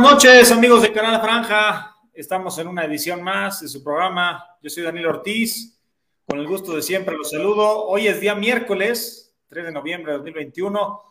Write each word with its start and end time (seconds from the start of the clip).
buenas 0.00 0.12
noches, 0.12 0.52
amigos 0.52 0.82
de 0.82 0.92
Canal 0.92 1.22
Franja. 1.22 1.96
Estamos 2.12 2.58
en 2.58 2.68
una 2.68 2.84
edición 2.84 3.22
más 3.22 3.62
de 3.62 3.68
su 3.68 3.82
programa. 3.82 4.44
Yo 4.60 4.68
soy 4.68 4.82
Daniel 4.82 5.06
Ortiz. 5.06 5.80
Con 6.26 6.38
el 6.38 6.46
gusto 6.46 6.76
de 6.76 6.82
siempre 6.82 7.16
los 7.16 7.30
saludo. 7.30 7.86
Hoy 7.86 8.06
es 8.06 8.20
día 8.20 8.34
miércoles, 8.34 9.34
3 9.48 9.64
de 9.64 9.72
noviembre 9.72 10.12
de 10.12 10.18
2021. 10.18 11.02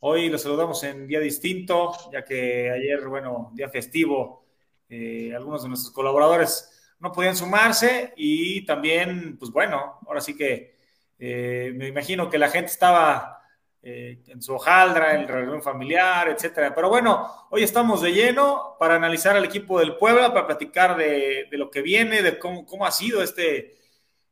Hoy 0.00 0.28
los 0.28 0.42
saludamos 0.42 0.84
en 0.84 1.06
día 1.06 1.20
distinto, 1.20 1.94
ya 2.12 2.22
que 2.22 2.70
ayer, 2.70 3.08
bueno, 3.08 3.50
día 3.54 3.70
festivo, 3.70 4.44
eh, 4.90 5.32
algunos 5.34 5.62
de 5.62 5.70
nuestros 5.70 5.94
colaboradores 5.94 6.92
no 7.00 7.12
podían 7.12 7.36
sumarse 7.36 8.12
y 8.14 8.66
también, 8.66 9.38
pues 9.38 9.50
bueno, 9.52 10.00
ahora 10.06 10.20
sí 10.20 10.36
que 10.36 10.76
eh, 11.18 11.72
me 11.74 11.88
imagino 11.88 12.28
que 12.28 12.36
la 12.36 12.50
gente 12.50 12.70
estaba 12.70 13.38
eh, 13.86 14.22
en 14.28 14.40
su 14.40 14.54
hojaldra, 14.54 15.14
en 15.14 15.28
reunión 15.28 15.62
familiar, 15.62 16.26
etcétera. 16.30 16.74
Pero 16.74 16.88
bueno, 16.88 17.30
hoy 17.50 17.62
estamos 17.62 18.00
de 18.00 18.14
lleno 18.14 18.76
para 18.80 18.94
analizar 18.94 19.36
al 19.36 19.44
equipo 19.44 19.78
del 19.78 19.96
Puebla, 19.96 20.32
para 20.32 20.46
platicar 20.46 20.96
de, 20.96 21.46
lo 21.50 21.70
que 21.70 21.82
viene, 21.82 22.22
de 22.22 22.38
cómo, 22.38 22.64
cómo, 22.64 22.86
ha 22.86 22.90
sido 22.90 23.22
este, 23.22 23.76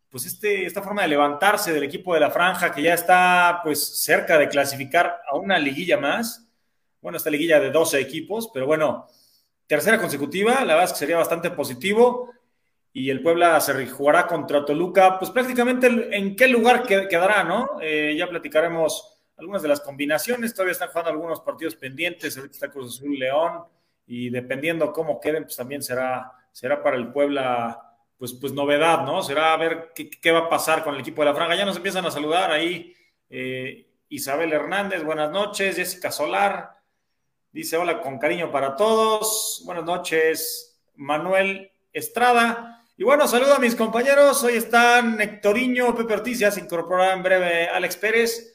pues 0.09 0.25
este, 0.25 0.64
esta 0.64 0.81
forma 0.81 1.03
de 1.03 1.09
levantarse 1.09 1.70
del 1.75 1.83
equipo 1.83 2.14
de 2.14 2.20
la 2.20 2.31
franja, 2.31 2.72
que 2.72 2.81
ya 2.81 2.94
está 2.94 3.61
pues 3.62 4.03
cerca 4.03 4.39
de 4.39 4.48
clasificar 4.48 5.20
a 5.31 5.36
una 5.36 5.59
liguilla 5.59 5.98
más. 5.98 6.48
Bueno, 7.03 7.19
esta 7.19 7.28
liguilla 7.28 7.61
de 7.61 7.70
12 7.70 8.00
equipos, 8.00 8.50
pero 8.55 8.64
bueno, 8.64 9.06
tercera 9.66 9.98
consecutiva, 10.00 10.64
la 10.64 10.77
verdad 10.77 10.84
es 10.84 10.92
que 10.92 10.98
sería 11.00 11.19
bastante 11.19 11.50
positivo. 11.50 12.31
Y 12.94 13.11
el 13.11 13.22
Puebla 13.22 13.61
se 13.61 13.87
jugará 13.87 14.27
contra 14.27 14.64
Toluca, 14.64 15.19
pues 15.19 15.31
prácticamente 15.31 15.89
en 16.16 16.37
qué 16.37 16.48
lugar 16.48 16.87
quedará, 16.87 17.44
¿no? 17.44 17.78
Eh, 17.83 18.14
ya 18.16 18.31
platicaremos 18.31 19.12
algunas 19.36 19.62
de 19.62 19.69
las 19.69 19.80
combinaciones, 19.80 20.55
todavía 20.55 20.72
están 20.72 20.88
jugando 20.88 21.11
algunos 21.11 21.41
partidos 21.41 21.75
pendientes, 21.75 22.36
ahorita 22.36 22.55
está 22.55 22.70
Cruz 22.70 22.97
Azul 22.97 23.19
León, 23.19 23.64
y 24.06 24.30
dependiendo 24.30 24.92
cómo 24.92 25.20
queden, 25.20 25.44
pues 25.44 25.56
también 25.56 25.83
será, 25.83 26.33
será 26.52 26.83
para 26.83 26.97
el 26.97 27.12
Puebla, 27.12 27.97
pues, 28.19 28.33
pues 28.34 28.53
novedad, 28.53 29.05
¿no? 29.05 29.22
Será 29.22 29.53
a 29.53 29.56
ver 29.56 29.92
qué, 29.94 30.10
qué 30.10 30.33
va 30.33 30.41
a 30.41 30.48
pasar 30.48 30.84
con 30.84 30.94
el 30.94 31.00
equipo 31.00 31.22
de 31.22 31.27
la 31.30 31.34
Franja. 31.34 31.56
Ya 31.56 31.64
nos 31.64 31.77
empiezan 31.77 32.05
a 32.06 32.10
saludar 32.10 32.50
ahí 32.50 32.94
eh, 33.30 33.88
Isabel 34.10 34.53
Hernández, 34.53 35.03
buenas 35.03 35.30
noches, 35.30 35.77
Jessica 35.77 36.10
Solar, 36.10 36.77
dice 37.50 37.78
hola 37.78 38.03
con 38.03 38.19
cariño 38.19 38.53
para 38.53 38.77
todos, 38.77 39.62
buenas 39.64 39.84
noches, 39.84 40.78
Manuel 40.97 41.72
Estrada. 41.94 42.84
Y 42.98 43.04
bueno, 43.04 43.26
saludo 43.26 43.54
a 43.54 43.59
mis 43.59 43.75
compañeros. 43.75 44.44
Hoy 44.44 44.56
están 44.56 45.19
Héctoriño, 45.19 45.94
Pepe 45.97 46.12
Ortiz, 46.12 46.38
ya 46.38 46.50
se 46.50 46.60
incorporará 46.60 47.15
en 47.15 47.22
breve 47.22 47.69
Alex 47.69 47.97
Pérez. 47.97 48.52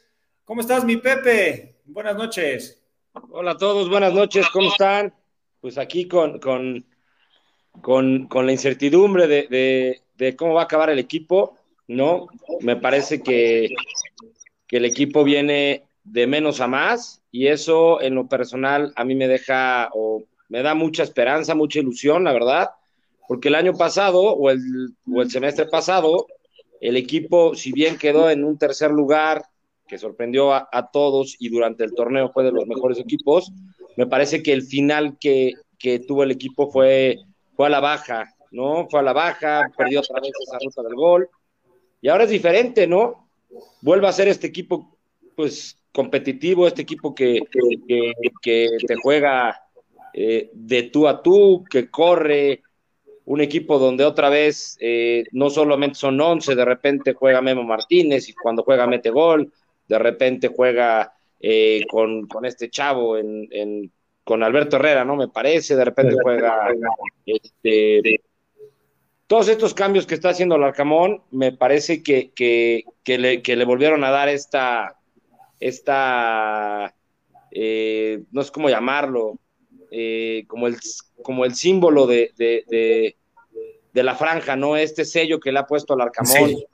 ¿Cómo 0.48 0.62
estás, 0.62 0.86
mi 0.86 0.96
Pepe? 0.96 1.76
Buenas 1.84 2.16
noches. 2.16 2.82
Hola 3.32 3.52
a 3.52 3.58
todos, 3.58 3.90
buenas 3.90 4.14
noches, 4.14 4.48
¿cómo 4.54 4.70
están? 4.70 5.14
Pues 5.60 5.78
aquí 5.78 6.08
con, 6.08 6.40
con, 6.40 6.86
con, 7.82 8.28
con 8.30 8.46
la 8.46 8.54
incertidumbre 8.54 9.28
de, 9.28 10.00
de, 10.16 10.36
cómo 10.38 10.54
va 10.54 10.62
a 10.62 10.64
acabar 10.64 10.90
el 10.90 11.00
equipo, 11.00 11.58
¿no? 11.90 12.28
Me 12.62 12.78
parece 12.78 13.22
que, 13.22 13.68
que 14.66 14.78
el 14.78 14.86
equipo 14.86 15.26
viene 15.26 15.84
de 16.06 16.28
menos 16.28 16.62
a 16.62 16.68
más 16.68 17.22
y 17.30 17.48
eso 17.48 18.02
en 18.02 18.16
lo 18.16 18.30
personal 18.30 18.94
a 18.96 19.04
mí 19.04 19.16
me 19.16 19.28
deja 19.28 19.90
o 19.92 20.24
me 20.48 20.62
da 20.62 20.76
mucha 20.76 21.04
esperanza, 21.04 21.56
mucha 21.56 21.80
ilusión, 21.80 22.24
la 22.24 22.32
verdad, 22.32 22.70
porque 23.28 23.50
el 23.50 23.56
año 23.56 23.74
pasado 23.74 24.22
o 24.22 24.50
el, 24.50 24.62
o 25.14 25.22
el 25.22 25.30
semestre 25.30 25.66
pasado 25.66 26.26
el 26.80 26.96
equipo, 26.96 27.54
si 27.54 27.74
bien 27.74 27.98
quedó 27.98 28.30
en 28.30 28.46
un 28.46 28.58
tercer 28.58 28.92
lugar, 28.92 29.44
que 29.88 29.98
sorprendió 29.98 30.54
a, 30.54 30.90
todos 30.92 31.36
y 31.40 31.50
durante 31.50 31.84
el 31.84 31.94
torneo 31.94 32.32
fue 32.32 32.44
de 32.44 32.52
los 32.52 32.68
mejores 32.68 33.00
equipos. 33.00 33.52
Me 33.96 34.06
parece 34.06 34.44
que 34.44 34.54
el 34.54 34.64
final 34.64 35.18
que, 35.20 35.54
que, 35.80 36.00
tuvo 36.00 36.24
el 36.24 36.32
equipo 36.32 36.70
fue, 36.70 37.18
fue 37.56 37.68
a 37.68 37.70
la 37.70 37.80
baja, 37.80 38.36
¿no? 38.52 38.88
Fue 38.90 39.00
a 39.00 39.04
la 39.04 39.14
baja, 39.14 39.72
perdió 39.78 40.02
otra 40.02 40.20
vez 40.20 40.32
esa 40.42 40.60
ruta 40.64 40.84
del 40.84 40.96
gol. 40.96 41.30
Y 42.02 42.10
ahora 42.10 42.26
es 42.26 42.30
diferente, 42.30 42.86
¿no? 42.86 43.30
Vuelve 43.82 44.08
a 44.08 44.12
ser 44.12 44.28
este 44.28 44.48
equipo, 44.48 44.98
pues, 45.36 45.78
competitivo, 45.92 46.68
este 46.68 46.84
equipo 46.84 47.16
que, 47.16 47.42
que, 47.88 48.14
que 48.42 48.78
te 48.86 48.96
juega 48.96 49.60
eh, 50.14 50.50
de 50.54 50.84
tú 50.84 51.08
a 51.08 51.22
tú, 51.22 51.64
que 51.70 51.90
corre, 51.90 52.62
un 53.28 53.42
equipo 53.42 53.78
donde 53.78 54.06
otra 54.06 54.30
vez 54.30 54.78
eh, 54.80 55.26
no 55.32 55.50
solamente 55.50 56.00
son 56.00 56.20
11, 56.20 56.56
de 56.56 56.66
repente 56.66 57.14
juega 57.14 57.42
Memo 57.42 57.64
Martínez 57.64 58.30
y 58.30 58.34
cuando 58.34 58.64
juega 58.64 58.88
mete 58.88 59.10
gol, 59.10 59.52
de 59.88 60.00
repente 60.00 60.50
juega 60.50 61.14
eh, 61.40 61.82
con, 61.90 62.28
con, 62.28 62.46
este 62.46 62.70
chavo 62.70 63.18
en, 63.18 63.48
en, 63.52 63.92
con 64.24 64.44
Alberto 64.44 64.78
Herrera, 64.78 65.06
¿no? 65.06 65.16
Me 65.16 65.28
parece, 65.28 65.76
de 65.76 65.86
repente 65.86 66.16
juega 66.22 66.70
este, 67.26 68.22
todos 69.28 69.50
estos 69.50 69.74
cambios 69.74 70.08
que 70.08 70.16
está 70.16 70.30
haciendo 70.30 70.56
el 70.56 70.64
Arcamón, 70.64 71.22
me 71.32 71.52
parece 71.52 72.02
que, 72.02 72.32
que, 72.32 72.86
que, 73.04 73.18
le, 73.18 73.42
que 73.42 73.56
le, 73.56 73.66
volvieron 73.66 74.04
a 74.04 74.12
dar 74.12 74.30
esta, 74.30 74.98
esta 75.60 76.96
eh, 77.52 78.24
no 78.32 78.44
sé 78.44 78.52
cómo 78.52 78.70
llamarlo, 78.70 79.40
eh, 79.92 80.46
como, 80.48 80.68
el, 80.68 80.78
como 81.22 81.46
el 81.46 81.56
símbolo 81.56 82.08
de, 82.08 82.32
de, 82.38 82.64
de, 82.68 83.18
de, 83.94 84.04
la 84.04 84.16
franja, 84.16 84.56
¿no? 84.56 84.78
Este 84.78 85.06
sello 85.06 85.40
que 85.40 85.52
le 85.52 85.60
ha 85.60 85.68
puesto 85.68 85.94
al 85.94 86.02
Arcamón. 86.02 86.50
Sí. 86.50 86.66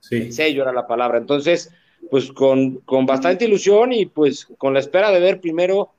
Sí. 0.00 0.32
sello 0.32 0.62
era 0.62 0.72
la 0.72 0.86
palabra. 0.86 1.18
Entonces, 1.18 1.72
pues 2.08 2.32
con, 2.32 2.76
con, 2.78 3.06
bastante 3.06 3.44
ilusión 3.44 3.92
y 3.92 4.06
pues 4.06 4.46
con 4.58 4.74
la 4.74 4.80
espera 4.80 5.10
de 5.10 5.20
ver 5.20 5.40
primero 5.40 5.90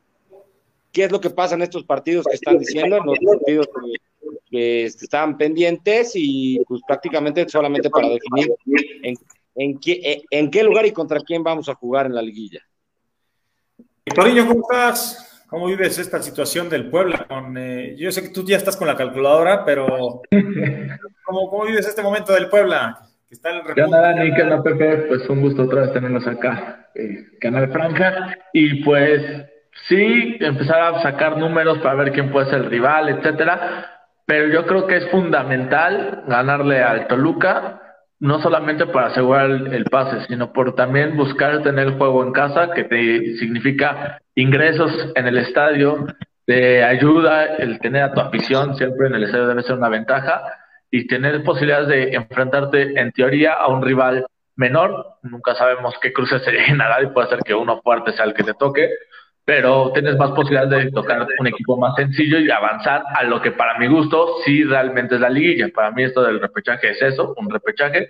qué 0.92 1.06
es 1.06 1.12
lo 1.12 1.22
que 1.22 1.30
pasa 1.30 1.56
en 1.56 1.62
estos 1.62 1.84
partidos 1.84 2.26
que 2.26 2.36
están 2.36 2.58
diciendo, 2.58 2.98
en 2.98 3.06
los 3.06 3.18
partidos 3.20 3.68
que, 3.68 4.42
que 4.50 4.86
estaban 4.86 5.38
pendientes 5.38 6.12
y 6.16 6.60
pues 6.68 6.82
prácticamente 6.86 7.48
solamente 7.48 7.90
para 7.90 8.10
definir 8.10 8.54
en, 9.04 9.16
en, 9.56 9.80
qué, 9.80 10.24
en 10.30 10.52
qué 10.52 10.64
lugar 10.64 10.86
y 10.86 10.92
contra 10.92 11.20
quién 11.20 11.44
vamos 11.44 11.70
a 11.70 11.76
jugar 11.76 12.08
en 12.08 12.16
la 12.16 12.22
liguilla. 12.22 12.62
Clariño, 14.06 14.48
¿cómo 14.48 14.62
estás? 14.62 15.46
¿Cómo 15.48 15.68
vives 15.68 15.98
esta 15.98 16.22
situación 16.22 16.70
del 16.70 16.90
Puebla? 16.90 17.26
Con, 17.28 17.58
eh, 17.58 17.96
yo 17.98 18.12
sé 18.12 18.22
que 18.22 18.30
tú 18.30 18.44
ya 18.46 18.58
estás 18.58 18.78
con 18.78 18.88
la 18.88 18.96
calculadora, 18.96 19.64
pero 19.64 20.22
¿cómo, 21.26 21.50
¿cómo 21.50 21.66
vives 21.66 21.88
este 21.88 22.02
momento 22.02 22.34
del 22.34 22.50
Puebla? 22.50 23.11
Está 23.32 23.50
el 23.52 23.62
¿Qué 23.74 23.82
onda, 23.82 24.02
Dani? 24.02 24.34
¿Qué 24.34 24.44
onda, 24.44 24.62
Pepe? 24.62 25.06
Pues 25.08 25.30
un 25.30 25.40
gusto 25.40 25.64
otra 25.64 25.84
vez 25.84 25.94
tenernos 25.94 26.28
acá, 26.28 26.90
eh, 26.94 27.28
Canal 27.40 27.72
Franja. 27.72 28.36
Y 28.52 28.84
pues 28.84 29.22
sí, 29.88 30.38
empezar 30.42 30.82
a 30.82 31.02
sacar 31.02 31.38
números 31.38 31.78
para 31.78 31.96
ver 31.96 32.12
quién 32.12 32.30
puede 32.30 32.48
ser 32.48 32.60
el 32.60 32.70
rival, 32.70 33.08
etcétera. 33.08 33.90
Pero 34.26 34.50
yo 34.50 34.66
creo 34.66 34.86
que 34.86 34.98
es 34.98 35.10
fundamental 35.10 36.26
ganarle 36.28 36.84
al 36.84 37.08
Toluca, 37.08 37.82
no 38.20 38.42
solamente 38.42 38.86
para 38.88 39.08
asegurar 39.08 39.50
el, 39.50 39.74
el 39.76 39.86
pase, 39.86 40.26
sino 40.28 40.52
por 40.52 40.76
también 40.76 41.16
buscar 41.16 41.64
tener 41.64 41.88
el 41.88 41.98
juego 41.98 42.24
en 42.24 42.34
casa, 42.34 42.72
que 42.74 42.84
te 42.84 43.38
significa 43.38 44.20
ingresos 44.36 44.92
en 45.16 45.28
el 45.28 45.38
estadio, 45.38 46.06
te 46.46 46.84
ayuda 46.84 47.46
el 47.46 47.80
tener 47.80 48.04
a 48.04 48.12
tu 48.12 48.20
afición 48.20 48.76
siempre 48.76 49.08
en 49.08 49.16
el 49.16 49.24
estadio 49.24 49.48
debe 49.48 49.64
ser 49.64 49.78
una 49.78 49.88
ventaja 49.88 50.44
y 50.92 51.08
tener 51.08 51.44
posibilidades 51.44 51.88
de 51.88 52.16
enfrentarte 52.16 53.00
en 53.00 53.12
teoría 53.14 53.54
a 53.54 53.70
un 53.70 53.82
rival 53.82 54.26
menor. 54.58 55.06
Nunca 55.24 55.56
sabemos 55.56 55.96
qué 56.02 56.12
cruces 56.12 56.44
se 56.44 56.52
lleguen 56.52 56.82
y 57.04 57.08
puede 57.08 57.30
ser 57.30 57.40
que 57.40 57.56
uno 57.56 57.82
fuerte 57.82 58.12
sea 58.12 58.26
el 58.26 58.34
que 58.34 58.44
te 58.44 58.54
toque, 58.54 58.90
pero 59.46 59.92
tienes 59.94 60.18
más 60.18 60.32
posibilidades 60.32 60.86
de 60.86 60.92
tocar 60.92 61.26
un 61.40 61.48
equipo 61.48 61.78
más 61.78 61.96
sencillo 61.96 62.40
y 62.40 62.52
avanzar 62.52 63.04
a 63.16 63.24
lo 63.24 63.42
que 63.42 63.52
para 63.52 63.80
mi 63.80 63.88
gusto 63.88 64.36
sí 64.46 64.64
realmente 64.66 65.16
es 65.16 65.22
la 65.22 65.30
liguilla. 65.30 65.70
Para 65.74 65.92
mí 65.92 66.04
esto 66.04 66.22
del 66.24 66.42
repechaje 66.42 66.90
es 66.90 67.02
eso, 67.02 67.34
un 67.38 67.50
repechaje, 67.50 68.08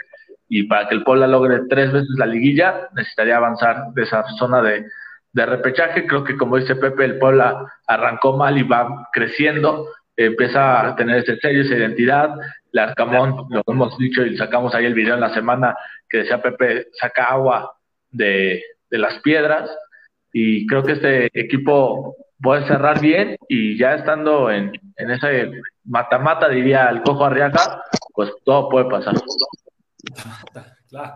y 0.50 0.63
para 0.63 0.89
que 0.89 0.95
el 0.95 1.04
Puebla 1.04 1.28
logre 1.28 1.62
tres 1.69 1.94
veces 1.94 2.10
la 2.18 2.25
liguilla 2.25 2.89
necesitaría 2.95 3.38
avanzar 3.38 3.94
de 3.94 4.04
esa 4.04 4.24
zona 4.38 4.62
de, 4.62 4.86
de 5.31 5.45
repechaje. 5.45 6.06
Creo 6.06 6.24
que 6.24 6.36
como 6.36 6.57
dice 6.57 6.75
Pepe, 6.75 7.06
el 7.06 7.19
Puebla 7.19 7.66
arrancó 7.88 8.36
mal 8.36 8.57
y 8.57 8.63
va 8.63 9.07
creciendo 9.13 9.88
empieza 10.25 10.88
a 10.88 10.95
tener 10.95 11.18
ese 11.18 11.38
sello, 11.38 11.62
esa 11.62 11.75
identidad. 11.75 12.30
El 12.71 12.79
Arcamón, 12.79 13.47
lo 13.50 13.63
hemos 13.68 13.97
dicho 13.97 14.25
y 14.25 14.38
sacamos 14.38 14.73
ahí 14.73 14.85
el 14.85 14.94
video 14.94 15.15
en 15.15 15.21
la 15.21 15.33
semana 15.33 15.75
que 16.09 16.19
decía 16.19 16.41
Pepe, 16.41 16.88
saca 16.94 17.25
agua 17.25 17.73
de, 18.09 18.63
de 18.89 18.97
las 18.97 19.19
piedras. 19.21 19.69
y 20.33 20.65
creo 20.68 20.83
que 20.83 20.94
este 20.94 21.39
equipo 21.39 22.15
puede 22.41 22.65
cerrar 22.68 23.00
bien 23.00 23.38
y 23.47 23.77
ya 23.77 23.95
estando 23.95 24.50
en, 24.50 24.71
en 24.97 25.12
ese 25.12 25.51
mata-mata, 25.83 26.47
diría 26.50 26.89
el 26.89 27.01
Cojo 27.01 27.25
Arriaga, 27.25 27.83
pues 28.13 28.31
todo 28.45 28.69
puede 28.69 28.89
pasar. 28.89 29.15
Claro. 30.89 31.13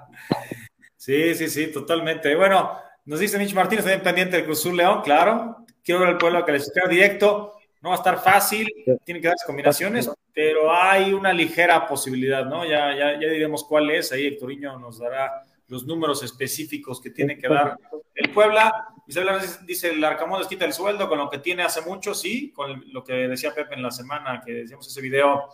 Sí, 0.96 1.36
sí, 1.36 1.48
sí, 1.50 1.72
totalmente. 1.72 2.36
Bueno, 2.36 2.78
nos 3.06 3.20
dice 3.20 3.38
Mitch 3.38 3.54
Martínez, 3.54 3.86
también 3.86 4.04
pendiente 4.04 4.38
del 4.38 4.46
Cruz 4.46 4.66
León, 4.66 5.02
claro. 5.04 5.58
Quiero 5.84 6.02
ver 6.02 6.10
el 6.10 6.18
pueblo 6.18 6.46
que 6.46 6.54
les 6.54 6.64
esté 6.64 6.82
directo. 6.90 7.54
No 7.86 7.92
va 7.92 7.98
a 7.98 8.00
estar 8.00 8.20
fácil, 8.20 8.68
tiene 9.04 9.22
que 9.22 9.28
darse 9.28 9.46
combinaciones, 9.46 10.10
pero 10.34 10.74
hay 10.74 11.14
una 11.14 11.32
ligera 11.32 11.88
posibilidad, 11.88 12.44
¿no? 12.44 12.66
Ya, 12.66 12.92
ya, 12.96 13.12
ya 13.14 13.28
diremos 13.30 13.64
cuál 13.64 13.92
es. 13.92 14.12
Ahí 14.12 14.26
Hectorinho 14.26 14.80
nos 14.80 14.98
dará 14.98 15.44
los 15.68 15.86
números 15.86 16.24
específicos 16.24 17.00
que 17.00 17.12
tiene 17.12 17.38
que 17.38 17.48
dar 17.48 17.78
el 18.16 18.32
Puebla. 18.32 18.88
Isabel 19.06 19.40
dice, 19.68 19.92
el 19.92 20.04
Arcamón 20.04 20.40
les 20.40 20.48
quita 20.48 20.66
el 20.66 20.74
sueldo 20.74 21.08
con 21.08 21.20
lo 21.20 21.30
que 21.30 21.38
tiene 21.38 21.62
hace 21.62 21.82
mucho, 21.82 22.16
sí, 22.16 22.52
con 22.54 22.86
lo 22.92 23.04
que 23.04 23.14
decía 23.14 23.54
Pepe 23.54 23.76
en 23.76 23.84
la 23.84 23.92
semana, 23.92 24.42
que 24.44 24.52
decíamos 24.52 24.88
ese 24.88 25.02
video 25.02 25.48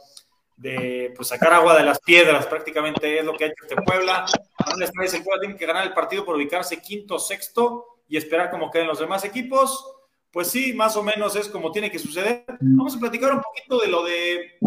de 0.56 1.12
pues, 1.14 1.28
sacar 1.28 1.52
agua 1.52 1.78
de 1.78 1.84
las 1.84 2.00
piedras, 2.00 2.46
prácticamente 2.46 3.20
es 3.20 3.26
lo 3.26 3.36
que 3.36 3.44
ha 3.44 3.48
hecho 3.48 3.64
este 3.64 3.76
Puebla. 3.76 4.24
el 4.80 4.90
Puebla 5.22 5.42
tiene 5.42 5.58
que 5.58 5.66
ganar 5.66 5.86
el 5.86 5.92
partido 5.92 6.24
por 6.24 6.38
ubicarse 6.38 6.82
quinto, 6.82 7.20
sexto 7.20 7.88
y 8.08 8.16
esperar 8.16 8.50
cómo 8.50 8.72
queden 8.72 8.88
los 8.88 9.00
demás 9.00 9.26
equipos. 9.26 9.98
Pues 10.32 10.48
sí, 10.48 10.74
más 10.74 10.96
o 10.96 11.04
menos 11.04 11.36
es 11.36 11.50
como 11.50 11.72
tiene 11.72 11.92
que 11.92 12.00
suceder. 12.00 12.46
Vamos 12.62 12.96
a 12.96 13.00
platicar 13.00 13.34
un 13.34 13.42
poquito 13.42 13.80
de 13.80 13.88
lo 13.88 14.04
de 14.04 14.58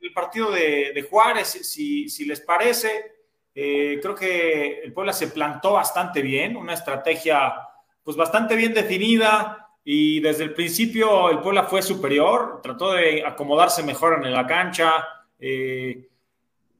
el 0.00 0.12
partido 0.12 0.50
de, 0.50 1.06
Juárez, 1.08 1.48
si, 1.48 2.08
si, 2.08 2.24
les 2.24 2.40
parece. 2.40 3.12
Eh, 3.54 3.98
creo 4.00 4.14
que 4.14 4.80
el 4.80 4.92
Puebla 4.92 5.12
se 5.12 5.28
plantó 5.28 5.72
bastante 5.72 6.22
bien, 6.22 6.56
una 6.56 6.74
estrategia 6.74 7.54
pues 8.02 8.16
bastante 8.16 8.56
bien 8.56 8.72
definida, 8.72 9.68
y 9.90 10.20
desde 10.20 10.44
el 10.44 10.52
principio 10.52 11.30
el 11.30 11.40
Puebla 11.40 11.64
fue 11.64 11.80
superior, 11.80 12.60
trató 12.62 12.92
de 12.92 13.24
acomodarse 13.24 13.82
mejor 13.82 14.20
en 14.22 14.32
la 14.32 14.46
cancha, 14.46 14.92
eh, 15.38 16.08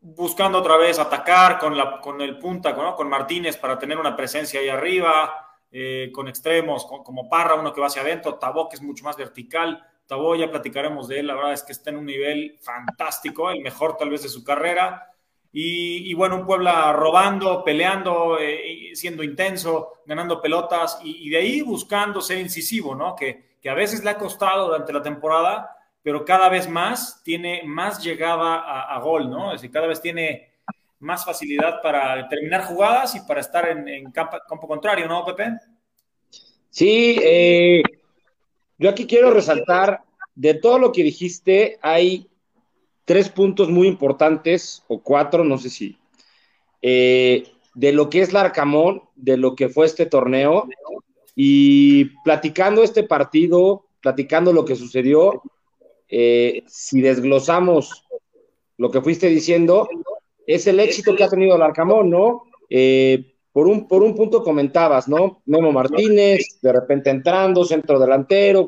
buscando 0.00 0.58
otra 0.58 0.76
vez 0.76 0.98
atacar 0.98 1.58
con, 1.58 1.76
la, 1.76 2.00
con 2.00 2.20
el 2.20 2.38
punta, 2.38 2.74
con 2.74 3.08
Martínez 3.08 3.56
para 3.56 3.78
tener 3.78 3.98
una 3.98 4.14
presencia 4.14 4.60
ahí 4.60 4.68
arriba, 4.68 5.47
eh, 5.70 6.10
con 6.12 6.28
extremos, 6.28 6.86
como 6.86 7.28
Parra, 7.28 7.54
uno 7.54 7.72
que 7.72 7.80
va 7.80 7.88
hacia 7.88 8.02
adentro, 8.02 8.36
Tabó 8.36 8.68
que 8.68 8.76
es 8.76 8.82
mucho 8.82 9.04
más 9.04 9.16
vertical, 9.16 9.84
Tabó 10.06 10.34
ya 10.34 10.50
platicaremos 10.50 11.08
de 11.08 11.20
él, 11.20 11.26
la 11.26 11.34
verdad 11.34 11.52
es 11.52 11.62
que 11.62 11.72
está 11.72 11.90
en 11.90 11.96
un 11.98 12.06
nivel 12.06 12.56
fantástico, 12.60 13.50
el 13.50 13.60
mejor 13.60 13.96
tal 13.96 14.10
vez 14.10 14.22
de 14.22 14.28
su 14.28 14.42
carrera, 14.42 15.08
y, 15.50 16.12
bueno, 16.14 16.36
un 16.36 16.46
Puebla 16.46 16.92
robando, 16.92 17.64
peleando, 17.64 18.38
eh, 18.38 18.90
siendo 18.94 19.22
intenso, 19.22 19.94
ganando 20.04 20.42
pelotas 20.42 21.00
y, 21.02 21.30
de 21.30 21.38
ahí 21.38 21.62
buscando 21.62 22.20
ser 22.20 22.38
incisivo, 22.38 22.94
¿no? 22.94 23.16
Que, 23.16 23.56
que, 23.60 23.70
a 23.70 23.74
veces 23.74 24.04
le 24.04 24.10
ha 24.10 24.18
costado 24.18 24.66
durante 24.66 24.92
la 24.92 25.02
temporada, 25.02 25.74
pero 26.02 26.24
cada 26.24 26.48
vez 26.48 26.68
más 26.68 27.22
tiene 27.24 27.62
más 27.64 28.02
llegada 28.02 28.56
a, 28.82 28.98
gol, 29.00 29.30
¿no? 29.30 29.52
Es 29.52 29.60
decir, 29.60 29.72
cada 29.72 29.86
vez 29.86 30.00
tiene 30.00 30.47
más 31.00 31.24
facilidad 31.24 31.80
para 31.82 32.28
terminar 32.28 32.64
jugadas 32.64 33.14
y 33.14 33.20
para 33.20 33.40
estar 33.40 33.68
en, 33.68 34.10
campo, 34.10 34.66
contrario, 34.66 35.06
¿no, 35.06 35.24
Pepe? 35.24 35.52
Sí, 36.70 37.18
eh, 37.22 37.82
yo 38.78 38.90
aquí 38.90 39.06
quiero 39.06 39.30
resaltar, 39.30 40.02
de 40.34 40.54
todo 40.54 40.78
lo 40.78 40.92
que 40.92 41.02
dijiste, 41.02 41.78
hay 41.82 42.28
tres 43.04 43.28
puntos 43.28 43.68
muy 43.70 43.88
importantes, 43.88 44.84
o 44.88 45.02
cuatro, 45.02 45.44
no 45.44 45.58
sé 45.58 45.70
si, 45.70 45.98
eh, 46.82 47.44
de 47.74 47.92
lo 47.92 48.10
que 48.10 48.20
es 48.20 48.32
Larcamón, 48.32 49.02
de 49.16 49.36
lo 49.36 49.54
que 49.54 49.68
fue 49.68 49.86
este 49.86 50.06
torneo, 50.06 50.68
y 51.34 52.06
platicando 52.22 52.82
este 52.82 53.04
partido, 53.04 53.86
platicando 54.00 54.52
lo 54.52 54.64
que 54.64 54.76
sucedió, 54.76 55.42
eh, 56.08 56.64
si 56.66 57.00
desglosamos 57.00 58.04
lo 58.76 58.90
que 58.90 59.00
fuiste 59.00 59.28
diciendo, 59.28 59.88
es 60.48 60.66
el 60.66 60.80
éxito 60.80 61.14
que 61.14 61.22
ha 61.22 61.28
tenido 61.28 61.56
el 61.56 61.62
Arcamón, 61.62 62.08
¿no? 62.08 62.44
Eh, 62.70 63.34
por, 63.52 63.68
un, 63.68 63.86
por 63.86 64.02
un 64.02 64.14
punto 64.14 64.42
comentabas, 64.42 65.06
¿no? 65.06 65.42
Memo 65.44 65.72
Martínez, 65.72 66.58
de 66.62 66.72
repente 66.72 67.10
entrando, 67.10 67.66
centro 67.66 67.98
delantero. 67.98 68.66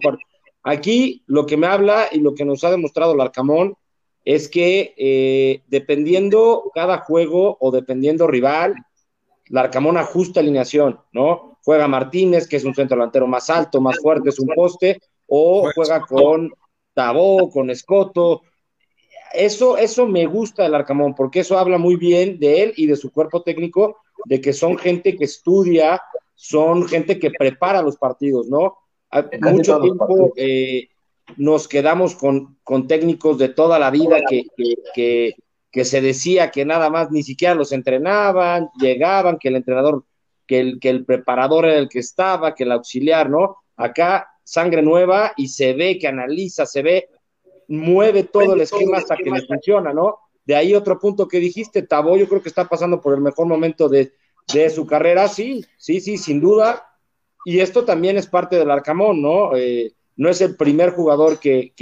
Aquí 0.62 1.24
lo 1.26 1.46
que 1.46 1.56
me 1.56 1.66
habla 1.66 2.08
y 2.12 2.20
lo 2.20 2.34
que 2.34 2.44
nos 2.44 2.64
ha 2.64 2.70
demostrado 2.70 3.14
el 3.14 3.20
Arcamón 3.22 3.74
es 4.26 4.50
que 4.50 4.94
eh, 4.98 5.62
dependiendo 5.68 6.70
cada 6.74 6.98
juego 6.98 7.56
o 7.58 7.70
dependiendo 7.70 8.26
rival, 8.26 8.74
Larcamón 9.48 9.96
ajusta 9.96 10.40
alineación, 10.40 11.00
¿no? 11.12 11.56
Juega 11.64 11.88
Martínez, 11.88 12.46
que 12.46 12.56
es 12.56 12.64
un 12.64 12.74
centro 12.74 12.98
delantero 12.98 13.26
más 13.26 13.48
alto, 13.48 13.80
más 13.80 13.98
fuerte, 14.02 14.28
es 14.28 14.38
un 14.38 14.48
poste, 14.48 15.00
o 15.26 15.66
juega 15.74 16.02
con 16.02 16.52
Tabó, 16.92 17.48
con 17.48 17.70
Escoto. 17.70 18.42
Eso, 19.32 19.76
eso 19.76 20.06
me 20.06 20.26
gusta 20.26 20.64
del 20.64 20.74
Arcamón, 20.74 21.14
porque 21.14 21.40
eso 21.40 21.58
habla 21.58 21.78
muy 21.78 21.96
bien 21.96 22.38
de 22.38 22.62
él 22.62 22.72
y 22.76 22.86
de 22.86 22.96
su 22.96 23.12
cuerpo 23.12 23.42
técnico, 23.42 23.98
de 24.24 24.40
que 24.40 24.52
son 24.52 24.76
gente 24.76 25.16
que 25.16 25.24
estudia, 25.24 26.02
son 26.34 26.88
gente 26.88 27.18
que 27.18 27.30
prepara 27.30 27.82
los 27.82 27.96
partidos, 27.96 28.48
¿no? 28.48 28.78
Mucho 29.40 29.80
tiempo 29.80 30.32
eh, 30.36 30.88
nos 31.36 31.68
quedamos 31.68 32.14
con, 32.14 32.58
técnicos 32.86 33.38
de 33.38 33.48
toda 33.48 33.78
la 33.78 33.90
vida 33.90 34.20
que, 34.28 34.44
que, 34.94 35.84
se 35.84 36.00
decía 36.00 36.50
que 36.50 36.64
nada 36.64 36.90
más 36.90 37.10
ni 37.10 37.22
siquiera 37.22 37.54
los 37.54 37.72
entrenaban, 37.72 38.68
llegaban, 38.80 39.38
que 39.38 39.48
el 39.48 39.56
entrenador, 39.56 40.04
que 40.46 40.60
el, 40.60 40.80
que 40.80 40.90
el 40.90 41.04
preparador 41.04 41.66
era 41.66 41.78
el 41.78 41.88
que 41.88 42.00
estaba, 42.00 42.54
que 42.54 42.64
el 42.64 42.72
auxiliar, 42.72 43.30
¿no? 43.30 43.56
Acá 43.76 44.28
sangre 44.44 44.82
nueva 44.82 45.32
y 45.36 45.48
se 45.48 45.74
ve 45.74 45.98
que 45.98 46.08
analiza, 46.08 46.66
se 46.66 46.82
ve, 46.82 47.08
mueve 47.70 48.24
todo 48.24 48.54
el 48.54 48.60
esquema 48.60 48.98
hasta 48.98 49.16
que 49.16 49.30
le 49.30 49.46
funciona, 49.46 49.94
¿no? 49.94 50.18
De 50.44 50.56
ahí 50.56 50.74
otro 50.74 50.98
punto 50.98 51.28
que 51.28 51.38
dijiste, 51.38 51.82
Tabo, 51.82 52.16
yo 52.16 52.28
creo 52.28 52.42
que 52.42 52.48
está 52.48 52.68
pasando 52.68 53.00
por 53.00 53.14
el 53.14 53.20
mejor 53.20 53.46
momento 53.46 53.88
de, 53.88 54.12
de 54.52 54.68
su 54.68 54.86
carrera, 54.86 55.28
sí, 55.28 55.64
sí, 55.78 56.00
sí, 56.00 56.18
sin 56.18 56.40
duda. 56.40 56.86
Y 57.44 57.60
esto 57.60 57.84
también 57.84 58.16
es 58.16 58.26
parte 58.26 58.58
del 58.58 58.70
Arcamón, 58.70 59.22
¿no? 59.22 59.56
Eh, 59.56 59.94
no 60.16 60.28
es 60.28 60.40
el 60.40 60.56
primer 60.56 60.90
jugador 60.90 61.38
que, 61.38 61.72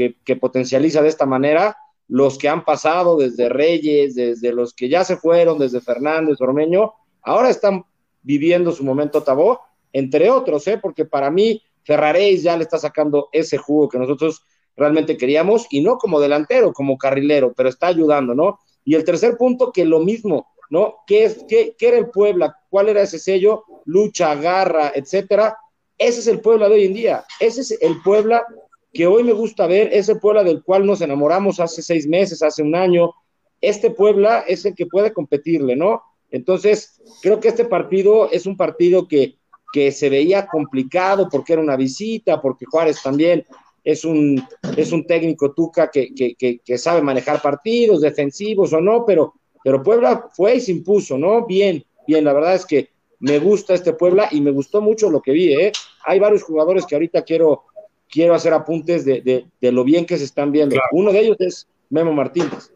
potencializa 0.41 1.03
de 1.03 1.09
esta 1.09 1.27
manera. 1.27 1.77
Los 2.07 2.39
que 2.39 2.49
han 2.49 2.65
pasado 2.65 3.17
desde 3.17 3.49
Reyes, 3.49 4.15
desde 4.15 4.53
los 4.53 4.75
que 4.75 4.89
ya 4.89 5.05
se 5.05 5.17
fueron, 5.17 5.59
desde 5.59 5.81
Fernández, 5.81 6.41
Ormeño, 6.41 6.93
ahora 7.23 7.51
están 7.51 7.85
viviendo 8.23 8.73
su 8.73 8.85
momento 8.85 9.23
tabó, 9.23 9.61
entre 9.93 10.31
otros, 10.31 10.67
¿eh? 10.69 10.79
porque 10.81 11.05
para 11.05 11.31
mí 11.31 11.63
Ferraréis 11.83 12.43
ya 12.43 12.57
le 12.57 12.63
está 12.63 12.79
sacando 12.79 13.29
ese 13.33 13.57
jugo 13.57 13.89
que 13.89 13.99
nosotros 13.99 14.43
realmente 14.79 15.17
queríamos, 15.17 15.67
y 15.71 15.81
no 15.81 15.99
como 15.99 16.21
delantero, 16.21 16.73
como 16.73 16.97
carrilero, 16.97 17.53
pero 17.55 17.69
está 17.69 17.89
ayudando, 17.89 18.35
¿no? 18.35 18.59
Y 18.85 18.95
el 18.95 19.05
tercer 19.05 19.37
punto, 19.37 19.73
que 19.73 19.85
lo 19.85 20.01
mismo, 20.01 20.47
¿no? 20.71 20.97
¿Qué, 21.07 21.25
es, 21.25 21.45
qué, 21.49 21.75
qué 21.77 21.89
era 21.89 21.99
el 21.99 22.11
Puebla? 22.11 22.57
¿Cuál 22.71 22.89
era 22.89 23.03
ese 23.03 23.19
sello? 23.19 23.65
Lucha, 23.85 24.35
garra, 24.35 24.93
etcétera 24.95 25.57
ese 25.99 26.21
es 26.21 26.27
el 26.29 26.41
Puebla 26.41 26.69
de 26.69 26.75
hoy 26.77 26.85
en 26.85 26.95
día. 26.95 27.25
Ese 27.41 27.61
es 27.61 27.77
el 27.83 28.01
Puebla 28.03 28.47
que 28.93 29.07
hoy 29.07 29.25
me 29.25 29.33
gusta 29.33 29.67
ver, 29.67 29.91
ese 29.93 30.17
Puebla 30.17 30.45
del 30.45 30.63
cual 30.63 30.87
nos 30.87 31.01
enamoramos 31.01 31.61
hace 31.61 31.83
seis 31.83 32.07
meses, 32.07 32.43
hace 32.43 32.63
un 32.63 32.75
año. 32.75 33.13
Este 33.61 33.91
Puebla 33.91 34.45
es 34.47 34.65
el 34.65 34.75
que 34.75 34.87
puede 34.87 35.13
competirle, 35.13 35.75
¿no? 35.77 36.03
Entonces, 36.31 37.03
creo 37.21 37.41
que 37.41 37.49
este 37.49 37.65
partido 37.65 38.31
es 38.31 38.47
un 38.47 38.57
partido 38.57 39.09
que, 39.09 39.39
que 39.73 39.91
se 39.91 40.09
veía 40.09 40.47
complicado 40.47 41.29
porque 41.31 41.55
era 41.55 41.63
una 41.63 41.77
visita, 41.77 42.41
porque 42.41 42.67
Juárez 42.67 43.03
también 43.03 43.45
es 43.89 44.05
un, 44.05 44.47
es 44.77 44.93
un 44.93 45.07
técnico 45.07 45.53
tuca 45.53 45.91
que, 45.91 46.15
que, 46.15 46.61
que, 46.63 46.79
sabe 46.79 47.01
manejar 47.01 47.41
partidos 47.41 48.03
defensivos 48.03 48.71
o 48.75 48.83
no, 48.83 49.07
pero, 49.07 49.33
pero 49.65 49.83
Puebla 49.83 50.29
fue 50.31 50.57
y 50.57 50.61
se 50.61 50.73
impuso, 50.73 51.17
¿no? 51.17 51.47
Bien, 51.47 51.83
bien, 52.07 52.23
la 52.23 52.35
verdad 52.35 52.55
es 52.55 52.67
que 52.67 52.91
me 53.21 53.39
gusta 53.39 53.73
este 53.73 53.95
Puebla 53.95 54.29
y 54.31 54.43
me 54.43 54.51
gustó 54.51 54.83
mucho 54.83 55.09
lo 55.09 55.23
que 55.23 55.33
vi, 55.33 55.55
¿eh? 55.55 55.73
Hay 56.05 56.19
varios 56.19 56.43
jugadores 56.43 56.85
que 56.85 56.97
ahorita 56.97 57.23
quiero, 57.23 57.65
quiero 58.11 58.35
hacer 58.35 58.53
apuntes 58.53 59.07
de, 59.07 59.47
lo 59.63 59.85
bien 59.85 60.05
que 60.05 60.19
se 60.19 60.25
están 60.25 60.53
viendo. 60.53 60.77
Uno 60.93 61.11
de 61.11 61.21
ellos 61.21 61.37
es 61.41 61.67
Memo 61.89 62.13
Martínez. 62.13 62.71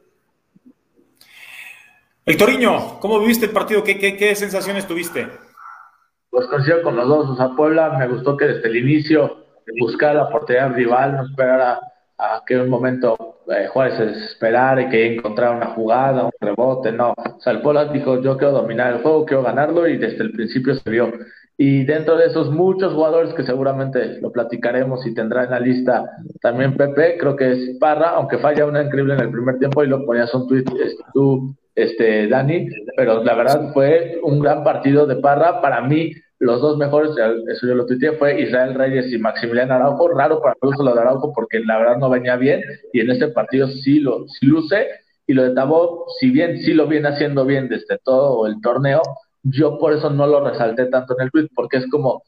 El 2.25 2.39
Toriño, 2.39 2.99
¿cómo 3.01 3.21
viviste 3.21 3.45
el 3.45 3.53
partido? 3.53 3.85
¿Qué, 3.85 3.99
qué, 3.99 4.35
sensaciones 4.35 4.87
tuviste? 4.87 5.29
Pues 6.31 6.47
coincido 6.47 6.83
con 6.83 6.97
los 6.97 7.07
dos. 7.07 7.29
O 7.29 7.37
sea, 7.37 7.55
Puebla 7.55 7.99
me 7.99 8.09
gustó 8.09 8.35
que 8.35 8.47
desde 8.47 8.69
el 8.69 8.77
inicio 8.77 9.42
buscara 9.79 10.15
la 10.15 10.29
portería 10.31 10.69
rival, 10.69 11.17
no 11.17 11.27
esperara 11.27 11.81
a 12.19 12.43
que 12.47 12.57
un 12.59 12.69
momento 12.69 13.33
eh, 13.49 13.67
Juárez 13.69 13.97
se 13.97 14.07
desesperara 14.07 14.83
y 14.83 14.89
que 14.89 15.15
encontrara 15.15 15.57
una 15.57 15.75
jugada, 15.75 16.25
un 16.25 16.33
rebote, 16.41 16.93
no. 16.93 17.11
O 17.13 17.41
sea, 17.41 17.53
el 17.53 17.61
Puebla 17.61 17.87
dijo, 17.87 18.21
yo 18.23 18.37
quiero 18.37 18.53
dominar 18.53 18.95
el 18.95 19.03
juego, 19.03 19.27
quiero 19.27 19.43
ganarlo 19.43 19.89
y 19.89 19.97
desde 19.97 20.23
el 20.23 20.33
principio 20.33 20.75
se 20.75 20.89
vio. 20.89 21.13
Y 21.57 21.85
dentro 21.85 22.17
de 22.17 22.27
esos 22.27 22.51
muchos 22.51 22.95
jugadores 22.95 23.35
que 23.35 23.45
seguramente 23.45 24.21
lo 24.21 24.33
platicaremos 24.33 25.07
y 25.07 25.15
tendrá 25.15 25.45
en 25.45 25.51
la 25.51 25.61
lista 25.61 26.05
también 26.41 26.77
Pepe, 26.77 27.19
creo 27.19 27.37
que 27.37 27.53
es 27.53 27.79
Parra, 27.79 28.11
aunque 28.11 28.39
falla 28.39 28.67
una 28.67 28.83
increíble 28.83 29.15
en 29.15 29.21
el 29.21 29.31
primer 29.31 29.59
tiempo 29.59 29.85
y 29.85 29.89
lo 29.89 30.05
ponías 30.07 30.33
un 30.35 30.49
tweet 30.49 30.65
tú, 31.13 31.55
este, 31.75 32.29
Dani, 32.29 32.69
pero 32.97 33.23
la 33.23 33.35
verdad 33.35 33.73
fue 33.73 34.19
un 34.23 34.41
gran 34.41 34.65
partido 34.65 35.07
de 35.07 35.17
Parra. 35.17 35.61
Para 35.61 35.81
mí, 35.83 36.13
los 36.43 36.61
dos 36.61 36.77
mejores, 36.77 37.13
eso 37.49 37.67
yo 37.69 37.75
lo 37.77 37.87
tuiteé, 37.87 38.13
fue 38.13 38.41
Israel 38.41 38.75
Reyes 38.75 39.13
y 39.13 39.19
Maximiliano 39.19 39.75
Araujo. 39.75 40.09
Raro 40.09 40.41
para 40.41 40.57
mí 40.61 40.71
lo 40.77 40.93
de 40.93 41.01
Araujo 41.01 41.33
porque 41.33 41.61
la 41.61 41.79
verdad 41.79 41.99
no 41.99 42.11
venía 42.11 42.35
bien 42.35 42.61
y 42.93 43.01
en 43.01 43.13
este 43.13 43.29
partido 43.29 43.69
sí 43.69 44.01
lo 44.01 44.27
sí 44.27 44.47
luce. 44.47 44.89
Y 45.25 45.35
lo 45.35 45.45
de 45.45 45.55
Tabó, 45.55 46.07
si 46.19 46.31
bien 46.31 46.59
sí 46.59 46.75
lo 46.75 46.89
viene 46.89 47.09
haciendo 47.09 47.45
bien 47.45 47.69
desde 47.69 47.97
todo 47.99 48.49
el 48.49 48.61
torneo, 48.61 49.03
yo 49.45 49.79
por 49.79 49.93
eso 49.93 50.11
no 50.11 50.27
lo 50.27 50.43
resalté 50.45 50.87
tanto 50.87 51.15
en 51.17 51.27
el 51.27 51.31
tweet, 51.31 51.49
porque 51.55 51.77
es 51.77 51.89
como, 51.89 52.25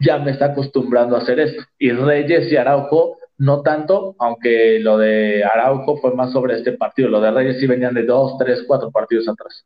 ya 0.00 0.18
me 0.18 0.32
está 0.32 0.46
acostumbrando 0.46 1.14
a 1.14 1.20
hacer 1.20 1.38
esto. 1.38 1.62
Y 1.78 1.92
Reyes 1.92 2.50
y 2.50 2.56
Araujo 2.56 3.18
no 3.38 3.62
tanto, 3.62 4.16
aunque 4.18 4.80
lo 4.80 4.98
de 4.98 5.44
Araujo 5.44 5.98
fue 5.98 6.14
más 6.14 6.32
sobre 6.32 6.56
este 6.56 6.72
partido. 6.72 7.08
Lo 7.08 7.20
de 7.20 7.30
Reyes 7.30 7.60
sí 7.60 7.68
venían 7.68 7.94
de 7.94 8.04
dos, 8.04 8.36
tres, 8.38 8.64
cuatro 8.66 8.90
partidos 8.90 9.28
atrás. 9.28 9.64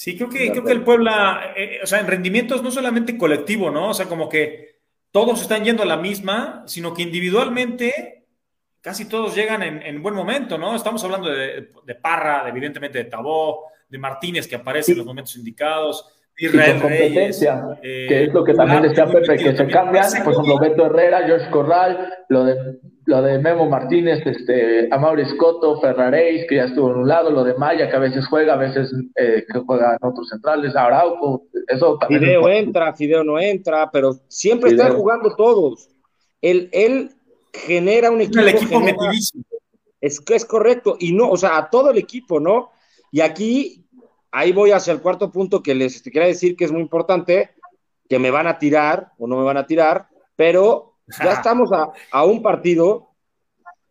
Sí, 0.00 0.16
creo 0.16 0.30
que, 0.30 0.50
creo 0.50 0.64
que 0.64 0.72
el 0.72 0.82
Puebla, 0.82 1.52
eh, 1.54 1.80
o 1.82 1.86
sea, 1.86 2.00
en 2.00 2.06
rendimientos 2.06 2.62
no 2.62 2.70
solamente 2.70 3.18
colectivo, 3.18 3.70
¿no? 3.70 3.90
O 3.90 3.92
sea, 3.92 4.06
como 4.06 4.30
que 4.30 4.80
todos 5.10 5.42
están 5.42 5.62
yendo 5.62 5.82
a 5.82 5.86
la 5.86 5.98
misma, 5.98 6.64
sino 6.66 6.94
que 6.94 7.02
individualmente 7.02 8.24
casi 8.80 9.04
todos 9.04 9.34
llegan 9.34 9.62
en, 9.62 10.02
buen 10.02 10.14
momento, 10.14 10.56
¿no? 10.56 10.74
Estamos 10.74 11.04
hablando 11.04 11.28
de, 11.28 11.68
Parra, 12.00 12.44
de, 12.44 12.48
evidentemente 12.48 12.96
de 12.96 13.10
Tabó, 13.10 13.66
de 13.90 13.98
Martínez 13.98 14.48
que 14.48 14.54
aparece 14.54 14.92
en 14.92 14.98
los 14.98 15.06
momentos 15.06 15.36
indicados, 15.36 16.06
Israel 16.40 16.80
competencia, 16.80 17.78
eh, 17.82 18.06
que 18.08 18.24
es 18.24 18.32
lo 18.32 18.42
que 18.42 18.54
también 18.54 18.80
decía 18.82 19.04
Pepe, 19.06 19.36
que 19.36 19.54
se 19.54 19.66
cambian, 19.66 20.06
por 20.24 20.32
ejemplo, 20.32 20.58
Beto 20.58 20.86
Herrera, 20.86 21.26
George 21.26 21.50
Corral, 21.50 22.10
lo 22.30 22.44
de, 22.44 22.78
lo 23.04 23.20
de 23.20 23.38
Memo 23.38 23.68
Martínez, 23.68 24.24
este, 24.24 24.88
Amaury 24.90 25.26
Scotto, 25.26 25.78
Ferraréis, 25.82 26.46
que 26.48 26.56
ya 26.56 26.64
estuvo 26.64 26.92
en 26.92 27.00
un 27.00 27.08
lado, 27.08 27.30
lo 27.30 27.44
de 27.44 27.52
Maya, 27.54 27.90
que 27.90 27.96
a 27.96 28.00
veces 28.00 28.26
juega, 28.26 28.54
a 28.54 28.56
veces 28.56 28.90
eh, 29.16 29.44
que 29.52 29.58
juega 29.58 29.98
en 30.00 30.08
otros 30.08 30.30
centrales, 30.30 30.74
Arauco, 30.74 31.44
eso 31.68 31.98
también. 31.98 32.22
Fideo 32.22 32.48
entra, 32.48 32.94
Fideo 32.94 33.22
no 33.22 33.38
entra, 33.38 33.90
pero 33.90 34.14
siempre 34.28 34.70
están 34.70 34.94
jugando 34.94 35.36
todos. 35.36 35.90
Él, 36.40 36.70
él 36.72 37.10
genera 37.52 38.10
un 38.10 38.22
equipo. 38.22 38.40
El 38.40 38.48
equipo 38.48 38.80
Es, 40.00 40.22
es 40.26 40.44
correcto, 40.46 40.96
y 40.98 41.12
no, 41.12 41.28
o 41.28 41.36
sea, 41.36 41.58
a 41.58 41.68
todo 41.68 41.90
el 41.90 41.98
equipo, 41.98 42.40
¿no? 42.40 42.70
Y 43.12 43.20
aquí 43.20 43.79
ahí 44.30 44.52
voy 44.52 44.70
hacia 44.70 44.92
el 44.92 45.00
cuarto 45.00 45.30
punto 45.30 45.62
que 45.62 45.74
les 45.74 46.02
quería 46.02 46.26
decir 46.26 46.56
que 46.56 46.64
es 46.64 46.72
muy 46.72 46.80
importante, 46.80 47.50
que 48.08 48.18
me 48.18 48.30
van 48.30 48.46
a 48.46 48.58
tirar 48.58 49.12
o 49.18 49.26
no 49.26 49.36
me 49.36 49.44
van 49.44 49.56
a 49.56 49.66
tirar, 49.66 50.08
pero 50.36 50.96
ya 51.22 51.32
estamos 51.32 51.70
a, 51.72 52.24
un 52.24 52.42
partido 52.42 53.10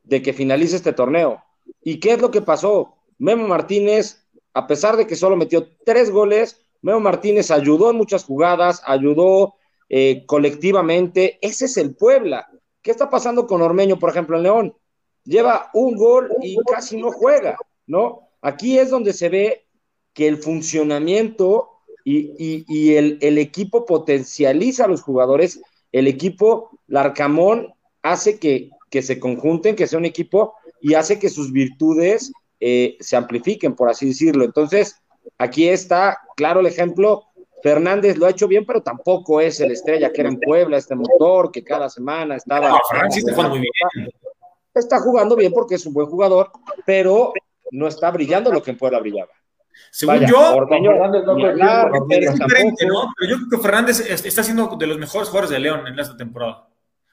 de 0.04 0.22
que 0.22 0.34
finalice 0.34 0.76
este 0.76 0.94
torneo. 0.94 1.44
¿Y 1.82 2.00
qué 2.00 2.14
es 2.14 2.22
lo 2.22 2.32
que 2.32 2.42
pasó? 2.42 2.96
Memo 3.18 3.48
Martínez, 3.48 4.26
a 4.54 4.68
pesar 4.68 4.98
de 4.98 5.06
que 5.06 5.16
solo 5.16 5.36
metió 5.36 5.68
tres 5.86 6.10
goles, 6.10 6.62
Memo 6.82 7.00
Martínez 7.00 7.52
ayudó 7.52 7.92
en 7.92 7.98
muchas 7.98 8.24
jugadas, 8.24 8.82
ayudó 8.86 9.56
eh, 9.90 10.26
colectivamente. 10.26 11.38
Ese 11.42 11.66
es 11.66 11.78
el 11.78 11.96
Puebla. 11.96 12.50
¿Qué 12.82 12.92
está 12.92 13.10
pasando 13.10 13.46
con 13.46 13.62
Ormeño, 13.62 14.00
por 14.00 14.10
ejemplo, 14.10 14.38
en 14.38 14.44
León? 14.44 14.76
Lleva 15.26 15.70
un 15.74 15.96
gol 15.96 16.32
y 16.42 16.58
casi 16.66 16.98
no 16.98 17.12
juega, 17.12 17.58
¿no? 17.86 18.30
Aquí 18.42 18.80
es 18.80 18.90
donde 18.90 19.12
se 19.12 19.28
ve 19.28 19.69
que 20.20 20.28
el 20.28 20.36
funcionamiento 20.36 21.70
y, 22.04 22.94
el, 22.94 23.38
equipo 23.38 23.86
potencializa 23.86 24.84
a 24.84 24.88
los 24.90 25.02
jugadores, 25.02 25.62
el 25.94 26.08
equipo 26.08 26.72
Larcamón 26.88 27.74
hace 28.02 28.38
que, 28.38 28.70
se 29.02 29.18
conjunten, 29.18 29.78
que 29.78 29.88
sea 29.88 29.98
un 29.98 30.04
equipo 30.04 30.56
y 30.82 30.96
hace 30.96 31.20
que 31.20 31.30
sus 31.30 31.54
virtudes 31.54 32.34
eh, 32.60 32.98
se 33.00 33.16
amplifiquen, 33.16 33.78
por 33.78 33.88
así 33.88 34.08
decirlo. 34.08 34.44
Entonces, 34.44 34.98
aquí 35.38 35.70
está 35.70 36.20
claro 36.36 36.60
el 36.60 36.66
ejemplo. 36.66 37.24
Fernández 37.64 38.18
lo 38.18 38.26
ha 38.26 38.32
hecho 38.32 38.50
bien, 38.50 38.66
pero 38.66 38.84
tampoco 38.84 39.40
es 39.40 39.62
el 39.62 39.72
estrella 39.72 40.12
que 40.12 40.20
era 40.20 40.32
en 40.32 40.42
Puebla, 40.42 40.76
este 40.76 40.96
motor 40.96 41.50
que 41.50 41.64
cada 41.64 41.90
semana 41.90 42.36
estaba. 42.36 42.78
Está 44.74 45.00
jugando 45.00 45.38
bien 45.38 45.54
porque 45.54 45.76
es 45.76 45.86
un 45.86 45.94
buen 45.94 46.08
jugador, 46.08 46.52
pero 46.86 47.32
no 47.72 47.88
está 47.88 48.12
brillando 48.12 48.52
lo 48.52 48.62
que 48.62 48.72
en 48.72 48.78
Puebla 48.78 49.00
brillaba. 49.00 49.32
Según 49.92 50.26
yo, 50.28 50.68
Fernández 50.68 51.24
no 51.26 51.38
es 52.10 52.40
diferente, 52.40 52.86
¿no? 52.86 53.12
Pero 53.18 53.32
yo 53.32 53.38
creo 53.38 53.50
que 53.50 53.58
Fernández 53.58 54.26
está 54.26 54.44
siendo 54.44 54.68
de 54.78 54.88
los 54.88 54.98
mejores 54.98 55.30
jugadores 55.30 55.50
de 55.50 55.60
León 55.60 55.88
en 55.88 55.98
esta 56.00 56.16
temporada. 56.16 56.68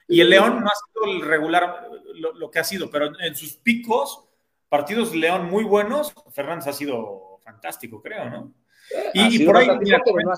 Y 0.09 0.21
el 0.21 0.31
León 0.31 0.61
no 0.61 0.67
ha 0.67 0.73
sido 0.75 1.05
el 1.13 1.23
regular 1.27 1.89
lo, 2.15 2.51
que 2.51 2.59
ha 2.59 2.65
sido, 2.65 2.91
pero 2.91 3.11
en 3.21 3.35
sus 3.35 3.55
picos, 3.57 4.25
partidos 4.69 5.15
León 5.15 5.51
muy 5.51 5.65
buenos, 5.65 6.15
Fernández 6.33 6.69
ha 6.69 6.73
sido 6.73 7.39
fantástico, 7.43 8.03
creo, 8.03 8.31
¿no? 8.31 8.53
Y, 9.15 9.45
por 9.45 9.57
ahí, 9.57 9.69
mira, 9.81 10.01
comenta 10.05 10.37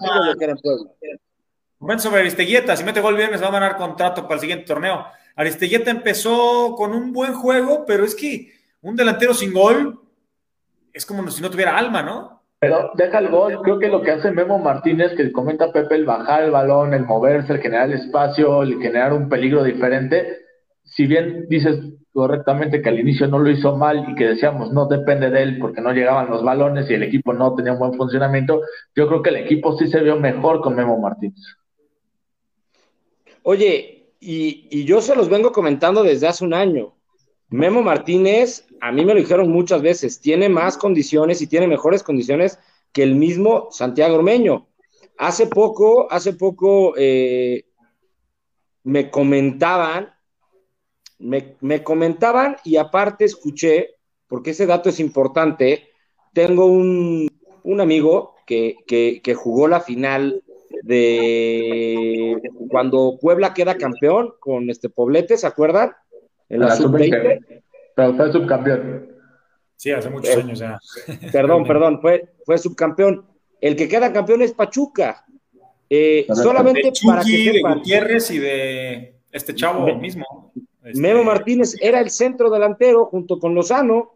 sobre 2.03 2.21
Aristeguieta, 2.21 2.77
si 2.77 2.85
mete 2.85 3.01
gol 3.01 3.17
viernes 3.17 3.43
va 3.43 3.49
a 3.49 3.53
ganar 3.53 3.77
contrato 3.77 4.23
para 4.23 4.35
el 4.35 4.41
siguiente 4.41 4.67
torneo. 4.67 5.07
Aristeguieta 5.37 5.91
empezó 5.91 6.75
con 6.77 6.93
un 6.93 7.13
buen 7.13 7.35
juego, 7.35 7.85
pero 7.87 8.05
es 8.05 8.15
que 8.15 8.53
un 8.81 8.97
delantero 8.97 9.35
sin 9.35 9.53
gol 9.53 10.01
es 10.99 11.07
como 11.07 11.31
si 11.31 11.41
no 11.41 11.49
tuviera 11.49 11.79
alma, 11.79 12.03
¿no? 12.03 12.43
Pero 12.59 12.91
deja 12.95 13.21
el 13.21 13.29
gol, 13.29 13.61
creo 13.63 13.79
que 13.79 13.87
lo 13.87 14.03
que 14.03 14.11
hace 14.11 14.33
Memo 14.33 14.59
Martínez, 14.59 15.13
que 15.17 15.31
comenta 15.31 15.73
Pepe, 15.73 15.95
el 15.95 16.05
bajar 16.05 16.43
el 16.43 16.51
balón, 16.51 16.93
el 16.93 17.07
moverse, 17.07 17.53
el 17.53 17.61
generar 17.61 17.89
el 17.89 18.01
espacio, 18.01 18.65
el 18.65 18.81
generar 18.81 19.13
un 19.13 19.29
peligro 19.29 19.63
diferente, 19.63 20.39
si 20.83 21.07
bien 21.07 21.47
dices 21.49 21.79
correctamente 22.13 22.83
que 22.83 22.89
al 22.89 22.99
inicio 22.99 23.29
no 23.29 23.39
lo 23.39 23.49
hizo 23.49 23.77
mal 23.77 24.07
y 24.09 24.17
que 24.17 24.27
decíamos 24.27 24.73
no 24.73 24.87
depende 24.87 25.31
de 25.31 25.41
él 25.41 25.59
porque 25.61 25.81
no 25.81 25.93
llegaban 25.93 26.31
los 26.31 26.43
balones 26.43 26.91
y 26.91 26.95
el 26.95 27.05
equipo 27.05 27.33
no 27.33 27.55
tenía 27.55 27.75
un 27.75 27.79
buen 27.79 27.95
funcionamiento, 27.95 28.63
yo 28.97 29.07
creo 29.07 29.23
que 29.23 29.31
el 29.31 29.37
equipo 29.37 29.79
sí 29.79 29.87
se 29.87 30.01
vio 30.01 30.17
mejor 30.17 30.61
con 30.61 30.75
Memo 30.75 30.99
Martínez. 30.99 31.39
Oye, 33.45 34.15
y, 34.19 34.67
y 34.69 34.85
yo 34.85 35.01
se 35.01 35.15
los 35.15 35.29
vengo 35.29 35.53
comentando 35.53 36.03
desde 36.03 36.27
hace 36.27 36.45
un 36.45 36.55
año. 36.55 36.98
Memo 37.51 37.83
Martínez, 37.83 38.67
a 38.81 38.93
mí 38.93 39.05
me 39.05 39.15
lo 39.15 39.21
dijeron 39.21 39.51
muchas 39.51 39.81
veces, 39.81 40.21
tiene 40.21 40.49
más 40.49 40.77
condiciones 40.77 41.41
y 41.41 41.47
tiene 41.47 41.67
mejores 41.67 42.03
condiciones 42.03 42.59
que 42.93 43.03
el 43.03 43.15
mismo 43.15 43.69
Santiago 43.71 44.17
Ormeño. 44.17 44.69
Hace 45.17 45.47
poco, 45.47 46.11
hace 46.13 46.35
poco 46.35 46.95
eh, 46.97 47.65
me 48.85 49.11
comentaban, 49.11 50.15
me, 51.19 51.83
comentaban 51.83 52.57
y 52.65 52.77
aparte 52.77 53.25
escuché, 53.25 53.95
porque 54.27 54.51
ese 54.51 54.67
dato 54.67 54.91
es 54.91 55.01
importante, 55.01 55.89
tengo 56.35 56.67
un, 56.67 57.31
amigo 57.81 58.35
que, 58.47 58.77
que, 58.87 59.35
jugó 59.35 59.69
la 59.69 59.81
final 59.81 60.43
de 60.83 62.41
cuando 62.69 63.19
Puebla 63.21 63.53
queda 63.55 63.77
campeón 63.77 64.35
con 64.39 64.71
este 64.71 64.89
Poblete, 64.89 65.37
¿se 65.37 65.47
acuerdan? 65.47 65.93
En 66.49 66.61
la, 66.61 66.77
sub-20. 66.77 67.63
Pero 67.95 68.15
fue 68.15 68.33
subcampeón. 68.33 69.09
Sí, 69.77 69.93
hace 69.93 70.11
muchos 70.11 70.35
eh, 70.35 70.41
años 70.41 70.59
ya. 70.59 70.79
Perdón, 71.33 71.65
perdón, 71.65 72.01
fue, 72.01 72.35
fue 72.45 72.59
subcampeón. 72.59 73.25
El 73.61 73.77
que 73.77 73.89
queda 73.89 74.13
campeón 74.13 74.43
es 74.43 74.53
Pachuca. 74.53 75.25
Eh, 75.91 76.27
solamente 76.35 76.93
para 77.07 77.23
que 77.23 77.53
de 77.53 77.63
Gutiérrez 77.63 78.31
y 78.31 78.39
de 78.39 79.15
este 79.33 79.55
chavo 79.55 79.87
mismo. 79.97 80.53
Este... 80.85 81.01
Memo 81.01 81.25
Martínez 81.25 81.77
era 81.81 82.01
el 82.01 82.11
centro 82.11 82.51
delantero 82.51 83.07
junto 83.07 83.39
con 83.39 83.55
Lozano. 83.55 84.15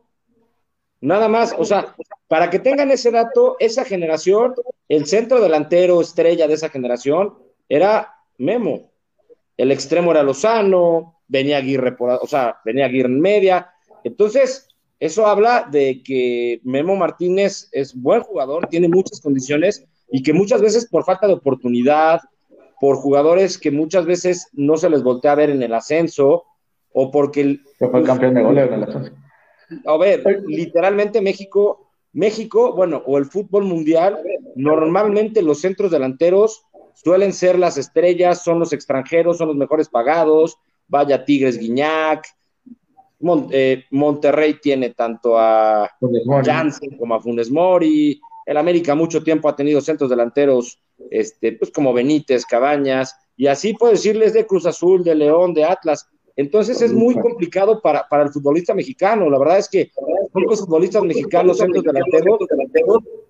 Nada 1.01 1.29
más, 1.29 1.55
o 1.59 1.65
sea, 1.65 1.95
para 2.29 2.51
que 2.51 2.59
tengan 2.59 2.91
ese 2.91 3.11
dato, 3.11 3.57
esa 3.59 3.85
generación, 3.85 4.55
el 4.89 5.07
centro 5.07 5.41
delantero 5.41 6.01
estrella 6.01 6.47
de 6.47 6.55
esa 6.55 6.69
generación 6.69 7.35
era 7.69 8.15
Memo. 8.39 8.91
El 9.57 9.73
extremo 9.73 10.13
era 10.13 10.23
Lozano, 10.23 11.22
venía 11.33 11.57
Aguirre 11.57 11.93
por, 11.93 12.11
o 12.11 12.27
sea, 12.27 12.59
venía 12.65 12.85
Aguirre 12.85 13.09
en 13.09 13.21
media. 13.21 13.73
Entonces, 14.05 14.69
eso 15.01 15.27
habla 15.27 15.67
de 15.71 16.03
que 16.03 16.61
Memo 16.63 16.95
Martínez 16.95 17.69
es 17.73 17.95
buen 18.01 18.21
jugador, 18.21 18.69
tiene 18.69 18.89
muchas 18.89 19.21
condiciones 19.21 19.85
y 20.11 20.23
que 20.23 20.35
muchas 20.35 20.61
veces 20.61 20.87
por 20.87 21.05
falta 21.05 21.27
de 21.27 21.33
oportunidad, 21.33 22.21
por 22.79 22.97
jugadores 22.97 23.59
que 23.59 23.71
muchas 23.71 24.05
veces 24.05 24.49
no 24.53 24.77
se 24.77 24.91
les 24.91 25.03
voltea 25.03 25.33
a 25.33 25.37
ver 25.37 25.51
en 25.51 25.63
el 25.63 25.73
ascenso 25.73 26.45
o 26.93 27.11
porque 27.11 27.41
el, 27.41 27.61
fue 27.79 28.01
el 28.01 28.07
campeón 28.07 28.35
de 28.35 28.43
goles 28.43 28.69
en 28.69 28.75
el 28.75 28.83
ascenso. 28.85 29.13
A 29.87 29.97
ver, 29.97 30.23
literalmente 30.47 31.23
México, 31.23 31.91
México, 32.13 32.75
bueno, 32.75 33.03
o 33.07 33.17
el 33.17 33.25
fútbol 33.25 33.65
mundial, 33.65 34.19
normalmente 34.55 35.41
los 35.41 35.63
centros 35.63 35.91
delanteros 35.91 36.67
suelen 36.93 37.33
ser 37.33 37.59
las 37.59 37.79
estrellas, 37.79 38.45
son 38.45 38.59
los 38.59 38.75
extranjeros, 38.75 39.39
son 39.39 39.49
los 39.49 39.57
mejores 39.57 39.89
pagados, 39.89 40.59
vaya 40.93 41.25
Tigres 41.25 41.59
Guiñac, 41.59 42.27
eh, 43.51 43.85
Monterrey 43.91 44.59
tiene 44.61 44.91
tanto 44.91 45.39
a 45.39 45.91
Jansen 46.45 46.99
como 46.99 47.15
a 47.15 47.21
Funes 47.21 47.51
Mori, 47.51 48.21
el 48.45 48.57
América 48.59 48.95
mucho 48.95 49.23
tiempo 49.23 49.49
ha 49.49 49.57
tenido 49.57 49.81
centros 49.81 50.11
delanteros 50.11 50.79
este, 51.11 51.53
pues 51.53 51.71
como 51.71 51.95
Benítez, 51.95 52.45
Cabañas, 52.45 53.17
y 53.37 53.47
así 53.47 53.73
puedo 53.73 53.93
decirles 53.93 54.35
de 54.35 54.47
Cruz 54.47 54.67
Azul, 54.67 55.03
de 55.03 55.15
León, 55.15 55.55
de 55.55 55.65
Atlas. 55.65 56.07
Entonces 56.37 56.83
es 56.83 56.93
muy 56.93 57.15
complicado 57.15 57.81
para, 57.81 58.07
para 58.09 58.25
el 58.25 58.31
futbolista 58.31 58.75
mexicano. 58.75 59.31
La 59.31 59.39
verdad 59.39 59.59
es 59.59 59.69
que 59.69 59.91
pocos 60.33 60.61
futbolistas 60.61 61.03
mexicanos, 61.05 61.59
centros 61.59 61.85
delanteros, 61.85 62.39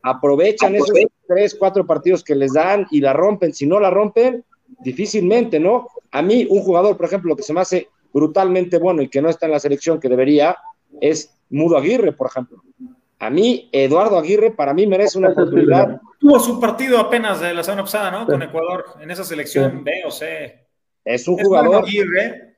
aprovechan 0.02 0.74
esos 0.74 0.90
tres, 1.28 1.54
cuatro 1.54 1.86
partidos 1.86 2.24
que 2.24 2.34
les 2.34 2.52
dan 2.52 2.86
y 2.90 3.00
la 3.00 3.12
rompen. 3.12 3.52
Si 3.52 3.66
no 3.66 3.78
la 3.78 3.90
rompen, 3.90 4.44
difícilmente, 4.80 5.58
¿no? 5.60 5.88
A 6.10 6.22
mí, 6.22 6.46
un 6.48 6.62
jugador, 6.62 6.96
por 6.96 7.06
ejemplo, 7.06 7.36
que 7.36 7.42
se 7.42 7.52
me 7.52 7.60
hace 7.60 7.88
brutalmente 8.12 8.78
bueno 8.78 9.02
y 9.02 9.08
que 9.08 9.22
no 9.22 9.28
está 9.28 9.46
en 9.46 9.52
la 9.52 9.60
selección 9.60 9.98
que 9.98 10.08
debería, 10.08 10.56
es 11.00 11.34
Mudo 11.50 11.76
Aguirre, 11.76 12.12
por 12.12 12.28
ejemplo. 12.28 12.62
A 13.18 13.30
mí, 13.30 13.68
Eduardo 13.72 14.18
Aguirre, 14.18 14.50
para 14.50 14.74
mí 14.74 14.86
merece 14.86 15.18
una 15.18 15.30
oportunidad. 15.30 16.00
Tuvo 16.18 16.40
su 16.40 16.58
partido 16.60 16.98
apenas 16.98 17.40
de 17.40 17.54
la 17.54 17.62
semana 17.62 17.82
pasada, 17.82 18.10
¿no? 18.10 18.26
Con 18.26 18.42
Ecuador, 18.42 18.84
en 19.00 19.10
esa 19.10 19.24
selección 19.24 19.84
B 19.84 20.02
o 20.04 20.10
C. 20.10 20.66
Es 21.04 21.28
un 21.28 21.36
jugador. 21.36 21.84
Aguirre, 21.84 22.56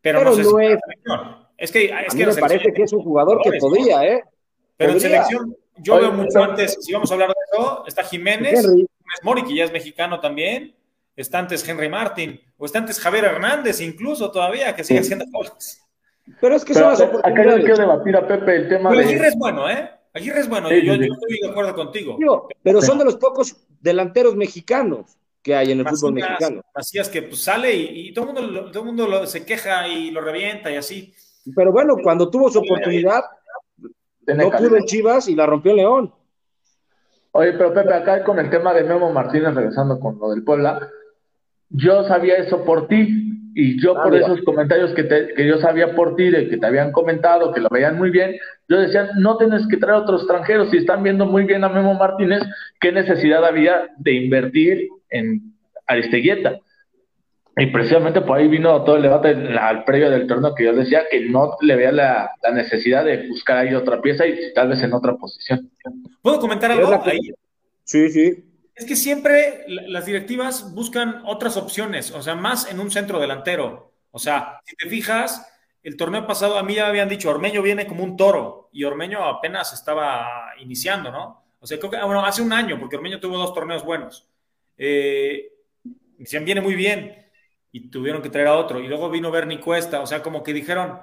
pero, 0.00 0.22
no, 0.22 0.32
sé 0.34 0.44
no 0.44 0.60
es. 0.60 0.78
Es 1.58 1.72
que, 1.72 1.86
es 1.86 1.92
a 1.92 2.16
mí 2.16 2.24
me 2.24 2.34
parece 2.34 2.72
que 2.72 2.82
es 2.84 2.92
un 2.92 3.02
jugador 3.02 3.40
que 3.42 3.58
podría, 3.58 4.04
¿eh? 4.04 4.22
Pero 4.76 4.92
en 4.92 5.00
selección, 5.00 5.56
yo 5.78 5.98
veo 5.98 6.12
mucho 6.12 6.44
antes, 6.44 6.78
si 6.80 6.92
vamos 6.92 7.10
a 7.10 7.14
hablar 7.14 7.30
de 7.30 7.34
eso, 7.50 7.84
está 7.88 8.04
Jiménez, 8.04 8.64
Henry. 8.64 8.86
Mori, 9.24 9.42
que 9.42 9.56
ya 9.56 9.64
es 9.64 9.72
mexicano 9.72 10.20
también, 10.20 10.75
está 11.16 11.38
antes 11.38 11.66
Henry 11.66 11.88
Martin, 11.88 12.40
o 12.58 12.66
está 12.66 12.78
antes 12.78 13.00
Javier 13.00 13.24
Hernández, 13.24 13.80
incluso 13.80 14.30
todavía, 14.30 14.74
que 14.76 14.84
sigue 14.84 15.00
haciendo 15.00 15.24
goles. 15.32 15.82
Pero 16.40 16.56
es 16.56 16.64
que 16.64 16.74
son 16.74 16.90
las 16.90 17.00
Acá 17.00 17.44
yo 17.44 17.56
quiero 17.58 17.76
debatir 17.76 18.16
a 18.16 18.26
Pepe 18.26 18.56
el 18.56 18.68
tema 18.68 18.90
pero 18.90 19.02
de. 19.02 19.08
Aguirre 19.08 19.28
es 19.28 19.36
bueno, 19.36 19.70
¿eh? 19.70 19.90
Aguirre 20.12 20.40
es 20.40 20.48
bueno, 20.48 20.68
sí, 20.68 20.82
yo, 20.82 20.94
sí. 20.94 21.00
yo, 21.06 21.14
estoy 21.14 21.40
de 21.40 21.48
acuerdo 21.48 21.74
contigo. 21.74 22.18
pero 22.62 22.82
son 22.82 22.98
de 22.98 23.04
los 23.04 23.16
pocos 23.16 23.56
delanteros 23.80 24.34
mexicanos 24.34 25.16
que 25.42 25.54
hay 25.54 25.70
en 25.70 25.78
el 25.78 25.84
Macías, 25.84 26.00
fútbol 26.00 26.14
mexicano. 26.14 26.62
Así 26.74 26.98
es 26.98 27.08
que 27.08 27.22
pues, 27.22 27.40
sale 27.42 27.72
y, 27.72 28.08
y, 28.08 28.14
todo 28.14 28.30
el 28.30 28.34
mundo, 28.34 28.70
todo 28.72 28.84
mundo 28.84 29.06
lo, 29.06 29.26
se 29.26 29.44
queja 29.44 29.86
y 29.86 30.10
lo 30.10 30.20
revienta 30.20 30.70
y 30.70 30.76
así. 30.76 31.14
Pero 31.54 31.70
bueno, 31.70 31.96
cuando 32.02 32.28
tuvo 32.28 32.50
su 32.50 32.58
oportunidad, 32.58 33.22
no 34.26 34.50
pudo 34.50 34.76
en 34.76 34.84
Chivas 34.84 35.28
y 35.28 35.36
la 35.36 35.46
rompió 35.46 35.74
León. 35.74 36.12
Oye, 37.32 37.52
pero 37.52 37.72
Pepe, 37.72 37.92
acá 37.92 38.24
con 38.24 38.38
el 38.38 38.50
tema 38.50 38.72
de 38.72 38.82
Memo 38.82 39.12
Martínez, 39.12 39.54
regresando 39.54 40.00
con 40.00 40.18
lo 40.18 40.30
del 40.30 40.42
Puebla, 40.42 40.90
yo 41.70 42.04
sabía 42.04 42.36
eso 42.36 42.64
por 42.64 42.88
ti, 42.88 43.26
y 43.58 43.80
yo 43.80 43.96
ah, 43.98 44.02
por 44.02 44.12
mira. 44.12 44.26
esos 44.26 44.42
comentarios 44.42 44.92
que, 44.92 45.04
te, 45.04 45.28
que, 45.28 45.46
yo 45.46 45.58
sabía 45.58 45.94
por 45.94 46.14
ti, 46.14 46.28
de 46.28 46.48
que 46.50 46.58
te 46.58 46.66
habían 46.66 46.92
comentado, 46.92 47.52
que 47.52 47.60
lo 47.60 47.70
veían 47.70 47.96
muy 47.96 48.10
bien, 48.10 48.36
yo 48.68 48.78
decía, 48.78 49.08
no 49.16 49.38
tienes 49.38 49.66
que 49.68 49.78
traer 49.78 50.02
otros 50.02 50.22
extranjeros, 50.22 50.70
si 50.70 50.76
están 50.76 51.02
viendo 51.02 51.24
muy 51.24 51.44
bien 51.44 51.64
a 51.64 51.70
Memo 51.70 51.94
Martínez, 51.94 52.42
¿qué 52.80 52.92
necesidad 52.92 53.42
había 53.46 53.88
de 53.96 54.12
invertir 54.12 54.88
en 55.08 55.54
Aristeguieta? 55.86 56.58
Y 57.56 57.66
precisamente 57.68 58.20
por 58.20 58.36
ahí 58.36 58.48
vino 58.48 58.84
todo 58.84 58.96
el 58.96 59.02
debate 59.02 59.30
al 59.58 59.84
previo 59.84 60.10
del 60.10 60.26
torneo 60.26 60.54
que 60.54 60.64
yo 60.64 60.74
decía 60.74 61.04
que 61.10 61.20
no 61.20 61.56
le 61.62 61.76
veía 61.76 61.92
la, 61.92 62.30
la, 62.42 62.50
necesidad 62.50 63.06
de 63.06 63.26
buscar 63.28 63.56
ahí 63.56 63.74
otra 63.74 64.02
pieza 64.02 64.26
y 64.26 64.52
tal 64.52 64.68
vez 64.68 64.82
en 64.82 64.92
otra 64.92 65.14
posición. 65.16 65.70
¿Puedo 66.20 66.38
comentar 66.38 66.70
algo 66.70 67.02
ahí? 67.06 67.32
Sí, 67.84 68.10
sí. 68.10 68.44
Es 68.76 68.84
que 68.84 68.94
siempre 68.94 69.64
las 69.66 70.04
directivas 70.04 70.74
buscan 70.74 71.22
otras 71.24 71.56
opciones, 71.56 72.10
o 72.10 72.22
sea, 72.22 72.34
más 72.34 72.70
en 72.70 72.78
un 72.78 72.90
centro 72.90 73.18
delantero. 73.18 73.94
O 74.10 74.18
sea, 74.18 74.60
si 74.64 74.76
te 74.76 74.86
fijas, 74.88 75.50
el 75.82 75.96
torneo 75.96 76.26
pasado 76.26 76.58
a 76.58 76.62
mí 76.62 76.74
ya 76.74 76.86
habían 76.86 77.08
dicho, 77.08 77.30
Ormeño 77.30 77.62
viene 77.62 77.86
como 77.86 78.04
un 78.04 78.18
toro 78.18 78.68
y 78.72 78.84
Ormeño 78.84 79.24
apenas 79.24 79.72
estaba 79.72 80.52
iniciando, 80.60 81.10
¿no? 81.10 81.42
O 81.58 81.66
sea, 81.66 81.78
creo 81.78 81.90
que, 81.90 82.02
bueno, 82.02 82.24
hace 82.24 82.42
un 82.42 82.52
año, 82.52 82.78
porque 82.78 82.96
Ormeño 82.96 83.18
tuvo 83.18 83.38
dos 83.38 83.54
torneos 83.54 83.82
buenos. 83.82 84.28
Eh, 84.76 85.52
decían, 86.18 86.44
viene 86.44 86.60
muy 86.60 86.74
bien 86.74 87.26
y 87.72 87.88
tuvieron 87.88 88.20
que 88.20 88.28
traer 88.28 88.48
a 88.48 88.56
otro. 88.56 88.78
Y 88.78 88.88
luego 88.88 89.08
vino 89.08 89.30
Bernie 89.30 89.60
Cuesta, 89.60 90.00
o 90.00 90.06
sea, 90.06 90.22
como 90.22 90.42
que 90.42 90.52
dijeron, 90.52 91.00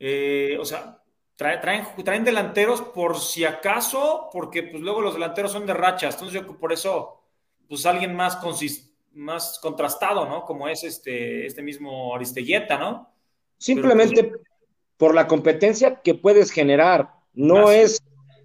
eh, 0.00 0.56
o 0.58 0.64
sea, 0.64 1.01
traen, 1.42 1.60
traen, 1.60 2.04
traen, 2.04 2.24
delanteros 2.24 2.80
por 2.80 3.18
si 3.18 3.44
acaso, 3.44 4.28
porque 4.32 4.62
pues 4.62 4.80
luego 4.80 5.00
los 5.00 5.14
delanteros 5.14 5.50
son 5.50 5.66
de 5.66 5.74
rachas, 5.74 6.14
entonces 6.14 6.40
yo 6.40 6.58
por 6.58 6.72
eso, 6.72 7.20
pues 7.68 7.84
alguien 7.84 8.14
más, 8.14 8.36
consist, 8.36 8.94
más 9.12 9.58
contrastado, 9.60 10.26
¿no? 10.26 10.44
Como 10.44 10.68
es 10.68 10.84
este, 10.84 11.44
este 11.46 11.62
mismo 11.62 12.14
Aristeguieta, 12.14 12.78
¿no? 12.78 13.10
Simplemente 13.58 14.22
Pero, 14.22 14.36
pues, 14.36 14.48
por 14.96 15.14
la 15.14 15.26
competencia 15.26 15.96
que 15.96 16.14
puedes 16.14 16.52
generar, 16.52 17.12
no 17.34 17.70
es, 17.72 18.00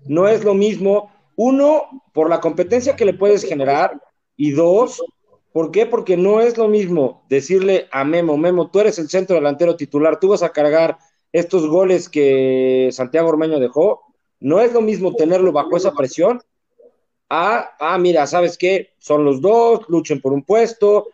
no 0.05 0.27
es 0.27 0.43
lo 0.43 0.55
mismo, 0.55 1.11
uno, 1.35 2.03
por 2.13 2.29
la 2.29 2.39
competencia 2.39 2.95
que 2.95 3.05
le 3.05 3.13
puedes 3.13 3.43
generar, 3.43 4.01
y 4.35 4.51
dos, 4.51 5.01
¿Por 5.57 5.71
qué? 5.71 5.87
Porque 5.87 6.17
no 6.17 6.39
es 6.39 6.55
lo 6.55 6.67
mismo 6.67 7.25
decirle 7.29 7.87
a 7.91 8.03
Memo, 8.03 8.37
Memo, 8.37 8.69
tú 8.69 8.79
eres 8.79 8.99
el 8.99 9.09
centro 9.09 9.37
delantero 9.37 9.75
titular, 9.75 10.19
tú 10.19 10.27
vas 10.27 10.43
a 10.43 10.51
cargar 10.51 10.99
estos 11.31 11.67
goles 11.67 12.09
que 12.09 12.89
Santiago 12.91 13.29
Ormeño 13.29 13.59
dejó, 13.59 14.03
no 14.39 14.61
es 14.61 14.73
lo 14.73 14.81
mismo 14.81 15.15
tenerlo 15.15 15.51
bajo 15.51 15.77
esa 15.77 15.93
presión 15.93 16.41
a, 17.29 17.75
ah, 17.79 17.97
mira, 17.97 18.25
¿sabes 18.27 18.57
qué? 18.57 18.93
Son 18.99 19.25
los 19.25 19.41
dos, 19.41 19.81
luchen 19.89 20.21
por 20.21 20.33
un 20.33 20.43
puesto, 20.43 21.07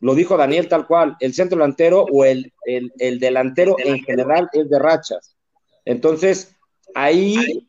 lo 0.00 0.14
dijo 0.14 0.36
Daniel 0.36 0.68
tal 0.68 0.86
cual, 0.86 1.16
el 1.20 1.32
centro 1.34 1.56
delantero 1.56 2.04
o 2.10 2.24
el, 2.24 2.52
el, 2.66 2.92
el 2.98 3.18
delantero 3.20 3.76
en 3.78 4.02
general 4.02 4.48
es 4.52 4.68
de 4.68 4.78
rachas. 4.78 5.36
Entonces, 5.84 6.56
ahí, 6.94 7.68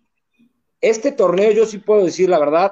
este 0.82 1.12
torneo 1.12 1.52
yo 1.52 1.66
sí 1.66 1.78
puedo 1.78 2.04
decir 2.04 2.30
la 2.30 2.40
verdad, 2.40 2.72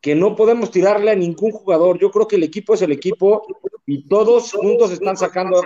que 0.00 0.14
no 0.14 0.36
podemos 0.36 0.70
tirarle 0.70 1.10
a 1.10 1.16
ningún 1.16 1.50
jugador. 1.50 1.98
Yo 1.98 2.10
creo 2.10 2.28
que 2.28 2.36
el 2.36 2.42
equipo 2.42 2.74
es 2.74 2.82
el 2.82 2.92
equipo 2.92 3.46
y 3.86 4.06
todos 4.06 4.52
juntos 4.52 4.90
están 4.90 5.16
sacando 5.16 5.62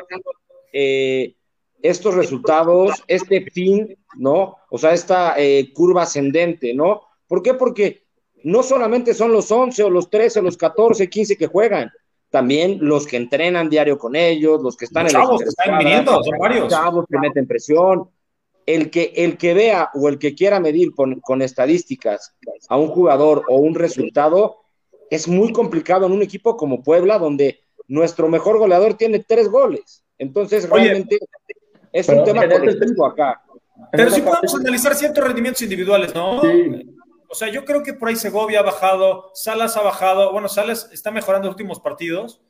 eh, 0.72 1.34
estos 1.82 2.14
resultados, 2.14 3.02
este 3.06 3.50
fin, 3.50 3.96
¿no? 4.16 4.56
O 4.70 4.78
sea, 4.78 4.92
esta 4.92 5.34
eh, 5.38 5.72
curva 5.72 6.02
ascendente, 6.02 6.74
¿no? 6.74 7.02
¿Por 7.26 7.42
qué? 7.42 7.54
Porque 7.54 8.04
no 8.44 8.62
solamente 8.62 9.14
son 9.14 9.32
los 9.32 9.50
11 9.50 9.82
o 9.84 9.90
los 9.90 10.10
13 10.10 10.40
o 10.40 10.42
los 10.42 10.56
14, 10.56 11.08
15 11.08 11.36
que 11.36 11.46
juegan, 11.46 11.90
también 12.30 12.78
los 12.80 13.06
que 13.06 13.16
entrenan 13.16 13.70
diario 13.70 13.98
con 13.98 14.16
ellos, 14.16 14.62
los 14.62 14.76
que 14.76 14.84
están 14.84 15.04
los 15.04 15.14
en 15.14 15.20
chavos 15.20 15.42
que 15.42 15.48
están 15.48 15.78
viniendo, 15.78 16.22
son 16.22 16.38
varios. 16.38 16.68
chavos 16.68 17.04
que 17.08 17.18
meten 17.18 17.46
presión. 17.46 18.10
El 18.66 18.90
que, 18.90 19.14
el 19.16 19.38
que 19.38 19.54
vea 19.54 19.90
o 19.94 20.10
el 20.10 20.18
que 20.18 20.34
quiera 20.34 20.60
medir 20.60 20.94
con, 20.94 21.20
con 21.20 21.40
estadísticas 21.40 22.34
a 22.68 22.76
un 22.76 22.88
jugador 22.88 23.44
o 23.48 23.56
un 23.56 23.74
resultado 23.74 24.58
es 25.10 25.26
muy 25.26 25.52
complicado 25.52 26.04
en 26.04 26.12
un 26.12 26.20
equipo 26.20 26.54
como 26.54 26.82
Puebla, 26.82 27.18
donde 27.18 27.60
nuestro 27.86 28.28
mejor 28.28 28.58
goleador 28.58 28.92
tiene 28.92 29.24
tres 29.26 29.48
goles. 29.48 30.04
Entonces, 30.18 30.68
Oye, 30.70 30.84
realmente 30.84 31.18
es 31.92 32.08
un 32.08 32.24
tema 32.24 32.48
colectivo 32.48 33.06
acá. 33.06 33.42
Pero 33.92 34.10
sí 34.10 34.20
podemos 34.22 34.54
analizar 34.54 34.94
ciertos 34.94 35.24
rendimientos 35.24 35.62
individuales, 35.62 36.14
¿no? 36.14 36.40
Sí. 36.42 36.94
O 37.28 37.34
sea, 37.34 37.48
yo 37.48 37.64
creo 37.64 37.82
que 37.82 37.92
por 37.92 38.08
ahí 38.08 38.16
Segovia 38.16 38.60
ha 38.60 38.62
bajado, 38.62 39.30
Salas 39.34 39.76
ha 39.76 39.82
bajado, 39.82 40.32
bueno, 40.32 40.48
Salas 40.48 40.90
está 40.92 41.10
mejorando 41.10 41.46
los 41.46 41.54
últimos 41.54 41.78
partidos, 41.78 42.40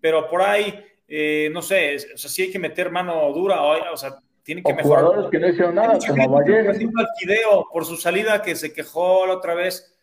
pero 0.00 0.28
por 0.28 0.42
ahí, 0.42 0.84
eh, 1.06 1.48
no 1.52 1.62
sé, 1.62 1.96
o 2.14 2.18
sea, 2.18 2.28
sí 2.28 2.42
hay 2.42 2.50
que 2.50 2.58
meter 2.58 2.90
mano 2.90 3.32
dura, 3.32 3.62
o, 3.62 3.92
o 3.92 3.96
sea, 3.96 4.18
tienen 4.42 4.64
que 4.64 4.72
O 4.72 4.74
mejorar. 4.74 5.04
jugadores 5.04 5.30
que 5.30 5.38
no 5.38 5.48
hicieron 5.48 5.74
nada, 5.74 5.98
como 6.06 6.28
Valle. 6.30 6.64
Por 6.64 6.74
ejemplo, 6.74 7.00
al 7.00 7.08
Fideo, 7.18 7.68
por 7.72 7.84
su 7.84 7.96
salida 7.96 8.42
que 8.42 8.56
se 8.56 8.72
quejó 8.72 9.26
la 9.26 9.34
otra 9.34 9.54
vez. 9.54 9.94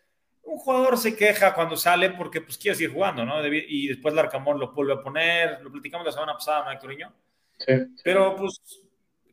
Un 0.44 0.58
jugador 0.58 0.96
se 0.96 1.16
queja 1.16 1.52
cuando 1.52 1.76
sale 1.76 2.10
porque 2.10 2.40
pues 2.40 2.56
quiere 2.56 2.76
seguir 2.76 2.92
jugando, 2.94 3.24
¿no? 3.24 3.44
Y 3.44 3.88
después 3.88 4.14
Larcamón 4.14 4.60
lo 4.60 4.72
vuelve 4.72 4.92
a 4.92 5.00
poner, 5.02 5.60
lo 5.60 5.72
platicamos 5.72 6.06
la 6.06 6.12
semana 6.12 6.34
pasada, 6.34 6.64
¿no, 6.64 6.70
Héctoriño? 6.70 7.12
Sí. 7.58 7.72
Pero 8.04 8.36
pues 8.36 8.60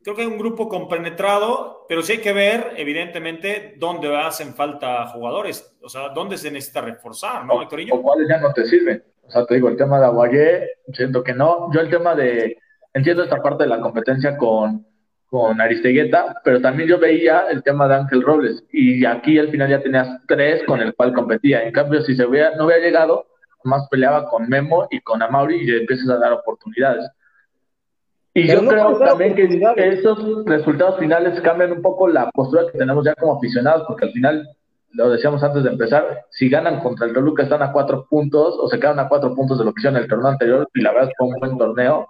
creo 0.04 0.14
que 0.14 0.22
hay 0.22 0.28
un 0.28 0.38
grupo 0.38 0.68
compenetrado, 0.68 1.86
pero 1.88 2.02
sí 2.02 2.12
hay 2.12 2.18
que 2.18 2.34
ver, 2.34 2.74
evidentemente, 2.76 3.74
dónde 3.78 4.14
hacen 4.14 4.54
falta 4.54 5.06
jugadores, 5.08 5.76
o 5.82 5.88
sea, 5.88 6.10
dónde 6.10 6.36
se 6.36 6.50
necesita 6.50 6.82
reforzar, 6.82 7.44
¿no? 7.46 7.54
O 7.54 8.02
cuáles 8.02 8.28
ya 8.28 8.38
no 8.38 8.52
te 8.52 8.66
sirven. 8.66 9.02
O 9.22 9.30
sea, 9.30 9.46
te 9.46 9.54
digo, 9.54 9.68
el 9.68 9.76
tema 9.78 9.98
de 9.98 10.06
Aguayé, 10.06 10.68
siento 10.92 11.24
que 11.24 11.32
no. 11.32 11.72
Yo 11.72 11.80
el 11.80 11.88
tema 11.88 12.14
de, 12.14 12.58
entiendo 12.92 13.22
esta 13.24 13.42
parte 13.42 13.64
de 13.64 13.70
la 13.70 13.80
competencia 13.80 14.36
con, 14.36 14.86
con 15.26 15.58
Aristegueta, 15.58 16.36
pero 16.44 16.60
también 16.60 16.90
yo 16.90 16.98
veía 16.98 17.46
el 17.50 17.62
tema 17.62 17.88
de 17.88 17.94
Ángel 17.94 18.22
Robles, 18.22 18.62
y 18.70 19.06
aquí 19.06 19.38
al 19.38 19.48
final 19.48 19.70
ya 19.70 19.82
tenías 19.82 20.08
tres 20.28 20.62
con 20.66 20.80
el 20.80 20.94
cual 20.94 21.14
competía. 21.14 21.62
En 21.62 21.72
cambio, 21.72 22.02
si 22.02 22.14
se 22.14 22.26
hubiera, 22.26 22.54
no 22.56 22.66
hubiera 22.66 22.84
llegado, 22.84 23.26
más 23.64 23.88
peleaba 23.88 24.28
con 24.28 24.46
Memo 24.50 24.86
y 24.90 25.00
con 25.00 25.22
Amauri 25.22 25.56
y 25.56 25.66
le 25.66 25.78
empiezas 25.78 26.10
a 26.10 26.18
dar 26.18 26.34
oportunidades. 26.34 27.08
Y 28.36 28.48
Pero 28.48 28.60
yo 28.60 28.62
no 28.62 28.70
creo 28.70 28.98
también 28.98 29.34
que, 29.36 29.44
esos 29.90 30.44
resultados 30.44 30.98
finales 30.98 31.40
cambian 31.40 31.70
un 31.70 31.82
poco 31.82 32.08
la 32.08 32.28
postura 32.32 32.66
que 32.70 32.76
tenemos 32.76 33.04
ya 33.04 33.14
como 33.14 33.36
aficionados, 33.36 33.84
porque 33.86 34.06
al 34.06 34.12
final, 34.12 34.48
lo 34.90 35.10
decíamos 35.10 35.42
antes 35.44 35.62
de 35.62 35.70
empezar, 35.70 36.24
si 36.30 36.48
ganan 36.48 36.80
contra 36.80 37.06
el 37.06 37.12
Toluca 37.12 37.44
están 37.44 37.62
a 37.62 37.70
cuatro 37.70 38.06
puntos, 38.10 38.56
o 38.60 38.68
se 38.68 38.80
quedan 38.80 38.98
a 38.98 39.08
cuatro 39.08 39.32
puntos 39.36 39.58
de 39.58 39.64
lo 39.64 39.72
que 39.72 39.78
hicieron 39.78 39.98
en 39.98 40.02
el 40.02 40.08
torneo 40.08 40.28
anterior, 40.28 40.68
y 40.74 40.82
la 40.82 40.92
verdad 40.92 41.10
fue 41.16 41.28
un 41.28 41.38
buen 41.38 41.56
torneo, 41.56 42.08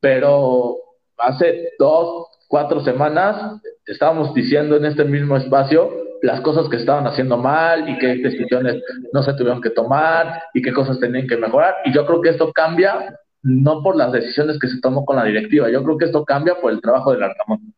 pero 0.00 0.76
hace 1.18 1.72
dos, 1.78 2.28
cuatro 2.48 2.80
semanas 2.80 3.60
estábamos 3.84 4.32
diciendo 4.32 4.76
en 4.76 4.86
este 4.86 5.04
mismo 5.04 5.36
espacio 5.36 5.90
las 6.22 6.40
cosas 6.40 6.68
que 6.68 6.76
estaban 6.76 7.06
haciendo 7.06 7.36
mal 7.36 7.88
y 7.88 7.98
qué 7.98 8.16
decisiones 8.16 8.82
no 9.12 9.22
se 9.22 9.34
tuvieron 9.34 9.60
que 9.60 9.70
tomar 9.70 10.42
y 10.54 10.62
qué 10.62 10.72
cosas 10.72 10.98
tenían 10.98 11.28
que 11.28 11.36
mejorar. 11.36 11.76
Y 11.84 11.92
yo 11.92 12.06
creo 12.06 12.20
que 12.20 12.30
esto 12.30 12.52
cambia 12.52 13.14
no 13.42 13.82
por 13.82 13.96
las 13.96 14.12
decisiones 14.12 14.58
que 14.58 14.68
se 14.68 14.80
tomó 14.80 15.04
con 15.04 15.16
la 15.16 15.24
directiva, 15.24 15.70
yo 15.70 15.82
creo 15.84 15.96
que 15.98 16.04
esto 16.06 16.24
cambia 16.24 16.60
por 16.60 16.72
el 16.72 16.80
trabajo 16.80 17.12
del 17.12 17.22
Arcamón. 17.22 17.72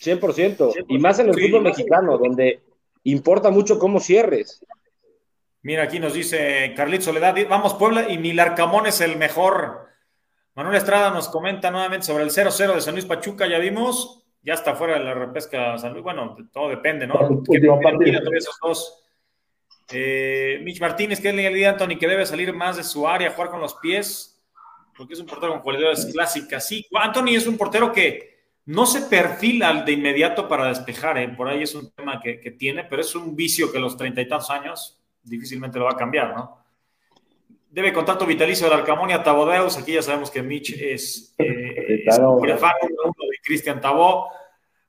100%. 0.00 0.72
Y 0.88 0.98
más 0.98 1.18
en 1.18 1.28
el 1.28 1.34
Sí. 1.34 1.48
fútbol 1.48 1.62
mexicano, 1.62 2.18
donde 2.18 2.60
importa 3.04 3.50
mucho 3.50 3.78
cómo 3.78 4.00
cierres. 4.00 4.64
Mira, 5.62 5.82
aquí 5.82 5.98
nos 5.98 6.14
dice 6.14 6.72
Carlit 6.76 7.02
Soledad, 7.02 7.34
vamos 7.48 7.74
Puebla 7.74 8.08
y 8.08 8.16
ni 8.16 8.32
Larcamón 8.32 8.86
es 8.86 9.00
el 9.00 9.16
mejor. 9.16 9.88
Manuel 10.54 10.76
Estrada 10.76 11.10
nos 11.10 11.28
comenta 11.28 11.70
nuevamente 11.70 12.06
sobre 12.06 12.24
el 12.24 12.30
0-0 12.30 12.74
de 12.74 12.80
San 12.80 12.94
Luis 12.94 13.06
Pachuca, 13.06 13.46
ya 13.46 13.58
vimos, 13.58 14.24
ya 14.42 14.54
está 14.54 14.74
fuera 14.74 14.98
de 14.98 15.04
la 15.04 15.14
repesca 15.14 15.76
San 15.78 15.92
Luis, 15.92 16.02
bueno, 16.04 16.36
todo 16.52 16.68
depende, 16.68 17.06
¿no? 17.06 17.42
¿Qué 17.50 17.58
esos 18.36 18.58
dos? 18.62 19.04
Eh, 19.90 20.60
Mitch 20.62 20.80
Martínez, 20.80 21.20
que 21.20 21.30
es 21.30 21.34
le 21.34 21.66
a 21.66 21.70
Anthony 21.70 21.98
que 21.98 22.06
debe 22.06 22.26
salir 22.26 22.52
más 22.52 22.76
de 22.76 22.84
su 22.84 23.08
área, 23.08 23.30
jugar 23.30 23.50
con 23.50 23.60
los 23.60 23.74
pies, 23.74 24.37
porque 24.98 25.14
es 25.14 25.20
un 25.20 25.26
portero 25.26 25.52
con 25.52 25.62
cualidades 25.62 26.06
clásicas. 26.12 26.66
Sí, 26.66 26.84
Anthony 26.92 27.36
es 27.36 27.46
un 27.46 27.56
portero 27.56 27.92
que 27.92 28.36
no 28.66 28.84
se 28.84 29.02
perfila 29.02 29.82
de 29.82 29.92
inmediato 29.92 30.48
para 30.48 30.66
despejar, 30.66 31.16
¿eh? 31.16 31.28
por 31.28 31.48
ahí 31.48 31.62
es 31.62 31.74
un 31.74 31.90
tema 31.92 32.20
que, 32.20 32.40
que 32.40 32.50
tiene, 32.50 32.84
pero 32.84 33.00
es 33.00 33.14
un 33.14 33.34
vicio 33.34 33.72
que 33.72 33.78
a 33.78 33.80
los 33.80 33.96
treinta 33.96 34.20
y 34.20 34.28
tantos 34.28 34.50
años 34.50 35.00
difícilmente 35.22 35.78
lo 35.78 35.86
va 35.86 35.92
a 35.92 35.96
cambiar, 35.96 36.34
¿no? 36.34 36.58
Debe 37.70 37.92
contrato 37.92 38.26
vitalicio 38.26 38.68
de 38.68 38.74
Arcamón 38.74 39.10
y 39.10 39.12
a 39.12 39.22
Tabodeus. 39.22 39.76
Aquí 39.76 39.92
ya 39.92 40.02
sabemos 40.02 40.30
que 40.30 40.42
Mitch 40.42 40.72
es, 40.72 41.34
eh, 41.38 42.02
es 42.06 42.18
un 42.18 42.40
prefano 42.40 42.74
de 42.82 43.38
Cristian 43.42 43.80
Tabó. 43.80 44.30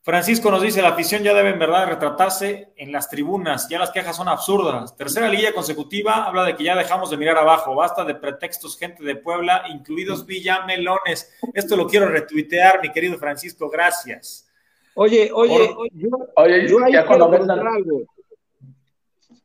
Francisco 0.01 0.49
nos 0.49 0.61
dice, 0.61 0.81
la 0.81 0.89
afición 0.89 1.23
ya 1.23 1.33
debe 1.33 1.49
en 1.49 1.59
verdad 1.59 1.87
retratarse 1.87 2.71
en 2.77 2.91
las 2.91 3.09
tribunas, 3.09 3.67
ya 3.69 3.77
las 3.79 3.91
quejas 3.91 4.15
son 4.15 4.29
absurdas. 4.29 4.95
Tercera 4.95 5.27
liga 5.27 5.51
consecutiva 5.51 6.25
habla 6.25 6.45
de 6.45 6.55
que 6.55 6.63
ya 6.63 6.75
dejamos 6.75 7.09
de 7.09 7.17
mirar 7.17 7.37
abajo, 7.37 7.75
basta 7.75 8.05
de 8.05 8.15
pretextos, 8.15 8.77
gente 8.77 9.03
de 9.03 9.17
Puebla, 9.17 9.63
incluidos 9.69 10.25
Villamelones. 10.25 11.33
Esto 11.53 11.75
lo 11.75 11.85
quiero 11.85 12.07
retuitear, 12.07 12.81
mi 12.81 12.91
querido 12.91 13.17
Francisco, 13.17 13.69
gracias. 13.69 14.47
Oye, 14.95 15.29
oye, 15.33 15.73
Por- 15.75 15.89
yo, 15.93 16.09
Oye, 16.37 16.67
yo 16.67 16.83
ahí 16.83 16.93
ya 16.93 17.05
quiero 17.05 17.25
comentar 17.29 17.59
algo. 17.67 18.01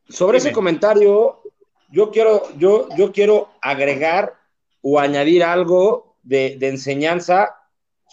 Sobre 0.07 0.37
ese 0.37 0.51
comentario, 0.53 1.41
yo 1.89 2.11
quiero, 2.11 2.43
yo, 2.57 2.87
yo 2.95 3.11
quiero 3.11 3.49
agregar 3.61 4.35
o 4.81 4.99
añadir 4.99 5.43
algo 5.43 6.15
de, 6.23 6.55
de 6.59 6.69
enseñanza 6.69 7.55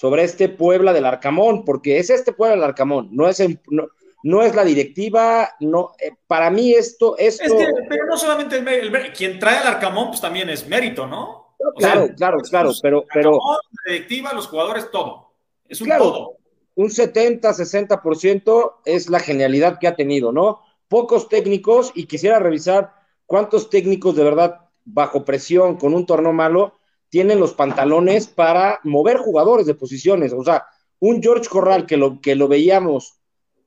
sobre 0.03 0.25
este 0.25 0.49
Puebla 0.49 0.93
del 0.93 1.05
Arcamón, 1.07 1.65
porque 1.65 2.01
es 2.01 2.11
este 2.11 2.33
Puebla 2.33 2.57
del 2.57 2.65
Arcamón, 2.65 3.11
no 3.13 3.29
es, 3.29 3.39
el- 3.39 3.61
no, 3.71 3.87
no 4.25 4.43
es 4.43 4.53
la 4.53 4.65
directiva, 4.65 5.51
no, 5.61 5.93
eh, 5.97 6.11
para 6.27 6.51
mí 6.51 6.73
esto, 6.73 7.17
esto, 7.17 7.45
Es 7.45 7.53
que, 7.53 7.67
pero 7.89 8.07
no 8.07 8.17
solamente 8.17 8.57
el, 8.59 8.67
el 8.93 9.13
quien 9.13 9.39
trae 9.39 9.59
al 9.59 9.69
Arcamón, 9.69 10.09
pues 10.09 10.21
también 10.21 10.51
es 10.51 10.67
mérito, 10.67 11.07
¿no? 11.07 11.55
Claro, 11.77 12.07
sea, 12.07 12.15
claro, 12.17 12.39
claro, 12.41 12.73
pero, 12.83 13.05
pero 13.15 13.29
Arcamón, 13.35 13.57
la 13.87 13.93
directiva, 13.93 14.33
los 14.33 14.49
jugadores, 14.49 14.91
todo. 14.91 15.35
Es 15.69 15.81
un 15.81 15.87
Claro. 15.87 16.03
todo. 16.03 16.37
un 16.75 16.91
70-60% 16.91 18.81
es 18.85 19.09
la 19.09 19.21
genialidad 19.21 19.79
que 19.79 19.87
ha 19.87 19.95
tenido, 19.95 20.33
¿no? 20.33 20.63
Pocos 20.89 21.29
técnicos, 21.29 21.93
y 21.95 22.07
quisiera 22.07 22.41
revisar 22.41 22.93
cuántos 23.27 23.71
técnicos 23.71 24.17
de 24.17 24.25
verdad, 24.25 24.63
bajo 24.85 25.25
presión, 25.25 25.77
con 25.77 25.95
un 25.95 26.07
torneo 26.07 26.33
malo, 26.33 26.75
tienen 27.13 27.39
los 27.39 27.53
pantalones 27.53 28.27
para 28.27 28.81
mover 28.85 29.19
jugadores 29.19 29.67
de 29.67 29.75
posiciones. 29.75 30.33
O 30.33 30.43
sea, 30.43 30.65
un 30.99 31.23
George 31.23 31.47
Corral 31.47 31.85
que 31.85 31.99
lo, 31.99 32.23
que 32.23 32.35
lo 32.35 32.49
veíamos, 32.49 33.19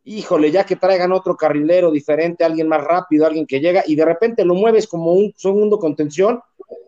híjole, 0.04 0.50
ya 0.50 0.66
que 0.66 0.76
traigan 0.76 1.12
otro 1.12 1.38
carrilero 1.38 1.92
diferente, 1.92 2.44
alguien 2.44 2.68
más 2.68 2.84
rápido, 2.84 3.24
alguien 3.24 3.46
que 3.46 3.60
llega, 3.60 3.84
y 3.86 3.96
de 3.96 4.04
repente 4.04 4.44
lo 4.44 4.56
mueves 4.56 4.88
como 4.88 5.14
un 5.14 5.32
segundo 5.38 5.78
contención 5.78 6.42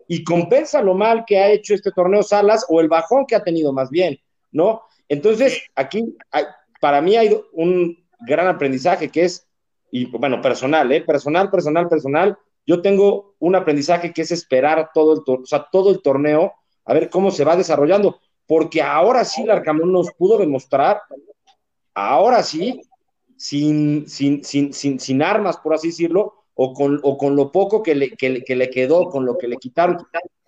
y 0.08 0.24
compensa 0.24 0.82
lo 0.82 0.94
mal 0.94 1.24
que 1.24 1.38
ha 1.38 1.48
hecho 1.48 1.74
este 1.74 1.92
torneo 1.92 2.24
Salas 2.24 2.66
o 2.68 2.80
el 2.80 2.88
bajón 2.88 3.24
que 3.24 3.36
ha 3.36 3.44
tenido 3.44 3.72
más 3.72 3.88
bien, 3.88 4.18
¿no? 4.50 4.82
Entonces, 5.08 5.62
aquí, 5.76 6.16
hay- 6.32 6.46
para 6.80 7.00
mí 7.00 7.14
hay 7.16 7.40
un 7.52 7.96
gran 8.26 8.48
aprendizaje 8.48 9.10
que 9.10 9.26
es, 9.26 9.46
y 9.92 10.06
bueno, 10.06 10.42
personal, 10.42 10.90
¿eh? 10.90 11.02
Personal, 11.02 11.52
personal, 11.52 11.88
personal. 11.88 12.36
Yo 12.68 12.82
tengo 12.82 13.34
un 13.38 13.56
aprendizaje 13.56 14.12
que 14.12 14.20
es 14.20 14.30
esperar 14.30 14.90
todo 14.92 15.14
el, 15.14 15.22
o 15.26 15.46
sea, 15.46 15.66
todo 15.72 15.90
el 15.90 16.02
torneo, 16.02 16.52
a 16.84 16.92
ver 16.92 17.08
cómo 17.08 17.30
se 17.30 17.42
va 17.42 17.56
desarrollando, 17.56 18.20
porque 18.46 18.82
ahora 18.82 19.24
sí 19.24 19.40
el 19.40 19.50
Arcamón 19.50 19.90
nos 19.90 20.12
pudo 20.12 20.36
demostrar, 20.36 21.00
ahora 21.94 22.42
sí, 22.42 22.82
sin, 23.38 24.06
sin, 24.06 24.44
sin, 24.44 24.74
sin, 24.74 25.00
sin 25.00 25.22
armas, 25.22 25.56
por 25.56 25.72
así 25.72 25.88
decirlo, 25.88 26.34
o 26.52 26.74
con, 26.74 27.00
o 27.02 27.16
con 27.16 27.36
lo 27.36 27.50
poco 27.50 27.82
que 27.82 27.94
le, 27.94 28.10
que, 28.10 28.44
que 28.44 28.54
le 28.54 28.68
quedó, 28.68 29.08
con 29.08 29.24
lo 29.24 29.38
que 29.38 29.48
le 29.48 29.56
quitaron, 29.56 29.96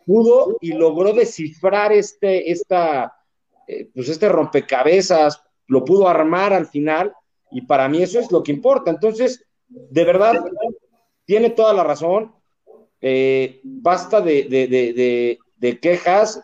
pudo 0.05 0.59
y 0.61 0.73
logró 0.73 1.15
descifrar 1.15 1.91
este, 1.91 2.53
esta, 2.53 3.15
eh, 3.67 3.89
pues 3.95 4.11
este 4.11 4.29
rompecabezas, 4.29 5.43
lo 5.69 5.87
pudo 5.87 6.07
armar 6.07 6.53
al 6.53 6.67
final, 6.67 7.15
y 7.51 7.63
para 7.63 7.89
mí 7.89 8.03
eso 8.03 8.21
es 8.21 8.31
lo 8.31 8.43
que 8.43 8.53
importa. 8.53 8.91
Entonces, 8.91 9.43
de 9.69 10.05
verdad, 10.05 10.45
tiene 11.31 11.51
toda 11.51 11.73
la 11.73 11.85
razón. 11.85 12.33
Eh, 13.01 13.61
basta 13.63 14.21
de, 14.21 14.43
de, 14.51 14.67
de, 14.67 15.39
de, 15.59 15.79
quejas, 15.79 16.43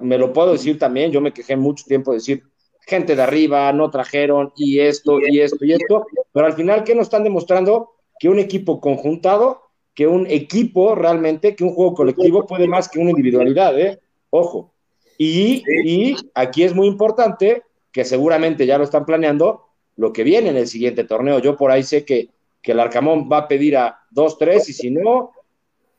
me 0.00 0.18
lo 0.18 0.32
puedo 0.32 0.50
decir 0.50 0.80
también, 0.80 1.12
yo 1.12 1.20
me 1.20 1.32
quejé 1.32 1.54
mucho 1.54 1.84
tiempo 1.86 2.10
de 2.10 2.16
decir, 2.16 2.42
gente 2.80 3.14
de 3.14 3.22
arriba, 3.22 3.72
no 3.72 3.88
trajeron, 3.88 4.52
y 4.56 4.80
esto, 4.80 5.20
y 5.20 5.38
esto, 5.38 5.64
y 5.64 5.74
esto, 5.74 6.06
pero 6.32 6.46
al 6.46 6.54
final, 6.54 6.82
¿qué 6.82 6.96
nos 6.96 7.04
están 7.04 7.22
demostrando? 7.22 7.92
Que 8.18 8.28
un 8.28 8.40
equipo 8.40 8.80
conjuntado, 8.80 9.62
que 9.94 10.08
un 10.08 10.26
equipo 10.26 10.96
realmente, 10.96 11.54
que 11.54 11.62
un 11.62 11.74
juego 11.74 11.94
colectivo 11.94 12.48
puede 12.48 12.66
más 12.66 12.88
que 12.88 12.98
una 12.98 13.10
individualidad, 13.10 13.78
¿eh? 13.78 14.00
Ojo. 14.30 14.74
Y, 15.18 15.62
y 15.84 16.16
aquí 16.34 16.64
es 16.64 16.74
muy 16.74 16.88
importante, 16.88 17.62
que 17.92 18.04
seguramente 18.04 18.66
ya 18.66 18.76
lo 18.76 18.82
están 18.82 19.06
planeando, 19.06 19.68
lo 19.94 20.12
que 20.12 20.24
viene 20.24 20.48
en 20.48 20.56
el 20.56 20.66
siguiente 20.66 21.04
torneo. 21.04 21.38
Yo 21.38 21.56
por 21.56 21.70
ahí 21.70 21.84
sé 21.84 22.04
que, 22.04 22.30
que 22.66 22.72
el 22.72 22.80
Arcamón 22.80 23.28
va 23.30 23.38
a 23.38 23.48
pedir 23.48 23.76
a 23.76 24.00
dos, 24.10 24.36
tres, 24.38 24.68
y 24.68 24.72
si 24.72 24.90
no, 24.90 25.30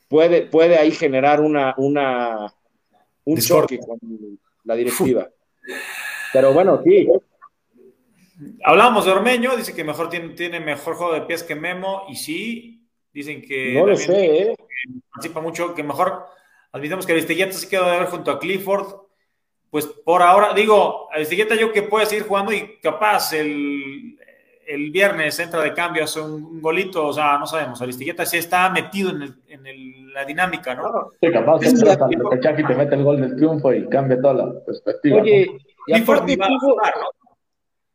puede, 0.09 0.41
puede 0.41 0.77
ahí 0.77 0.91
generar 0.91 1.39
una, 1.39 1.73
una, 1.77 2.53
un 3.23 3.35
Discordia. 3.35 3.79
choque 3.79 3.87
con 3.87 4.37
la 4.65 4.75
directiva. 4.75 5.29
Pero 6.33 6.51
bueno, 6.51 6.81
sí, 6.83 7.07
Hablamos 8.65 9.05
de 9.05 9.11
Ormeño, 9.11 9.55
dice 9.55 9.73
que 9.73 9.85
mejor 9.85 10.09
tiene, 10.09 10.35
tiene 10.35 10.59
mejor 10.59 10.95
juego 10.95 11.13
de 11.13 11.21
pies 11.21 11.41
que 11.41 11.55
Memo, 11.55 12.03
y 12.09 12.17
sí, 12.17 12.85
dicen 13.13 13.41
que 13.41 13.73
no 13.73 13.87
lo 13.87 13.95
sé, 13.95 14.41
¿eh? 14.41 14.55
participa 15.09 15.39
mucho, 15.39 15.73
que 15.73 15.83
mejor, 15.83 16.25
admitamos 16.73 17.05
que 17.05 17.13
Aristeguieta 17.13 17.53
se 17.53 17.69
quedó 17.69 17.85
de 17.85 17.97
ver 17.97 18.07
junto 18.07 18.29
a 18.29 18.39
Clifford, 18.39 18.93
pues 19.69 19.85
por 19.85 20.21
ahora, 20.21 20.53
digo, 20.53 21.07
Aristeguieta 21.13 21.55
yo 21.55 21.71
que 21.71 21.83
puede 21.83 22.05
seguir 22.07 22.27
jugando 22.27 22.51
y 22.51 22.77
capaz 22.79 23.31
el, 23.31 24.16
el 24.67 24.91
viernes 24.91 25.39
entra 25.39 25.61
de 25.61 25.73
cambio, 25.73 26.03
hace 26.03 26.19
un, 26.19 26.43
un 26.43 26.61
golito, 26.61 27.07
o 27.07 27.13
sea, 27.13 27.37
no 27.37 27.47
sabemos, 27.47 27.81
Aristeguieta 27.81 28.25
sí 28.25 28.37
está 28.37 28.69
metido 28.69 29.11
en, 29.11 29.21
el- 29.23 29.35
en 29.47 29.65
el- 29.67 30.13
la 30.13 30.25
dinámica, 30.25 30.75
¿no? 30.75 31.11
Sí, 31.21 31.31
capaz 31.31 31.59
digo- 31.59 32.29
repechaje 32.29 32.61
y 32.61 32.65
te 32.65 32.75
mete 32.75 32.95
el 32.95 33.03
gol 33.03 33.21
del 33.21 33.35
triunfo 33.35 33.73
y 33.73 33.87
cambia 33.87 34.19
toda 34.21 34.33
la 34.33 34.59
perspectiva. 34.65 35.21
Oye, 35.21 35.57
y 35.87 35.93
Clifford 35.93 36.17
aparte 36.17 36.37
tuvo, 36.59 36.75
¿no? 36.75 36.81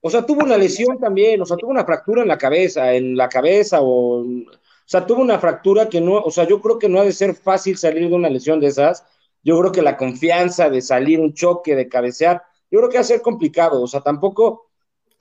o 0.00 0.10
sea, 0.10 0.24
tuvo 0.26 0.44
una 0.44 0.56
lesión 0.56 0.98
también, 0.98 1.40
o 1.42 1.46
sea, 1.46 1.56
tuvo 1.56 1.70
una 1.70 1.84
fractura 1.84 2.22
en 2.22 2.28
la 2.28 2.38
cabeza, 2.38 2.92
en 2.94 3.16
la 3.16 3.28
cabeza, 3.28 3.80
o, 3.80 4.22
o 4.22 4.44
sea, 4.86 5.06
tuvo 5.06 5.22
una 5.22 5.38
fractura 5.38 5.88
que 5.88 6.00
no, 6.00 6.14
o 6.14 6.30
sea, 6.30 6.44
yo 6.44 6.60
creo 6.60 6.78
que 6.78 6.88
no 6.88 7.00
ha 7.00 7.04
de 7.04 7.12
ser 7.12 7.34
fácil 7.34 7.76
salir 7.76 8.08
de 8.08 8.14
una 8.14 8.28
lesión 8.30 8.58
de 8.60 8.66
esas. 8.68 9.04
Yo 9.44 9.58
creo 9.60 9.72
que 9.72 9.82
la 9.82 9.96
confianza 9.96 10.70
de 10.70 10.80
salir 10.80 11.20
un 11.20 11.34
choque, 11.34 11.74
de 11.76 11.88
cabecear, 11.88 12.42
yo 12.70 12.78
creo 12.78 12.88
que 12.90 12.96
va 12.96 13.02
a 13.02 13.04
ser 13.04 13.20
complicado, 13.20 13.82
o 13.82 13.86
sea, 13.86 14.00
tampoco 14.00 14.70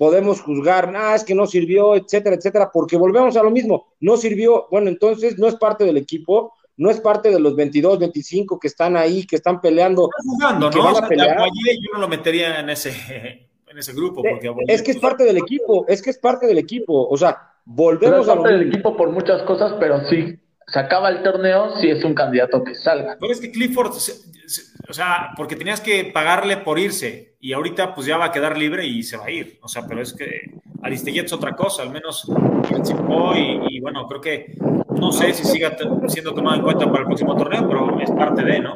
podemos 0.01 0.41
juzgar, 0.41 0.91
ah, 0.95 1.13
es 1.13 1.23
que 1.23 1.35
no 1.35 1.45
sirvió, 1.45 1.95
etcétera, 1.95 2.35
etcétera, 2.35 2.71
porque 2.73 2.97
volvemos 2.97 3.37
a 3.37 3.43
lo 3.43 3.51
mismo, 3.51 3.85
no 3.99 4.17
sirvió, 4.17 4.65
bueno, 4.71 4.89
entonces 4.89 5.37
no 5.37 5.45
es 5.47 5.53
parte 5.53 5.83
del 5.83 5.95
equipo, 5.97 6.53
no 6.77 6.89
es 6.89 6.99
parte 6.99 7.29
de 7.29 7.39
los 7.39 7.55
22, 7.55 7.99
25 7.99 8.59
que 8.59 8.67
están 8.67 8.97
ahí, 8.97 9.27
que 9.27 9.35
están 9.35 9.61
peleando, 9.61 10.09
Está 10.09 10.23
jugando, 10.23 10.69
que 10.71 10.77
¿no? 10.79 10.83
van 10.85 10.93
O 10.93 10.97
a 10.97 10.99
sea, 11.01 11.07
pelear. 11.07 11.37
Aguayé 11.37 11.75
yo 11.79 11.93
no 11.93 11.99
lo 11.99 12.07
metería 12.07 12.59
en 12.59 12.71
ese, 12.71 12.89
en 13.67 13.77
ese 13.77 13.93
grupo. 13.93 14.23
Porque 14.27 14.47
Aguayé- 14.49 14.65
Es 14.69 14.81
que 14.81 14.89
es 14.89 14.97
parte 14.97 15.23
del 15.23 15.37
equipo, 15.37 15.85
es 15.87 16.01
que 16.01 16.09
es 16.09 16.17
parte 16.17 16.47
del 16.47 16.57
equipo. 16.57 17.07
O 17.07 17.15
sea, 17.15 17.35
Pero 17.63 17.75
volvemos 17.75 18.21
es 18.21 18.29
a 18.29 18.35
lo 18.35 18.41
parte 18.41 18.57
del 18.57 18.65
mismo. 18.65 18.73
equipo 18.79 18.97
por 18.97 19.11
muchas 19.11 19.43
cosas, 19.43 19.73
pero 19.79 19.99
sí, 20.09 20.35
se 20.71 20.79
acaba 20.79 21.09
el 21.09 21.21
torneo, 21.23 21.75
sí 21.77 21.89
es 21.89 22.03
un 22.03 22.13
candidato 22.13 22.63
que 22.63 22.75
salga. 22.75 23.17
Pero 23.19 23.31
es 23.33 23.39
que 23.41 23.51
Clifford, 23.51 23.93
se- 23.93 24.47
se- 24.47 24.63
o 24.89 24.93
sea, 24.93 25.31
porque 25.35 25.55
tenías 25.55 25.81
que 25.81 26.05
pagarle 26.05 26.57
por 26.57 26.79
irse 26.79 27.35
y 27.39 27.53
ahorita 27.53 27.93
pues 27.93 28.07
ya 28.07 28.17
va 28.17 28.25
a 28.25 28.31
quedar 28.31 28.57
libre 28.57 28.85
y 28.85 29.03
se 29.03 29.17
va 29.17 29.25
a 29.25 29.31
ir. 29.31 29.59
O 29.61 29.67
sea, 29.67 29.85
pero 29.87 30.01
es 30.01 30.13
que 30.13 30.51
Aristeguieta 30.81 31.25
es 31.27 31.33
otra 31.33 31.55
cosa, 31.55 31.83
al 31.83 31.91
menos 31.91 32.29
participó 32.69 33.35
y, 33.35 33.75
y, 33.75 33.79
bueno, 33.81 34.07
creo 34.07 34.21
que 34.21 34.55
no 34.97 35.11
sé 35.11 35.33
si 35.33 35.43
siga 35.45 35.75
siendo 36.07 36.33
tomado 36.33 36.55
en 36.57 36.63
cuenta 36.63 36.85
para 36.85 36.99
el 36.99 37.05
próximo 37.05 37.35
torneo, 37.35 37.67
pero 37.67 37.99
es 37.99 38.11
parte 38.11 38.43
de, 38.43 38.59
¿no? 38.59 38.75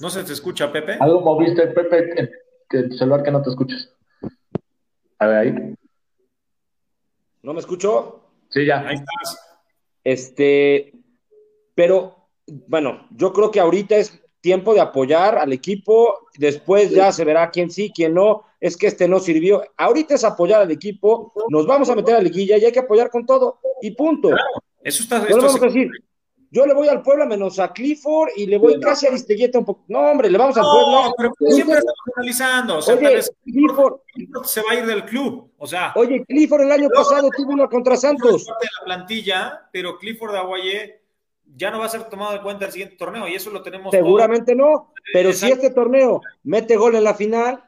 No 0.00 0.10
se 0.10 0.22
te 0.24 0.32
escucha, 0.32 0.70
Pepe. 0.70 0.96
Algo 1.00 1.20
moviste, 1.22 1.66
Pepe, 1.68 2.30
el 2.70 2.98
celular 2.98 3.22
que 3.22 3.30
no 3.30 3.42
te 3.42 3.50
escuches. 3.50 3.95
A 5.18 5.26
ver, 5.26 5.36
ahí. 5.36 5.74
¿No 7.42 7.52
me 7.54 7.60
escucho? 7.60 8.20
Sí, 8.48 8.66
ya. 8.66 8.80
Ahí 8.80 8.96
estás. 8.96 9.38
Este, 10.02 10.92
pero 11.74 12.28
bueno, 12.46 13.08
yo 13.10 13.32
creo 13.32 13.50
que 13.50 13.60
ahorita 13.60 13.96
es 13.96 14.22
tiempo 14.40 14.74
de 14.74 14.80
apoyar 14.80 15.38
al 15.38 15.52
equipo, 15.52 16.28
después 16.38 16.90
ya 16.90 17.10
se 17.10 17.24
verá 17.24 17.50
quién 17.50 17.70
sí, 17.70 17.90
quién 17.92 18.14
no, 18.14 18.44
es 18.60 18.76
que 18.76 18.86
este 18.86 19.08
no 19.08 19.18
sirvió. 19.18 19.62
Ahorita 19.76 20.14
es 20.14 20.22
apoyar 20.22 20.62
al 20.62 20.70
equipo, 20.70 21.32
nos 21.48 21.66
vamos 21.66 21.90
a 21.90 21.96
meter 21.96 22.14
a 22.14 22.18
la 22.18 22.24
liguilla 22.24 22.56
y 22.56 22.64
hay 22.64 22.72
que 22.72 22.78
apoyar 22.78 23.10
con 23.10 23.26
todo, 23.26 23.58
y 23.82 23.90
punto. 23.90 24.30
Eso 24.82 25.02
está. 25.02 25.18
No 25.18 25.24
le 25.24 25.30
esto 25.30 25.42
vamos 25.42 25.62
a 25.62 25.66
decir, 25.66 25.90
yo 26.50 26.64
le 26.66 26.74
voy 26.74 26.88
al 26.88 27.02
Puebla 27.02 27.26
menos 27.26 27.58
a 27.58 27.72
Clifford 27.72 28.30
y 28.36 28.46
le 28.46 28.58
voy 28.58 28.78
casi 28.80 29.06
a 29.06 29.10
Aristeguieta 29.10 29.58
un 29.58 29.64
poco. 29.64 29.84
No, 29.88 30.00
hombre, 30.10 30.30
le 30.30 30.38
vamos 30.38 30.56
al 30.56 30.62
No, 30.62 30.70
Puebla. 30.72 31.12
pero 31.18 31.32
siempre 31.54 31.78
estamos 31.78 31.96
analizando. 32.16 32.78
O 32.78 32.82
sea, 32.82 32.94
Oye, 32.94 33.20
Clifford, 33.44 33.94
Clifford 34.12 34.44
se 34.46 34.60
va 34.62 34.66
a 34.70 34.74
ir 34.76 34.86
del 34.86 35.04
club. 35.04 35.52
O 35.58 35.66
sea, 35.66 35.92
oye, 35.96 36.24
Clifford 36.26 36.62
el 36.62 36.72
año 36.72 36.88
pasado 36.94 37.28
tuvo 37.36 37.52
una 37.52 37.68
contra 37.68 37.96
Santos. 37.96 38.44
parte 38.46 38.66
de 38.66 38.70
la 38.80 38.84
plantilla, 38.84 39.68
pero 39.72 39.98
Clifford 39.98 40.34
Aguayé 40.36 41.02
ya 41.54 41.70
no 41.70 41.78
va 41.78 41.86
a 41.86 41.88
ser 41.88 42.04
tomado 42.08 42.36
en 42.36 42.42
cuenta 42.42 42.66
el 42.66 42.72
siguiente 42.72 42.96
torneo 42.96 43.26
y 43.28 43.34
eso 43.34 43.50
lo 43.50 43.62
tenemos 43.62 43.90
Seguramente 43.92 44.54
no, 44.54 44.92
pero 45.12 45.32
si 45.32 45.50
este 45.50 45.70
torneo 45.70 46.20
mete 46.42 46.76
gol 46.76 46.96
en 46.96 47.04
la 47.04 47.14
final, 47.14 47.62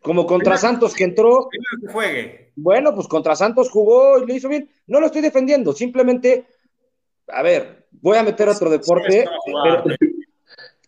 como 0.00 0.26
contra 0.26 0.52
Primero- 0.54 0.60
Santos 0.60 0.94
que 0.94 1.04
entró, 1.04 1.48
que 1.50 1.92
juegue. 1.92 2.52
bueno, 2.56 2.94
pues 2.94 3.06
contra 3.08 3.34
Santos 3.36 3.68
jugó 3.70 4.18
y 4.18 4.26
lo 4.26 4.34
hizo 4.34 4.48
bien. 4.48 4.70
No 4.86 5.00
lo 5.00 5.06
estoy 5.06 5.20
defendiendo, 5.22 5.72
simplemente, 5.72 6.46
a 7.28 7.42
ver, 7.42 7.77
voy 7.90 8.16
a 8.16 8.22
meter 8.22 8.48
otro 8.48 8.70
deporte. 8.70 9.26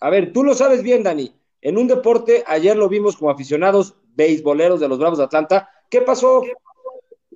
A 0.01 0.11
ver, 0.11 0.33
tú 0.33 0.43
lo 0.43 0.55
sabes 0.55 0.83
bien, 0.83 1.03
Dani. 1.03 1.35
En 1.61 1.77
un 1.77 1.89
deporte, 1.89 2.43
ayer 2.47 2.77
lo 2.77 2.89
vimos 2.89 3.17
como 3.17 3.31
aficionados 3.31 3.95
beisboleros 4.15 4.81
de 4.81 4.89
los 4.89 4.99
Bravos 4.99 5.19
de 5.19 5.25
Atlanta. 5.25 5.69
¿Qué 5.91 6.01
pasó? 6.01 6.43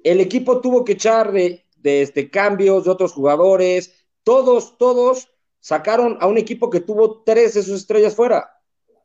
El 0.03 0.21
equipo 0.21 0.61
tuvo 0.61 0.85
que 0.85 0.93
echar 0.93 1.33
de, 1.33 1.65
de 1.77 2.03
este, 2.03 2.31
cambios 2.31 2.85
de 2.85 2.91
otros 2.91 3.13
jugadores. 3.13 4.07
Todos, 4.23 4.79
todos 4.79 5.29
sacaron 5.61 6.17
a 6.21 6.27
un 6.27 6.39
equipo 6.39 6.71
que 6.71 6.81
tuvo 6.81 7.23
tres 7.23 7.55
de 7.55 7.63
sus 7.63 7.81
estrellas 7.81 8.15
fuera. 8.15 8.51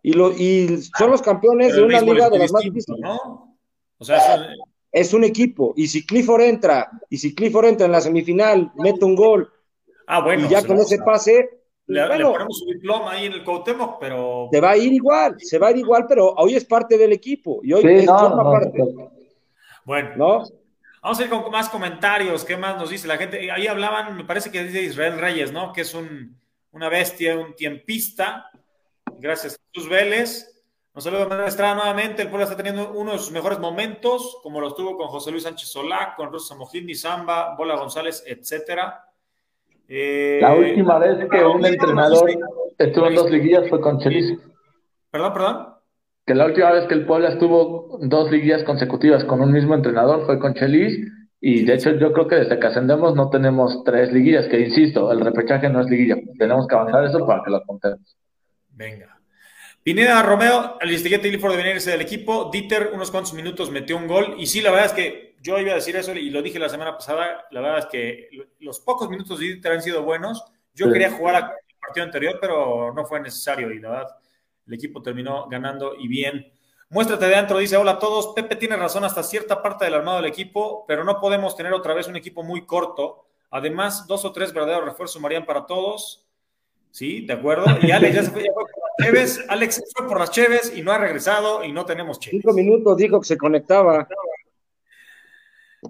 Y, 0.02 0.13
lo, 0.13 0.32
y 0.32 0.82
son 0.98 1.12
los 1.12 1.22
campeones 1.22 1.74
pero 1.74 1.82
de 1.82 1.88
una 1.88 2.02
liga 2.02 2.30
de 2.30 2.39
las 2.39 2.52
más 2.52 2.63
difíciles. 2.63 3.02
¿no? 3.02 3.58
O 3.98 4.06
sea, 4.06 4.48
Es 4.91 5.13
un 5.13 5.24
equipo. 5.24 5.74
Y 5.76 5.88
si 5.88 6.06
Clifford 6.06 6.41
entra, 6.41 6.89
y 7.10 7.17
si 7.17 7.36
Clifford 7.36 7.65
entra 7.65 7.86
en 7.86 7.91
la 7.91 8.02
semifinal, 8.02 8.72
mete 8.76 9.04
un 9.04 9.15
gol, 9.15 9.52
ah, 10.10 10.22
bueno. 10.22 10.45
y 10.45 10.50
ya 10.50 10.65
con 10.65 10.78
ese 10.78 10.98
pase, 11.00 11.50
Le, 11.88 12.02
le 12.02 12.08
bueno, 12.08 12.32
ponemos 12.34 12.60
su 12.60 12.65
diploma 12.65 13.12
ahí 13.13 13.26
en 13.28 13.34
el 13.34 13.43
Cuauhtémoc, 13.43 13.98
pero 14.00 14.50
se 14.52 14.60
va 14.62 14.72
a 14.72 14.78
ir 14.78 14.91
igual, 14.93 15.36
se 15.39 15.58
va 15.58 15.67
a 15.67 15.72
ir 15.72 15.78
igual, 15.78 16.06
pero 16.08 16.34
hoy 16.36 16.56
es 16.56 16.65
parte 16.65 16.98
del 16.98 17.13
equipo. 17.13 17.62
Y 17.63 17.74
hoy 17.74 17.82
Sí, 17.82 17.88
es 17.89 18.06
no, 18.06 18.19
forma 18.19 18.43
no, 18.43 18.52
parte, 18.52 18.78
no. 18.78 19.12
bueno. 19.86 20.10
¿no? 20.17 20.43
Vamos 21.02 21.19
a 21.19 21.24
ir 21.24 21.30
con 21.30 21.50
más 21.50 21.69
comentarios. 21.69 22.43
¿Qué 22.43 22.58
más 22.58 22.78
nos 22.78 22.89
dice 22.89 23.08
la 23.08 23.17
gente? 23.17 23.50
Ahí 23.52 23.67
hablaban, 23.67 24.17
me 24.17 24.26
parece 24.26 24.52
que 24.52 24.63
dice 24.63 24.82
Israel 24.84 25.17
Reyes, 25.17 25.52
¿no? 25.54 25.72
Que 25.72 25.82
es 25.82 25.93
un, 25.93 26.38
una 26.72 26.89
bestia, 26.89 27.38
un 27.38 27.56
tiempista. 27.56 28.52
Gracias, 29.17 29.58
Jesús 29.74 29.89
Vélez. 29.89 30.62
Nos 30.93 31.06
saluda 31.06 31.28
Manuel 31.28 31.48
Estrada 31.48 31.76
nuevamente. 31.76 32.24
El 32.24 32.28
pueblo 32.30 32.43
está 32.43 32.58
teniendo 32.58 32.91
uno 32.91 33.13
de 33.13 33.17
sus 33.19 33.32
mejores 33.32 33.60
momentos, 33.60 34.39
como 34.43 34.60
los 34.60 34.76
tuvo 34.76 34.98
con 34.98 35.08
José 35.08 35.32
Luis 35.32 35.43
Sánchez 35.43 35.69
Solá, 35.69 36.13
con 36.17 36.32
Rosa 36.32 36.56
Mojín, 36.56 36.93
Zamba, 36.95 37.56
Bola 37.56 37.76
González, 37.78 38.22
etcétera. 38.28 39.06
Eh, 39.89 40.38
La 40.39 40.54
última 40.54 40.99
vez 40.99 41.17
que 41.30 41.43
un 41.43 41.65
entrenador 41.65 42.30
estuvo 42.78 43.08
en 43.08 43.15
dos 43.15 43.32
liguillas 43.32 43.67
fue 43.69 43.82
con 43.82 43.99
Chelis. 43.99 44.38
Perdón, 45.10 45.34
perdón. 45.34 45.67
Que 46.28 46.36
la 46.36 46.45
última 46.45 46.71
vez 46.71 46.86
que 46.86 46.93
el 46.93 47.08
Puebla 47.08 47.30
estuvo 47.30 47.97
dos 48.04 48.30
liguillas 48.30 48.63
consecutivas 48.63 49.23
con 49.25 49.41
un 49.41 49.52
mismo 49.52 49.73
entrenador 49.73 50.25
fue 50.28 50.39
con 50.39 50.54
Chelis. 50.54 50.99
Y 51.41 51.65
de 51.65 51.73
hecho, 51.73 51.91
yo 51.91 52.13
creo 52.13 52.28
que 52.28 52.36
desde 52.36 52.60
que 52.60 52.67
ascendemos 52.67 53.15
no 53.15 53.30
tenemos 53.30 53.84
tres 53.84 54.12
liguillas, 54.12 54.47
que 54.47 54.60
insisto, 54.60 55.12
el 55.12 55.21
repechaje 55.21 55.69
no 55.69 55.82
es 55.82 55.88
liguilla. 55.89 56.17
Tenemos 56.38 56.67
que 56.67 56.75
avanzar 56.75 57.06
eso 57.06 57.25
para 57.25 57.41
que 57.43 57.49
lo 57.49 57.63
contemos. 57.63 58.15
Venga. 58.69 59.17
Pineda 59.82 60.21
Romeo, 60.21 60.78
el 60.82 60.91
Istiguete 60.91 61.30
y 61.30 61.32
Clifford 61.32 61.56
deben 61.56 61.75
irse 61.75 61.91
del 61.91 62.02
equipo. 62.02 62.49
Dieter, 62.52 62.91
unos 62.93 63.10
cuantos 63.10 63.34
minutos, 63.34 63.71
metió 63.71 63.97
un 63.97 64.08
gol. 64.08 64.36
Y 64.38 64.45
sí, 64.45 64.62
la 64.62 64.69
verdad 64.69 64.88
es 64.88 64.93
que 64.93 65.28
yo 65.41 65.58
iba 65.60 65.71
a 65.71 65.75
decir 65.75 65.95
eso 65.95 66.13
y 66.13 66.30
lo 66.30 66.41
dije 66.41 66.60
la 66.60 66.69
semana 66.69 66.93
pasada. 66.95 67.45
La 67.52 67.62
verdad 67.62 67.80
es 67.80 67.86
que 67.88 68.30
los 68.60 68.80
pocos 68.80 69.10
minutos 69.10 69.39
de 69.39 69.45
Dieter 69.45 69.71
han 69.71 69.82
sido 69.82 70.04
buenos. 70.04 70.43
Yo 70.73 70.86
Sí. 70.88 70.93
quería 70.93 71.12
jugar 71.12 71.36
al 71.36 71.54
partido 71.80 72.06
anterior, 72.06 72.38
pero 72.41 72.93
no 72.93 73.06
fue 73.06 73.19
necesario. 73.19 73.71
Y 73.71 73.80
la 73.80 73.89
verdad, 73.89 74.08
el 74.67 74.73
equipo 74.73 75.02
terminó 75.02 75.47
ganando 75.47 75.95
y 75.95 76.08
bien. 76.08 76.52
Muéstrate 76.89 77.25
de 77.28 77.36
antro, 77.36 77.58
dice: 77.60 77.78
Hola 77.78 77.91
a 77.91 77.99
todos. 77.99 78.34
Pepe 78.36 78.56
tiene 78.56 78.75
razón 78.75 79.04
hasta 79.04 79.21
cierta 79.23 79.62
parte 79.62 79.86
del 79.86 79.93
armado 79.93 80.17
del 80.17 80.25
equipo, 80.25 80.86
pero 80.88 81.04
no 81.04 81.19
podemos 81.19 81.56
tener 81.56 81.73
otra 81.73 81.93
vez 81.93 82.08
un 82.08 82.15
equipo 82.15 82.43
muy 82.43 82.65
corto. 82.65 83.25
Además, 83.52 84.08
dos 84.08 84.25
o 84.25 84.32
tres 84.32 84.54
verdaderos 84.54 84.86
refuerzos 84.86 85.13
sumarían 85.13 85.45
para 85.45 85.65
todos. 85.65 86.25
Sí, 86.91 87.25
de 87.25 87.34
acuerdo. 87.34 87.65
Y 87.82 87.91
Alex 87.91 88.15
ya 88.15 88.23
se 88.23 88.32
fue, 88.32 88.43
ya 88.43 88.52
fue 88.54 88.63
por 88.63 88.80
las 88.82 89.06
Cheves. 89.08 89.45
Alex 89.47 89.84
fue 89.95 90.08
por 90.08 90.19
las 90.19 90.32
Cheves 90.32 90.73
y 90.75 90.82
no 90.82 90.91
ha 90.91 90.97
regresado 90.97 91.63
y 91.63 91.71
no 91.71 91.86
tenemos 91.86 92.19
Cheves. 92.19 92.41
Cinco 92.41 92.54
minutos 92.54 92.97
dijo 92.97 93.19
que 93.21 93.28
se 93.28 93.38
conectaba. 93.38 94.08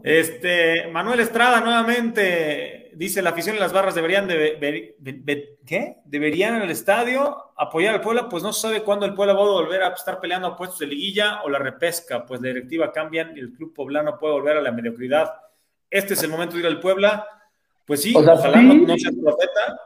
Este, 0.03 0.87
Manuel 0.91 1.19
Estrada 1.19 1.61
nuevamente 1.61 2.91
dice 2.93 3.21
la 3.21 3.29
afición 3.31 3.55
y 3.55 3.59
las 3.59 3.73
barras 3.73 3.95
deberían 3.95 4.27
de, 4.27 4.37
de- 4.57 4.95
de- 4.99 5.13
de- 5.23 5.57
¿qué? 5.65 5.97
Deberían 6.05 6.55
en 6.55 6.61
el 6.63 6.69
estadio 6.69 7.51
apoyar 7.57 7.95
al 7.95 8.01
Puebla, 8.01 8.27
pues 8.29 8.43
no 8.43 8.51
se 8.53 8.61
sabe 8.61 8.81
cuándo 8.83 9.05
el 9.05 9.13
Puebla 9.13 9.33
va 9.33 9.41
a 9.41 9.45
volver 9.45 9.81
a 9.83 9.89
estar 9.89 10.19
peleando 10.19 10.47
a 10.49 10.55
puestos 10.57 10.79
de 10.79 10.87
liguilla 10.87 11.41
o 11.43 11.49
la 11.49 11.59
repesca, 11.59 12.25
pues 12.25 12.41
la 12.41 12.49
directiva 12.49 12.91
cambian 12.91 13.35
y 13.35 13.39
el 13.39 13.53
club 13.53 13.73
poblano 13.73 14.17
puede 14.17 14.33
volver 14.33 14.57
a 14.57 14.61
la 14.61 14.71
mediocridad. 14.71 15.33
Este 15.89 16.13
es 16.13 16.23
el 16.23 16.29
momento 16.29 16.55
de 16.55 16.61
ir 16.61 16.67
al 16.67 16.79
Puebla. 16.79 17.25
Pues 17.85 18.01
sí, 18.03 18.13
O 18.15 18.23
sea, 18.23 18.33
ojalá 18.33 18.59
sí. 18.59 18.67
no, 18.85 18.95
profeta. 19.23 19.79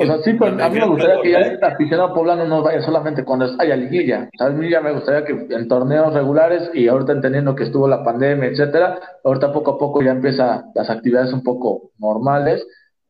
O 0.00 0.06
sea, 0.06 0.22
sí, 0.22 0.32
pero 0.38 0.62
a 0.62 0.68
mí 0.68 0.78
me 0.78 0.86
gustaría 0.86 1.20
que 1.22 1.30
ya 1.32 1.38
el 1.38 1.64
aficionado 1.64 2.14
poblano 2.14 2.44
no 2.46 2.62
vaya 2.62 2.80
solamente 2.82 3.24
cuando 3.24 3.46
haya 3.58 3.74
liguilla. 3.74 4.28
O 4.32 4.38
sea, 4.38 4.46
a 4.46 4.50
mí 4.50 4.70
ya 4.70 4.80
me 4.80 4.92
gustaría 4.92 5.24
que 5.24 5.32
en 5.52 5.66
torneos 5.66 6.14
regulares 6.14 6.70
y 6.72 6.86
ahorita 6.86 7.12
entendiendo 7.12 7.56
que 7.56 7.64
estuvo 7.64 7.88
la 7.88 8.04
pandemia, 8.04 8.48
etcétera, 8.48 9.00
ahorita 9.24 9.52
poco 9.52 9.72
a 9.72 9.78
poco 9.78 10.00
ya 10.00 10.12
empieza 10.12 10.64
las 10.74 10.88
actividades 10.88 11.32
un 11.32 11.42
poco 11.42 11.90
normales. 11.98 12.64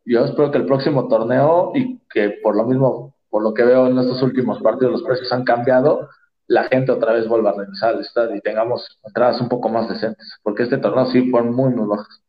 Yo 0.07 0.25
espero 0.25 0.51
que 0.51 0.59
el 0.59 0.67
próximo 0.67 1.09
torneo 1.09 1.73
y 1.75 1.99
que 2.09 2.39
por 2.43 2.57
lo 2.57 2.65
mismo, 2.65 3.15
por 3.29 3.43
lo 3.43 3.53
que 3.53 3.65
veo 3.65 3.87
en 3.89 3.99
estos 3.99 4.23
últimos 4.23 4.59
partidos, 4.63 4.93
los 4.93 5.03
precios 5.03 5.31
han 5.31 5.45
cambiado, 5.45 6.09
la 6.47 6.65
gente 6.65 6.91
otra 6.93 7.13
vez 7.13 7.29
vuelva 7.29 7.51
a 7.51 7.55
revisar 7.59 7.95
el 7.95 8.01
estadio 8.01 8.35
y 8.35 8.41
tengamos 8.41 8.99
entradas 9.05 9.39
un 9.43 9.51
poco 9.51 9.69
más 9.69 9.87
decentes, 9.91 10.39
porque 10.43 10.63
este 10.63 10.79
torneo 10.79 11.05
sí 11.07 11.31
fueron 11.31 11.55
muy, 11.55 11.75
muy 11.75 11.87
bajas. 11.87 12.23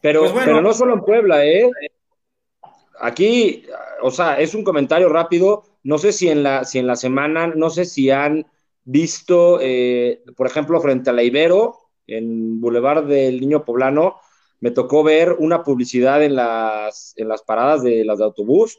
Pero, 0.00 0.20
Pues 0.20 0.32
bueno. 0.32 0.46
pero 0.46 0.62
no 0.62 0.72
solo 0.72 0.94
en 0.94 1.00
Puebla, 1.00 1.44
¿eh? 1.44 1.68
Aquí, 3.02 3.64
o 4.00 4.12
sea, 4.12 4.38
es 4.38 4.54
un 4.54 4.62
comentario 4.62 5.08
rápido. 5.08 5.64
No 5.82 5.98
sé 5.98 6.12
si 6.12 6.28
en 6.28 6.44
la, 6.44 6.64
si 6.64 6.78
en 6.78 6.86
la 6.86 6.94
semana, 6.94 7.48
no 7.48 7.68
sé 7.68 7.84
si 7.84 8.10
han 8.10 8.46
visto, 8.84 9.58
eh, 9.60 10.22
por 10.36 10.46
ejemplo, 10.46 10.80
frente 10.80 11.10
a 11.10 11.12
la 11.12 11.24
Ibero, 11.24 11.78
en 12.06 12.60
Boulevard 12.60 13.04
del 13.04 13.40
Niño 13.40 13.64
Poblano, 13.64 14.16
me 14.60 14.70
tocó 14.70 15.02
ver 15.02 15.32
una 15.32 15.64
publicidad 15.64 16.22
en 16.22 16.36
las, 16.36 17.14
en 17.16 17.26
las 17.26 17.42
paradas 17.42 17.82
de 17.82 18.04
las 18.04 18.18
de 18.18 18.24
autobús, 18.24 18.78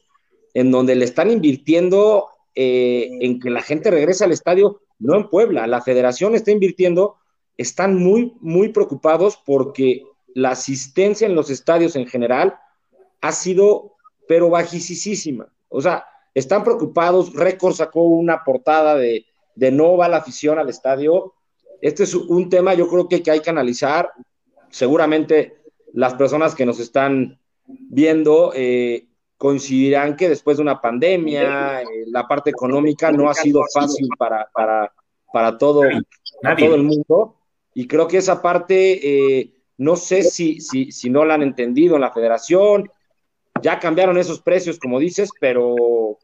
en 0.54 0.72
donde 0.72 0.96
le 0.96 1.04
están 1.04 1.30
invirtiendo 1.30 2.30
eh, 2.56 3.10
en 3.20 3.42
que 3.42 3.50
la 3.50 3.62
gente 3.62 3.92
regrese 3.92 4.24
al 4.24 4.32
estadio, 4.32 4.80
no 5.00 5.18
en 5.18 5.30
Puebla, 5.30 5.68
la 5.68 5.82
federación 5.82 6.36
está 6.36 6.52
invirtiendo, 6.52 7.18
están 7.58 7.98
muy, 7.98 8.34
muy 8.40 8.70
preocupados 8.70 9.38
porque 9.46 10.04
la 10.34 10.52
asistencia 10.52 11.28
en 11.28 11.36
los 11.36 11.50
estadios 11.50 11.98
en 11.98 12.08
general 12.08 12.56
ha 13.20 13.32
sido, 13.32 13.93
pero 14.28 14.50
bajísima. 14.50 15.48
O 15.70 15.82
sea, 15.82 16.06
están 16.34 16.64
preocupados. 16.64 17.34
Récord 17.34 17.74
sacó 17.74 18.04
una 18.04 18.44
portada 18.44 18.96
de, 18.96 19.26
de 19.56 19.72
no 19.72 19.98
va 19.98 20.08
la 20.08 20.18
afición 20.18 20.60
al 20.60 20.70
estadio. 20.70 21.34
Este 21.82 22.04
es 22.04 22.14
un 22.16 22.50
tema, 22.50 22.74
yo 22.74 22.88
creo 22.88 23.08
que, 23.08 23.22
que 23.22 23.32
hay 23.32 23.40
que 23.42 23.50
analizar. 23.50 24.12
Seguramente 24.70 25.58
las 25.94 26.16
personas 26.16 26.56
que 26.56 26.66
nos 26.66 26.80
están 26.80 27.40
viendo 27.66 28.52
eh, 28.56 29.08
coincidirán 29.38 30.16
que 30.16 30.30
después 30.30 30.58
de 30.58 30.64
una 30.64 30.82
pandemia, 30.82 31.82
eh, 31.82 31.86
la 32.08 32.28
parte 32.28 32.50
económica 32.50 33.12
no 33.12 33.30
ha 33.30 33.34
sido 33.34 33.62
fácil 33.74 34.08
para, 34.18 34.48
para, 34.54 34.92
para, 35.32 35.58
todo, 35.58 35.82
para 36.42 36.56
todo 36.56 36.76
el 36.76 36.84
mundo. 36.84 37.36
Y 37.74 37.88
creo 37.88 38.08
que 38.08 38.18
esa 38.18 38.42
parte, 38.42 39.40
eh, 39.40 39.54
no 39.78 39.96
sé 39.96 40.24
si, 40.24 40.62
si, 40.62 40.92
si 40.92 41.10
no 41.10 41.26
la 41.26 41.36
han 41.36 41.44
entendido 41.44 41.96
en 41.96 42.02
la 42.02 42.12
federación. 42.12 42.90
Ya 43.64 43.80
cambiaron 43.80 44.18
esos 44.18 44.42
precios, 44.42 44.78
como 44.78 45.00
dices, 45.00 45.32
pero 45.40 45.74
uh, 45.74 46.18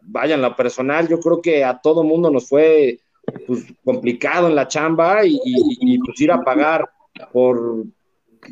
vaya, 0.00 0.36
en 0.36 0.42
lo 0.42 0.56
personal, 0.56 1.08
yo 1.08 1.20
creo 1.20 1.42
que 1.42 1.64
a 1.64 1.78
todo 1.78 2.04
mundo 2.04 2.30
nos 2.30 2.48
fue 2.48 3.00
pues, 3.46 3.64
complicado 3.84 4.48
en 4.48 4.54
la 4.54 4.68
chamba 4.68 5.26
y, 5.26 5.34
y, 5.44 5.94
y, 5.94 5.98
pues 5.98 6.20
ir 6.20 6.32
a 6.32 6.42
pagar 6.42 6.88
por 7.32 7.84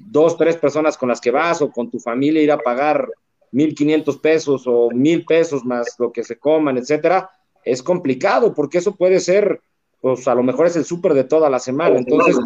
dos, 0.06 0.36
tres 0.36 0.56
personas 0.56 0.98
con 0.98 1.08
las 1.08 1.20
que 1.20 1.30
vas 1.30 1.62
o 1.62 1.70
con 1.70 1.90
tu 1.90 1.98
familia, 1.98 2.42
ir 2.42 2.52
a 2.52 2.58
pagar 2.58 3.08
mil 3.52 3.74
quinientos 3.74 4.18
pesos 4.18 4.64
o 4.66 4.90
mil 4.90 5.24
pesos 5.24 5.64
más 5.64 5.96
lo 5.98 6.12
que 6.12 6.24
se 6.24 6.38
coman, 6.38 6.76
etcétera, 6.76 7.30
es 7.64 7.82
complicado 7.82 8.54
porque 8.54 8.78
eso 8.78 8.94
puede 8.94 9.20
ser, 9.20 9.60
pues 10.00 10.26
a 10.28 10.34
lo 10.34 10.42
mejor 10.42 10.66
es 10.66 10.76
el 10.76 10.84
súper 10.84 11.14
de 11.14 11.24
toda 11.24 11.48
la 11.48 11.58
semana. 11.58 11.98
Entonces, 11.98 12.36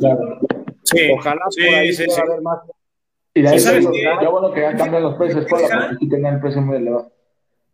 sí, 0.84 0.98
ojalá 1.16 1.42
sí, 1.50 1.64
por 1.64 1.74
ahí 1.74 1.92
sí, 1.92 2.04
pueda 2.06 2.22
haber 2.22 2.42
más. 2.42 2.58
Y 3.34 3.42
¿Y 3.54 3.60
sabes 3.60 3.80
digo, 3.80 3.92
qué? 3.92 4.02
ya 4.02 4.28
bueno 4.28 4.52
que 4.52 4.62
cambian 4.76 5.02
los 5.02 5.16
precios, 5.16 5.46
por 5.46 5.60
la 5.62 5.68
porque 5.68 5.96
sí 6.00 6.08
tenían 6.08 6.34
el 6.34 6.40
precio 6.40 6.60
muy 6.62 6.76
elevado. 6.76 7.12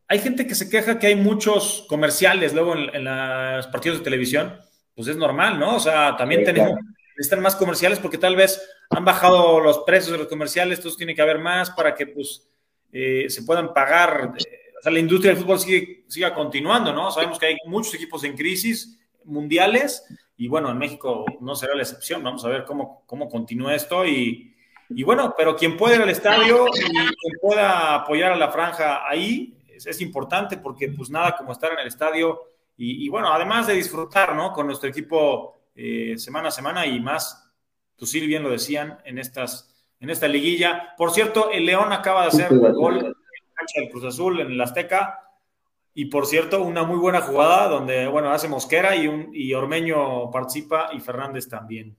hay 0.09 0.19
gente 0.19 0.47
que 0.47 0.55
se 0.55 0.69
queja 0.69 0.99
que 0.99 1.09
hay 1.09 1.17
muchos 1.17 1.85
comerciales 1.89 2.55
luego 2.55 2.75
en, 2.77 2.95
en 2.95 3.05
los 3.57 3.67
partidos 3.69 3.99
de 3.99 4.05
televisión. 4.05 4.61
Pues 4.95 5.09
es 5.09 5.17
normal, 5.17 5.59
¿no? 5.59 5.77
O 5.77 5.81
sea, 5.81 6.17
también 6.17 6.41
Sí, 6.41 6.45
tenemos, 6.45 6.73
claro. 6.73 6.87
necesitan 7.17 7.43
más 7.43 7.57
comerciales 7.57 7.99
porque 7.99 8.19
tal 8.19 8.37
vez 8.37 8.63
han 8.91 9.05
bajado 9.05 9.61
los 9.61 9.81
precios 9.81 10.13
de 10.13 10.19
los 10.19 10.29
comerciales, 10.29 10.79
entonces 10.79 10.97
tiene 10.97 11.15
que 11.15 11.23
haber 11.23 11.39
más 11.39 11.71
para 11.71 11.95
que 11.95 12.07
pues 12.07 12.49
eh, 12.93 13.27
se 13.29 13.43
puedan 13.43 13.75
pagar. 13.75 14.33
eh, 14.39 14.59
o 14.79 14.83
sea, 14.83 14.93
la 14.93 14.99
industria 15.01 15.33
del 15.35 15.43
fútbol 15.43 15.59
sigue, 15.59 16.05
siga 16.09 16.33
continuando, 16.35 16.93
¿no? 16.93 17.11
Sabemos 17.11 17.39
que 17.39 17.47
hay 17.47 17.57
muchos 17.67 17.93
equipos 17.95 18.25
en 18.25 18.37
crisis 18.37 18.99
mundiales 19.25 20.05
y 20.37 20.49
bueno, 20.49 20.71
en 20.71 20.79
México 20.79 21.25
no 21.41 21.55
será 21.57 21.75
la 21.75 21.83
excepción. 21.83 22.23
Vamos 22.23 22.45
a 22.45 22.49
ver 22.49 22.65
cómo, 22.65 23.03
cómo 23.07 23.29
continúa 23.29 23.75
esto 23.75 24.07
y, 24.07 24.55
y 24.89 25.03
bueno, 25.03 25.35
pero 25.37 25.57
quien 25.57 25.77
pueda 25.77 25.97
ir 25.97 26.03
al 26.03 26.11
estadio 26.11 26.67
y 26.69 26.81
quien 26.81 27.39
pueda 27.41 27.95
apoyar 27.95 28.33
a 28.33 28.37
la 28.37 28.51
franja 28.51 29.09
ahí 29.09 29.57
es, 29.69 29.87
es 29.87 30.01
importante 30.01 30.57
porque 30.59 30.89
pues 30.89 31.11
nada 31.11 31.37
como 31.37 31.53
estar 31.53 31.73
en 31.73 31.79
el 31.81 31.87
estadio 31.87 32.41
y, 32.77 33.05
y 33.05 33.09
bueno, 33.09 33.33
además 33.33 33.67
de 33.67 33.75
disfrutar, 33.75 34.35
¿no? 34.35 34.53
Con 34.53 34.67
nuestro 34.67 34.89
equipo 34.89 35.57
eh, 35.75 36.15
semana 36.17 36.49
a 36.49 36.53
semana 36.53 36.87
y 36.87 37.01
más, 37.01 37.53
pues 37.99 38.11
sí, 38.11 38.27
bien 38.27 38.43
lo 38.43 38.51
decían 38.51 38.99
en 39.05 39.19
estas 39.19 39.73
en 40.01 40.11
esta 40.11 40.29
liguilla. 40.29 40.95
Por 40.97 41.11
cierto, 41.11 41.51
el 41.51 41.67
León 41.67 41.93
acaba 41.93 42.23
de 42.23 42.29
hacer 42.29 42.53
un 42.53 42.73
gol 42.73 42.99
en 42.99 43.05
la 43.07 43.55
cancha 43.55 43.81
del 43.81 43.91
Cruz 43.91 44.05
Azul 44.05 44.41
en 44.41 44.53
el 44.53 44.61
Azteca. 44.61 45.23
Y 45.95 46.07
por 46.07 46.27
cierto, 46.27 46.63
una 46.63 46.83
muy 46.83 46.99
buena 46.99 47.23
jugada 47.23 47.69
donde, 47.69 48.07
bueno, 48.07 48.31
hace 48.31 48.49
Mosquera 48.49 48.95
y, 48.95 49.09
un, 49.09 49.31
y 49.33 49.55
Ormeño 49.55 50.31
participa 50.31 50.91
y 50.93 51.01
Fernández 51.01 51.49
también. 51.49 51.97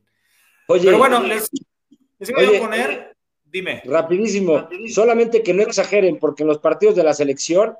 Oye, 0.68 0.86
Pero 0.86 1.00
bueno, 1.00 1.22
les, 1.24 1.50
les 2.20 2.34
Oye, 2.36 2.58
a 2.58 2.62
poner, 2.62 3.16
dime. 3.46 3.82
rapidísimo, 3.86 4.68
solamente 4.94 5.44
que 5.44 5.54
no 5.54 5.64
exageren, 5.64 6.18
porque 6.20 6.44
en 6.44 6.48
los 6.48 6.60
partidos 6.60 6.96
de 6.96 7.04
la 7.04 7.14
selección 7.14 7.76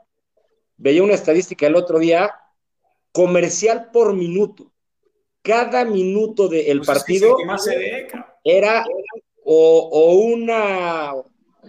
veía 0.78 1.04
una 1.04 1.14
estadística 1.14 1.68
el 1.68 1.76
otro 1.76 2.00
día, 2.00 2.34
comercial 3.12 3.90
por 3.92 4.14
minuto. 4.14 4.72
Cada 5.42 5.86
minuto 5.86 6.48
del 6.48 6.80
Pues 6.80 6.90
es 6.90 6.96
partido 6.96 7.38
que 7.38 8.10
era 8.44 8.86
o, 9.44 9.90
o 9.92 10.16
una 10.16 11.14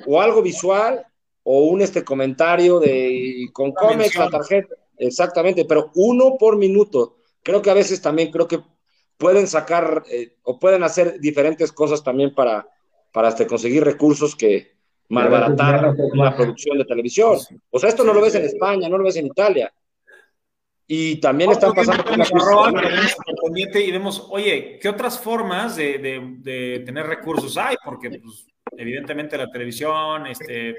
o 0.06 0.20
algo 0.20 0.42
visual 0.42 1.06
o 1.42 1.66
un 1.66 1.80
este 1.80 2.04
comentario 2.04 2.78
de 2.78 3.48
con 3.52 3.72
Comex 3.72 4.16
la 4.16 4.28
tarjeta, 4.28 4.74
exactamente, 4.96 5.64
pero 5.64 5.90
uno 5.94 6.36
por 6.38 6.56
minuto. 6.56 7.16
Creo 7.42 7.62
que 7.62 7.70
a 7.70 7.74
veces 7.74 8.02
también 8.02 8.30
creo 8.30 8.46
que 8.46 8.60
pueden 9.18 9.46
sacar 9.46 10.04
eh, 10.10 10.36
o 10.44 10.58
pueden 10.58 10.82
hacer 10.82 11.20
diferentes 11.20 11.72
cosas 11.72 12.02
también 12.02 12.34
para, 12.34 12.66
para 13.12 13.28
este, 13.28 13.46
conseguir 13.46 13.84
recursos 13.84 14.34
que 14.34 14.76
malbaratar 15.08 15.94
más. 16.14 16.34
producción 16.34 16.78
de 16.78 16.84
televisión. 16.84 17.36
O 17.70 17.78
sea, 17.78 17.88
esto 17.90 18.04
no 18.04 18.14
lo 18.14 18.22
ves 18.22 18.34
en 18.36 18.44
España, 18.44 18.88
no 18.88 18.96
lo 18.98 19.04
ves 19.04 19.16
en 19.16 19.26
Italia. 19.26 19.72
Y 20.86 21.20
también 21.20 21.50
están 21.50 21.74
pasando 21.74 22.02
por 22.02 23.42
pendiente 23.44 23.80
y 23.82 23.90
vemos, 23.92 24.26
oye, 24.30 24.78
¿qué 24.80 24.88
otras 24.88 25.18
formas 25.18 25.76
de, 25.76 25.98
de- 25.98 26.36
de 26.38 26.78
tener 26.80 27.06
recursos 27.06 27.58
hay? 27.58 27.76
Porque, 27.84 28.08
pues, 28.10 28.46
evidentemente 28.76 29.36
la 29.36 29.50
televisión, 29.50 30.26
este, 30.28 30.74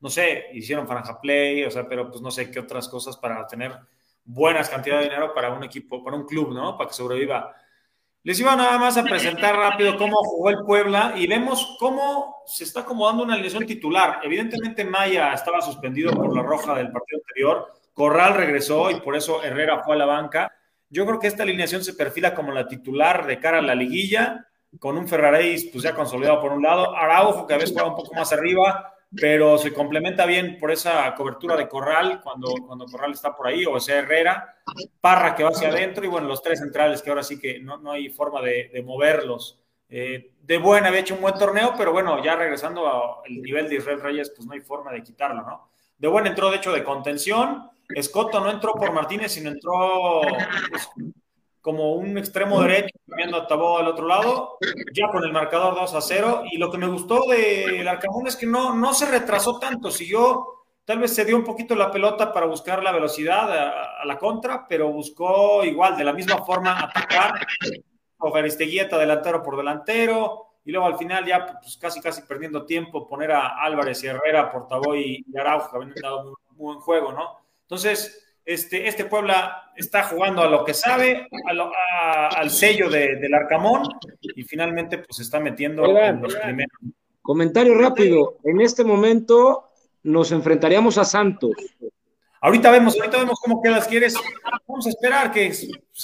no 0.00 0.10
sé, 0.10 0.46
hicieron 0.52 0.86
Franja 0.86 1.18
Play, 1.20 1.64
o 1.64 1.70
sea, 1.70 1.88
pero 1.88 2.10
pues 2.10 2.20
no 2.20 2.30
sé 2.30 2.50
qué 2.50 2.58
otras 2.60 2.86
cosas 2.88 3.16
para 3.16 3.46
tener 3.46 3.72
buenas 4.24 4.68
cantidades 4.68 5.04
de 5.04 5.10
dinero 5.10 5.34
para 5.34 5.50
un 5.50 5.64
equipo, 5.64 6.02
para 6.02 6.16
un 6.16 6.24
club, 6.24 6.52
¿no? 6.52 6.76
Para 6.76 6.88
que 6.88 6.94
sobreviva. 6.94 7.54
Les 8.22 8.40
iba 8.40 8.56
nada 8.56 8.78
más 8.78 8.96
a 8.96 9.04
presentar 9.04 9.54
rápido 9.54 9.98
cómo 9.98 10.16
jugó 10.16 10.48
el 10.48 10.64
Puebla 10.64 11.12
y 11.14 11.26
vemos 11.26 11.76
cómo 11.78 12.36
se 12.46 12.64
está 12.64 12.80
acomodando 12.80 13.22
una 13.22 13.34
alineación 13.34 13.66
titular. 13.66 14.20
Evidentemente 14.22 14.82
Maya 14.82 15.34
estaba 15.34 15.60
suspendido 15.60 16.10
por 16.12 16.34
la 16.34 16.42
roja 16.42 16.74
del 16.74 16.90
partido 16.90 17.20
anterior, 17.20 17.72
Corral 17.92 18.34
regresó 18.34 18.90
y 18.90 19.00
por 19.00 19.14
eso 19.14 19.42
Herrera 19.42 19.82
fue 19.84 19.94
a 19.94 19.98
la 19.98 20.06
banca. 20.06 20.50
Yo 20.88 21.04
creo 21.04 21.18
que 21.18 21.26
esta 21.26 21.42
alineación 21.42 21.84
se 21.84 21.92
perfila 21.92 22.34
como 22.34 22.50
la 22.50 22.66
titular 22.66 23.26
de 23.26 23.38
cara 23.38 23.58
a 23.58 23.62
la 23.62 23.74
liguilla, 23.74 24.48
con 24.78 24.96
un 24.96 25.06
Ferraréis 25.06 25.66
pues 25.66 25.84
ya 25.84 25.94
consolidado 25.94 26.40
por 26.40 26.52
un 26.52 26.62
lado, 26.62 26.96
Araujo 26.96 27.46
que 27.46 27.52
a 27.52 27.58
veces 27.58 27.72
juega 27.72 27.90
un 27.90 27.96
poco 27.96 28.14
más 28.14 28.32
arriba, 28.32 28.93
pero 29.20 29.58
se 29.58 29.72
complementa 29.72 30.26
bien 30.26 30.58
por 30.58 30.70
esa 30.70 31.14
cobertura 31.14 31.56
de 31.56 31.68
Corral 31.68 32.20
cuando, 32.22 32.54
cuando 32.66 32.86
Corral 32.86 33.12
está 33.12 33.34
por 33.34 33.46
ahí, 33.46 33.64
o 33.66 33.78
sea, 33.80 33.98
Herrera, 33.98 34.56
Parra 35.00 35.34
que 35.34 35.44
va 35.44 35.50
hacia 35.50 35.68
adentro 35.68 36.04
y 36.04 36.08
bueno, 36.08 36.26
los 36.26 36.42
tres 36.42 36.58
centrales 36.58 37.02
que 37.02 37.10
ahora 37.10 37.22
sí 37.22 37.38
que 37.38 37.60
no, 37.60 37.78
no 37.78 37.92
hay 37.92 38.08
forma 38.08 38.40
de, 38.40 38.70
de 38.72 38.82
moverlos. 38.82 39.60
Eh, 39.88 40.32
de 40.42 40.58
buena 40.58 40.88
había 40.88 41.00
hecho 41.00 41.14
un 41.14 41.20
buen 41.20 41.34
torneo, 41.34 41.74
pero 41.76 41.92
bueno, 41.92 42.22
ya 42.22 42.36
regresando 42.36 43.22
al 43.22 43.42
nivel 43.42 43.68
de 43.68 43.76
Israel 43.76 44.00
Reyes, 44.00 44.32
pues 44.34 44.46
no 44.46 44.54
hay 44.54 44.60
forma 44.60 44.92
de 44.92 45.02
quitarlo, 45.02 45.42
¿no? 45.42 45.68
De 45.98 46.08
buen 46.08 46.26
entró 46.26 46.50
de 46.50 46.56
hecho 46.56 46.72
de 46.72 46.82
contención, 46.82 47.70
Escoto 47.88 48.40
no 48.40 48.50
entró 48.50 48.72
por 48.72 48.92
Martínez, 48.92 49.32
sino 49.32 49.50
entró 49.50 50.22
pues, 50.70 50.88
como 51.64 51.94
un 51.94 52.18
extremo 52.18 52.60
derecho, 52.60 52.94
cambiando 53.08 53.38
a 53.38 53.46
Tabó 53.46 53.78
al 53.78 53.88
otro 53.88 54.06
lado, 54.06 54.58
ya 54.92 55.08
con 55.08 55.24
el 55.24 55.32
marcador 55.32 55.74
2 55.74 55.94
a 55.94 56.00
0. 56.02 56.42
Y 56.52 56.58
lo 56.58 56.70
que 56.70 56.76
me 56.76 56.86
gustó 56.86 57.24
del 57.26 57.88
Arcamón 57.88 58.26
es 58.26 58.36
que 58.36 58.44
no, 58.44 58.74
no 58.74 58.92
se 58.92 59.06
retrasó 59.06 59.58
tanto, 59.58 59.90
siguió, 59.90 60.44
tal 60.84 60.98
vez 60.98 61.14
se 61.14 61.24
dio 61.24 61.34
un 61.34 61.42
poquito 61.42 61.74
la 61.74 61.90
pelota 61.90 62.34
para 62.34 62.44
buscar 62.44 62.82
la 62.82 62.92
velocidad 62.92 63.50
a, 63.50 64.02
a 64.02 64.04
la 64.04 64.18
contra, 64.18 64.68
pero 64.68 64.92
buscó 64.92 65.64
igual, 65.64 65.96
de 65.96 66.04
la 66.04 66.12
misma 66.12 66.44
forma, 66.44 66.84
atacar. 66.84 67.32
Oferesteguieta 68.18 68.98
delantero 68.98 69.42
por 69.42 69.56
delantero, 69.56 70.58
y 70.66 70.70
luego 70.70 70.86
al 70.86 70.98
final 70.98 71.24
ya 71.24 71.46
pues, 71.62 71.78
casi 71.78 72.02
casi 72.02 72.20
perdiendo 72.22 72.66
tiempo, 72.66 73.08
poner 73.08 73.32
a 73.32 73.62
Álvarez 73.62 74.04
y 74.04 74.08
Herrera, 74.08 74.52
Portavoy 74.52 75.24
y 75.26 75.38
Araujo, 75.38 75.70
que 75.70 75.76
habían 75.76 75.94
dado 75.94 76.24
muy, 76.24 76.34
muy 76.50 76.56
buen 76.58 76.80
juego, 76.80 77.12
¿no? 77.12 77.38
Entonces, 77.62 78.23
este, 78.44 78.86
este 78.88 79.04
Puebla 79.06 79.72
está 79.76 80.04
jugando 80.04 80.42
a 80.42 80.48
lo 80.48 80.64
que 80.64 80.74
sabe, 80.74 81.26
a 81.48 81.52
lo- 81.52 81.72
a- 81.74 82.28
al 82.28 82.50
sello 82.50 82.88
de- 82.90 83.16
del 83.16 83.34
Arcamón, 83.34 83.82
y 84.20 84.42
finalmente 84.42 84.98
pues 84.98 85.16
se 85.16 85.22
está 85.22 85.40
metiendo 85.40 85.84
en 85.86 86.20
los 86.22 86.34
primeros. 86.36 86.72
Comentario 87.22 87.74
rápido. 87.78 88.36
En 88.44 88.60
este 88.60 88.84
momento 88.84 89.70
nos 90.02 90.30
enfrentaríamos 90.32 90.98
a 90.98 91.04
Santos. 91.04 91.52
Ahorita 92.40 92.70
vemos, 92.70 92.94
ahorita 93.00 93.16
vemos 93.18 93.40
cómo 93.42 93.62
quedas, 93.62 93.88
¿quieres? 93.88 94.14
Vamos 94.68 94.86
a 94.86 94.90
esperar 94.90 95.32
que, 95.32 95.50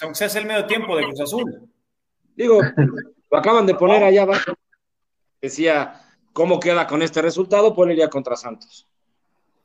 aunque 0.02 0.14
sea 0.28 0.40
el 0.40 0.46
medio 0.46 0.64
tiempo 0.66 0.96
de 0.96 1.04
Cruz 1.04 1.20
Azul. 1.20 1.68
Digo, 2.34 2.60
lo 3.30 3.38
acaban 3.38 3.66
de 3.66 3.74
poner 3.74 4.02
allá 4.02 4.22
abajo. 4.22 4.54
Decía, 5.42 6.00
¿cómo 6.32 6.58
queda 6.58 6.86
con 6.86 7.02
este 7.02 7.20
resultado? 7.20 7.74
Pues 7.74 7.90
iría 7.90 8.08
contra 8.08 8.36
Santos. 8.36 8.88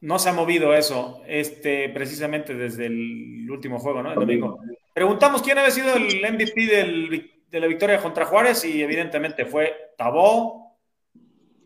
No 0.01 0.19
se 0.19 0.29
ha 0.29 0.34
movido 0.34 0.73
eso, 0.73 1.21
este, 1.27 1.89
precisamente 1.89 2.53
desde 2.53 2.86
el 2.88 3.49
último 3.49 3.79
juego, 3.79 4.03
¿no? 4.03 4.10
El 4.10 4.15
domingo. 4.19 4.60
Preguntamos 4.93 5.41
quién 5.41 5.58
había 5.58 5.71
sido 5.71 5.95
el 5.95 6.23
MVP 6.23 6.65
del- 6.67 7.31
de 7.49 7.60
la 7.60 7.67
victoria 7.67 7.99
contra 8.01 8.25
Juárez 8.25 8.65
y 8.65 8.81
evidentemente 8.84 9.45
fue 9.45 9.93
Tabó. 9.97 10.77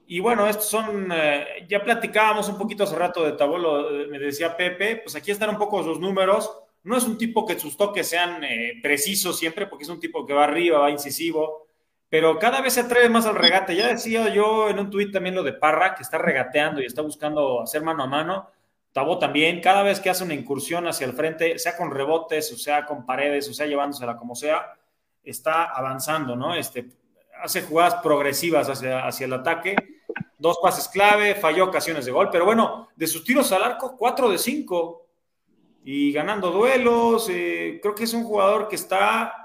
Y 0.06 0.20
bueno, 0.20 0.48
estos 0.48 0.66
son, 0.66 1.12
eh, 1.14 1.66
ya 1.68 1.84
platicábamos 1.84 2.50
un 2.50 2.58
poquito 2.58 2.84
hace 2.84 2.96
rato 2.96 3.24
de 3.24 3.34
Tabó, 3.34 3.58
lo, 3.58 3.90
me 4.08 4.18
decía 4.20 4.56
Pepe, 4.58 4.98
pues 4.98 5.16
aquí 5.16 5.32
están 5.32 5.50
un 5.52 5.58
poco 5.58 5.84
sus 5.84 6.00
números. 6.00 6.52
No 6.84 6.96
es 6.98 7.04
un 7.04 7.18
tipo 7.18 7.46
que 7.46 7.60
sus 7.60 7.76
toques 7.78 8.08
sean 8.08 8.44
eh, 8.44 8.80
precisos 8.82 9.38
siempre, 9.38 9.68
porque 9.68 9.84
es 9.84 9.90
un 9.90 10.00
tipo 10.00 10.26
que 10.26 10.34
va 10.34 10.46
arriba, 10.46 10.80
va 10.80 10.90
incisivo, 10.90 11.68
pero 12.10 12.40
cada 12.40 12.62
vez 12.62 12.74
se 12.74 12.82
atreve 12.82 13.10
más 13.10 13.26
al 13.26 13.36
regate. 13.36 13.76
Ya 13.76 13.88
decía 13.88 14.30
yo 14.30 14.70
en 14.70 14.80
un 14.80 14.90
tuit 14.90 15.14
también 15.14 15.36
lo 15.36 15.44
de 15.44 15.54
Parra, 15.54 15.96
que 15.96 16.04
está 16.04 16.18
regateando 16.18 16.82
y 16.82 16.86
está 16.86 17.02
buscando 17.02 17.62
hacer 17.62 17.84
mano 17.84 18.04
a 18.04 18.08
mano. 18.08 18.50
Tabó 18.92 19.20
también, 19.20 19.62
cada 19.62 19.84
vez 19.84 20.00
que 20.00 20.10
hace 20.10 20.24
una 20.24 20.34
incursión 20.34 20.88
hacia 20.88 21.06
el 21.06 21.14
frente, 21.14 21.60
sea 21.60 21.78
con 21.78 21.92
rebotes, 21.92 22.52
o 22.52 22.58
sea 22.58 22.86
con 22.86 23.06
paredes, 23.06 23.48
o 23.48 23.54
sea 23.54 23.68
llevándosela 23.68 24.18
como 24.18 24.34
sea, 24.36 24.74
está 25.24 25.66
avanzando, 25.66 26.36
¿no? 26.36 26.56
Este, 26.56 26.90
hace 27.42 27.62
jugadas 27.62 27.96
progresivas 28.02 28.68
hacia, 28.68 29.06
hacia 29.06 29.26
el 29.26 29.34
ataque, 29.34 29.76
dos 30.40 30.58
pases 30.62 30.88
clave, 30.88 31.36
falló 31.36 31.66
ocasiones 31.66 32.06
de 32.06 32.12
gol, 32.12 32.30
pero 32.32 32.46
bueno, 32.46 32.88
de 32.96 33.06
sus 33.06 33.24
tiros 33.24 33.52
al 33.52 33.62
arco, 33.62 33.96
cuatro 33.96 34.30
de 34.30 34.40
cinco 34.40 35.06
y 35.84 36.12
ganando 36.12 36.50
duelos, 36.50 37.30
eh, 37.30 37.80
creo 37.82 37.94
que 37.94 38.06
es 38.06 38.14
un 38.14 38.24
jugador 38.24 38.68
que 38.68 38.76
está 38.76 39.39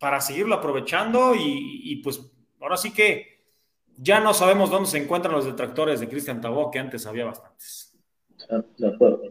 para 0.00 0.20
seguirlo 0.20 0.54
aprovechando 0.54 1.34
y, 1.38 2.00
pues 2.02 2.20
ahora 2.60 2.76
sí 2.76 2.92
que 2.92 3.44
ya 3.98 4.18
no 4.18 4.32
sabemos 4.32 4.70
dónde 4.70 4.88
se 4.88 4.98
encuentran 4.98 5.34
los 5.34 5.44
detractores 5.44 6.00
de 6.00 6.08
Cristian 6.08 6.40
Tabó, 6.40 6.70
que 6.70 6.78
antes 6.78 7.06
había 7.06 7.26
bastantes. 7.26 7.94
De 8.78 8.88
acuerdo. 8.88 9.22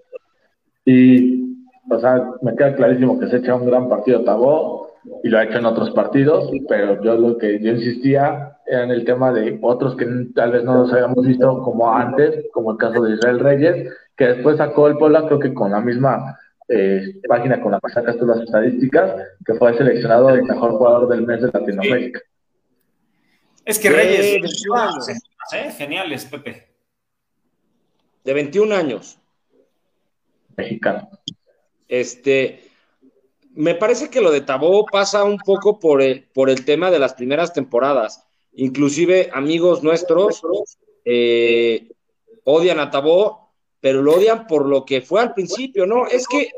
Y, 0.85 1.65
o 1.89 1.99
sea, 1.99 2.23
me 2.43 2.55
queda 2.55 2.75
clarísimo 2.75 3.19
que 3.19 3.27
se 3.27 3.37
echa 3.37 3.55
un 3.55 3.65
gran 3.65 3.89
partido 3.89 4.23
Tabó 4.23 4.91
y 5.23 5.29
lo 5.29 5.39
ha 5.39 5.43
hecho 5.43 5.57
en 5.57 5.65
otros 5.65 5.89
partidos, 5.91 6.51
pero 6.67 7.01
yo 7.03 7.15
lo 7.15 7.37
que 7.37 7.59
yo 7.59 7.71
insistía 7.71 8.59
era 8.67 8.83
en 8.83 8.91
el 8.91 9.05
tema 9.05 9.31
de 9.33 9.57
otros 9.63 9.95
que 9.95 10.05
tal 10.35 10.51
vez 10.51 10.63
no 10.63 10.83
los 10.83 10.93
habíamos 10.93 11.25
visto 11.25 11.63
como 11.63 11.91
antes, 11.91 12.45
como 12.53 12.71
el 12.71 12.77
caso 12.77 13.01
de 13.01 13.15
Israel 13.15 13.39
Reyes, 13.39 13.91
que 14.15 14.27
después 14.27 14.57
sacó 14.57 14.87
el 14.87 14.97
Puebla, 14.97 15.25
creo 15.25 15.39
que 15.39 15.53
con 15.53 15.71
la 15.71 15.81
misma 15.81 16.37
eh, 16.69 17.21
página 17.27 17.61
con 17.61 17.71
la 17.71 17.79
que 17.79 17.91
sacas 17.91 18.17
tú 18.17 18.25
las 18.25 18.41
estadísticas, 18.41 19.15
que 19.45 19.53
fue 19.55 19.75
seleccionado 19.77 20.29
el 20.29 20.43
mejor 20.43 20.71
jugador 20.71 21.09
del 21.09 21.25
mes 21.25 21.41
de 21.41 21.49
Latinoamérica. 21.51 22.21
Es 23.65 23.79
que 23.79 23.89
Reyes, 23.89 24.21
de 24.21 24.39
21 24.39 24.81
años. 24.81 25.07
¿eh? 25.53 25.71
geniales, 25.77 26.25
Pepe. 26.25 26.67
De 28.23 28.33
21 28.33 28.75
años. 28.75 29.19
mexicano. 30.55 31.09
Este, 31.87 32.69
me 33.55 33.75
parece 33.75 34.09
que 34.09 34.21
lo 34.21 34.31
de 34.31 34.41
Tabó 34.41 34.85
pasa 34.85 35.23
un 35.23 35.37
poco 35.37 35.79
por 35.79 36.01
el, 36.01 36.23
por 36.33 36.49
el 36.49 36.65
tema 36.65 36.91
de 36.91 36.99
las 36.99 37.13
primeras 37.13 37.53
temporadas. 37.53 38.25
Inclusive 38.53 39.29
amigos 39.33 39.83
nuestros 39.83 40.41
eh, 41.05 41.91
odian 42.43 42.79
a 42.79 42.91
Tabó, 42.91 43.48
pero 43.79 44.01
lo 44.01 44.15
odian 44.15 44.47
por 44.47 44.65
lo 44.65 44.85
que 44.85 45.01
fue 45.01 45.21
al 45.21 45.33
principio, 45.33 45.85
¿no? 45.85 46.07
Es 46.07 46.27
que 46.27 46.51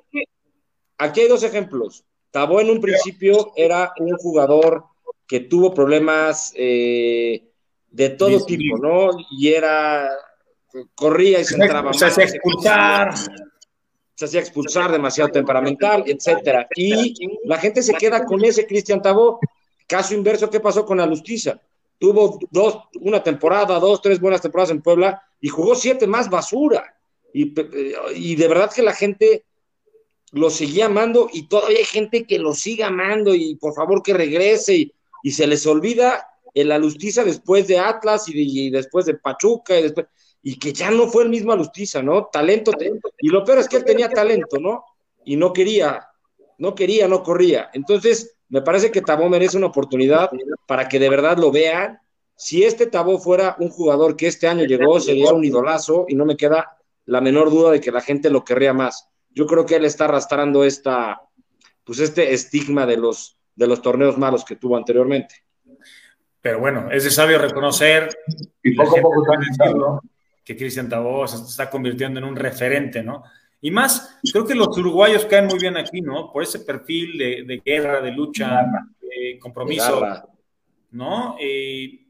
aquí 0.97 1.21
hay 1.21 1.27
dos 1.27 1.43
ejemplos. 1.43 2.03
Tabó 2.31 2.61
en 2.61 2.69
un 2.69 2.79
principio 2.79 3.51
era 3.55 3.93
un 3.99 4.15
jugador 4.17 4.85
que 5.27 5.41
tuvo 5.41 5.73
problemas 5.73 6.53
eh, 6.55 7.43
de 7.89 8.09
todo 8.09 8.43
tipo, 8.45 8.77
¿no? 8.77 9.09
Y 9.31 9.53
era, 9.53 10.09
corría 10.95 11.39
y 11.39 11.45
se 11.45 11.55
entraba. 11.55 11.93
Se 11.93 12.05
hacía 12.05 12.25
expulsar. 12.25 13.13
Se 14.15 14.25
hacía 14.25 14.39
expulsar, 14.39 14.91
demasiado 14.91 15.31
temperamental, 15.31 16.03
etcétera. 16.05 16.67
Y 16.75 17.13
la 17.45 17.57
gente 17.57 17.81
se 17.81 17.93
queda 17.93 18.23
con 18.25 18.43
ese 18.43 18.65
Cristian 18.65 19.01
Tabó. 19.01 19.39
Caso 19.87 20.13
inverso, 20.13 20.49
¿qué 20.49 20.59
pasó 20.59 20.85
con 20.85 20.99
Alustiza? 20.99 21.59
Tuvo 21.97 22.39
dos, 22.49 22.79
una 23.01 23.21
temporada, 23.21 23.79
dos, 23.79 24.01
tres 24.01 24.19
buenas 24.19 24.41
temporadas 24.41 24.71
en 24.71 24.81
Puebla 24.81 25.21
y 25.39 25.49
jugó 25.49 25.75
siete 25.75 26.07
más 26.07 26.29
basura. 26.29 26.95
Y, 27.33 28.35
de 28.35 28.47
verdad 28.47 28.71
que 28.73 28.81
la 28.81 28.93
gente 28.93 29.45
lo 30.31 30.49
seguía 30.49 30.85
amando 30.85 31.29
y 31.31 31.47
todavía 31.47 31.79
hay 31.79 31.85
gente 31.85 32.25
que 32.25 32.39
lo 32.39 32.53
sigue 32.53 32.83
amando 32.83 33.35
y 33.35 33.55
por 33.55 33.73
favor 33.73 34.01
que 34.01 34.13
regrese 34.13 34.91
y, 35.23 35.31
se 35.31 35.45
les 35.45 35.67
olvida 35.67 36.27
el 36.53 36.71
Alustiza 36.71 37.23
después 37.23 37.67
de 37.67 37.79
Atlas 37.79 38.25
y, 38.27 38.69
después 38.69 39.05
de 39.05 39.15
Pachuca 39.15 39.79
y 39.79 39.83
después 39.83 40.07
y 40.43 40.57
que 40.57 40.73
ya 40.73 40.89
no 40.89 41.07
fue 41.07 41.23
el 41.23 41.29
mismo 41.29 41.51
Alustiza, 41.51 42.01
¿no? 42.01 42.25
Talento, 42.25 42.71
talento, 42.71 43.11
y 43.19 43.29
lo 43.29 43.43
peor 43.43 43.59
es 43.59 43.67
que 43.67 43.77
él 43.77 43.85
tenía 43.85 44.09
talento, 44.09 44.57
¿no? 44.59 44.83
Y 45.23 45.35
no 45.35 45.53
quería, 45.53 46.07
no 46.57 46.73
quería, 46.73 47.07
no 47.07 47.21
corría. 47.21 47.69
Entonces, 47.73 48.35
me 48.49 48.61
parece 48.61 48.91
que 48.91 49.01
Tabó 49.01 49.29
merece 49.29 49.57
una 49.57 49.67
oportunidad 49.67 50.29
para 50.67 50.89
que 50.89 50.99
de 50.99 51.09
verdad 51.09 51.37
lo 51.37 51.51
vean. 51.51 51.99
Si 52.35 52.63
este 52.63 52.87
Tabó 52.87 53.19
fuera 53.19 53.55
un 53.59 53.69
jugador 53.69 54.15
que 54.15 54.27
este 54.27 54.47
año 54.47 54.65
llegó, 54.65 54.99
sería 54.99 55.31
un 55.31 55.45
idolazo 55.45 56.05
y 56.07 56.15
no 56.15 56.25
me 56.25 56.35
queda 56.35 56.77
la 57.05 57.21
menor 57.21 57.49
duda 57.49 57.71
de 57.71 57.81
que 57.81 57.91
la 57.91 58.01
gente 58.01 58.29
lo 58.29 58.43
querría 58.43 58.73
más. 58.73 59.09
Yo 59.29 59.45
creo 59.45 59.65
que 59.65 59.75
él 59.75 59.85
está 59.85 60.05
arrastrando 60.05 60.63
esta, 60.63 61.21
pues 61.83 61.99
este 61.99 62.33
estigma 62.33 62.85
de 62.85 62.97
los, 62.97 63.37
de 63.55 63.67
los 63.67 63.81
torneos 63.81 64.17
malos 64.17 64.45
que 64.45 64.55
tuvo 64.55 64.77
anteriormente. 64.77 65.35
Pero 66.41 66.59
bueno, 66.59 66.89
es 66.91 67.03
de 67.03 67.11
sabio 67.11 67.37
reconocer 67.37 68.09
y 68.63 68.75
poco 68.75 68.97
a 68.97 69.01
poco 69.01 69.23
está 69.49 69.71
que 70.43 70.57
Cristian 70.57 70.89
Tabó 70.89 71.27
se 71.27 71.37
está 71.37 71.69
convirtiendo 71.69 72.19
en 72.19 72.25
un 72.25 72.35
referente, 72.35 73.03
¿no? 73.03 73.23
Y 73.61 73.69
más, 73.69 74.19
creo 74.31 74.45
que 74.45 74.55
los 74.55 74.75
uruguayos 74.75 75.25
caen 75.25 75.45
muy 75.45 75.59
bien 75.59 75.77
aquí, 75.77 76.01
¿no? 76.01 76.31
Por 76.31 76.41
ese 76.41 76.61
perfil 76.61 77.17
de, 77.17 77.43
de 77.45 77.61
guerra, 77.63 78.01
de 78.01 78.11
lucha, 78.11 78.65
de 78.99 79.37
compromiso, 79.39 80.01
de 80.01 80.21
¿no? 80.91 81.35
Eh, 81.39 82.07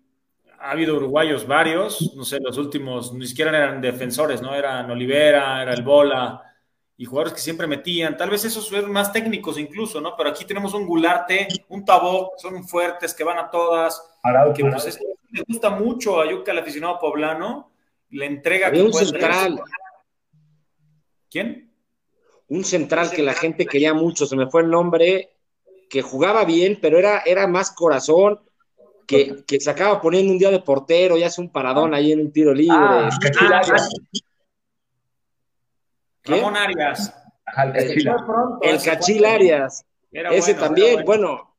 ha 0.61 0.71
habido 0.71 0.95
uruguayos 0.95 1.47
varios, 1.47 2.13
no 2.15 2.23
sé, 2.23 2.39
los 2.39 2.57
últimos 2.57 3.13
ni 3.13 3.25
siquiera 3.25 3.49
eran 3.49 3.81
defensores, 3.81 4.41
¿no? 4.41 4.53
Eran 4.53 4.89
Olivera, 4.91 5.61
era 5.61 5.73
el 5.73 5.81
Bola, 5.81 6.41
y 6.97 7.05
jugadores 7.05 7.33
que 7.33 7.39
siempre 7.39 7.65
metían. 7.65 8.15
Tal 8.15 8.29
vez 8.29 8.45
esos 8.45 8.67
son 8.67 8.91
más 8.91 9.11
técnicos 9.11 9.57
incluso, 9.57 9.99
¿no? 9.99 10.15
Pero 10.15 10.29
aquí 10.29 10.45
tenemos 10.45 10.75
un 10.75 10.85
Gularte, 10.85 11.47
un 11.69 11.83
Tabó, 11.83 12.33
son 12.37 12.63
fuertes, 12.63 13.15
que 13.15 13.23
van 13.23 13.39
a 13.39 13.49
todas, 13.49 14.19
Araujo, 14.21 14.53
que 14.53 14.63
pues, 14.63 14.85
es, 14.85 14.99
le 15.31 15.43
gusta 15.47 15.71
mucho 15.71 16.21
a 16.21 16.29
Yuca, 16.29 16.51
el 16.51 16.59
aficionado 16.59 16.99
poblano, 16.99 17.71
la 18.11 18.25
entrega 18.25 18.67
Había 18.67 18.83
un 18.83 18.93
central. 18.93 19.55
Traer. 19.55 19.59
¿Quién? 21.29 21.71
Un 22.49 22.63
central 22.63 23.09
que 23.09 23.23
la 23.23 23.33
gente 23.33 23.65
quería 23.65 23.95
mucho, 23.95 24.27
se 24.27 24.35
me 24.35 24.47
fue 24.47 24.61
el 24.61 24.69
nombre, 24.69 25.31
que 25.89 26.03
jugaba 26.03 26.45
bien, 26.45 26.77
pero 26.79 26.99
era, 26.99 27.21
era 27.25 27.47
más 27.47 27.71
corazón, 27.71 28.41
que, 29.11 29.43
que 29.45 29.59
se 29.59 29.69
acaba 29.69 29.99
poniendo 30.01 30.31
un 30.31 30.39
día 30.39 30.49
de 30.51 30.59
portero 30.59 31.17
y 31.17 31.23
hace 31.23 31.41
un 31.41 31.49
paradón 31.51 31.93
ahí 31.93 32.11
en 32.11 32.21
un 32.21 32.31
tiro 32.31 32.53
libre. 32.53 32.75
Ah, 32.77 33.09
Ah, 33.39 33.61
Ramón 36.23 36.55
Arias. 36.55 37.13
el 37.57 37.73
Cachila. 37.73 38.15
El 38.61 38.81
Cachil 38.81 39.25
Arias. 39.25 39.85
Era 40.11 40.29
Ese 40.31 40.53
bueno, 40.53 40.67
también, 40.67 40.93
era 40.95 41.03
bueno, 41.05 41.55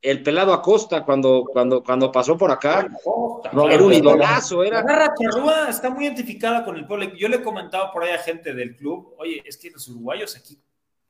el 0.00 0.22
pelado 0.22 0.52
Acosta 0.52 1.04
cuando, 1.04 1.44
cuando, 1.50 1.82
cuando 1.82 2.10
pasó 2.10 2.36
por 2.36 2.50
acá, 2.50 2.88
No, 3.52 3.68
era 3.70 3.82
un 3.82 3.92
idolazo, 3.92 4.62
La 4.62 4.68
era. 4.68 4.82
garra 4.82 5.14
charrúa 5.18 5.68
está 5.68 5.88
muy 5.90 6.04
identificada 6.06 6.64
con 6.64 6.76
el 6.76 6.86
pueblo. 6.86 7.14
Yo 7.16 7.28
le 7.28 7.36
he 7.36 7.42
comentado 7.42 7.90
por 7.92 8.02
ahí 8.04 8.10
a 8.12 8.18
gente 8.18 8.52
del 8.54 8.76
club, 8.76 9.14
oye, 9.18 9.42
es 9.44 9.56
que 9.56 9.70
los 9.70 9.86
uruguayos 9.88 10.36
aquí 10.36 10.58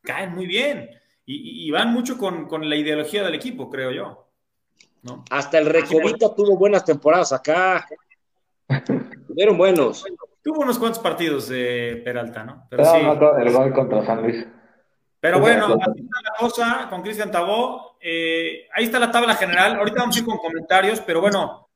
caen 0.03 0.33
muy 0.35 0.47
bien 0.47 0.91
y, 1.25 1.35
y- 1.65 1.69
y 1.69 1.71
van 1.71 1.93
mucho 1.93 2.19
con, 2.19 2.47
con 2.47 2.69
la 2.69 2.77
ideología 2.77 3.23
del 3.25 3.35
equipo, 3.35 3.71
creo 3.71 3.91
yo. 3.91 4.22
¿No? 5.03 5.25
Hasta 5.31 5.59
el 5.59 5.67
Recovita 5.67 6.35
tuvo 6.35 6.57
buenas 6.57 6.85
temporadas 6.85 7.33
acá. 7.33 7.87
Fueron 9.35 9.59
buenos. 9.59 10.05
Tuvo 10.43 10.63
unos 10.63 10.79
cuantos 10.79 11.01
partidos 11.01 11.49
de 11.49 12.01
Peralta, 12.05 12.45
¿no? 12.45 12.67
Pero 12.69 12.83
Pero 12.83 12.95
sí. 12.95 13.19
no 13.21 13.35
del 13.35 13.53
gol 13.53 13.73
contra 13.73 14.05
San 14.05 14.23
Luis. 14.23 14.47
Pero 15.21 15.39
bueno, 15.39 15.67
así 15.67 16.01
está 16.01 16.21
la 16.21 16.35
cosa 16.37 16.87
con 16.91 17.03
Cristian 17.03 17.31
Tabó. 17.31 17.97
Eh, 18.01 18.67
ahí 18.75 18.85
está 18.85 18.99
la 18.99 19.13
tabla 19.13 19.37
general. 19.37 19.77
Ahorita 19.77 20.01
vamos 20.01 20.17
a 20.17 20.19
ir 20.19 20.25
con 20.25 20.39
comentarios, 20.39 21.01
pero 21.01 21.21
bueno, 21.21 21.69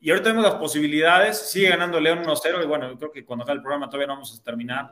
y 0.00 0.10
ahorita 0.10 0.30
vemos 0.30 0.44
las 0.44 0.54
posibilidades. 0.56 1.38
Sigue 1.50 1.68
ganando 1.68 2.00
León 2.00 2.24
1-0 2.24 2.64
y 2.64 2.66
bueno, 2.66 2.96
creo 2.98 3.12
que 3.12 3.24
cuando 3.24 3.44
acabe 3.44 3.58
el 3.58 3.62
programa 3.62 3.86
todavía 3.86 4.08
no 4.08 4.14
vamos 4.14 4.36
a 4.36 4.42
terminar. 4.42 4.90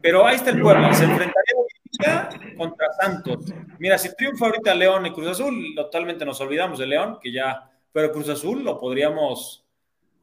Pero 0.00 0.24
ahí 0.24 0.36
está 0.36 0.50
el 0.50 0.60
Puebla. 0.60 0.92
Se 0.94 1.02
enfrentaría 1.02 1.57
América 1.98 2.56
contra 2.56 2.92
Santos. 2.92 3.52
Mira, 3.78 3.98
si 3.98 4.14
triunfa 4.14 4.46
ahorita 4.46 4.74
León 4.74 5.06
y 5.06 5.12
Cruz 5.12 5.28
Azul, 5.28 5.74
totalmente 5.74 6.24
nos 6.24 6.40
olvidamos 6.40 6.78
de 6.78 6.86
León, 6.86 7.18
que 7.20 7.32
ya, 7.32 7.70
pero 7.92 8.12
Cruz 8.12 8.28
Azul 8.28 8.64
lo 8.64 8.78
podríamos 8.78 9.64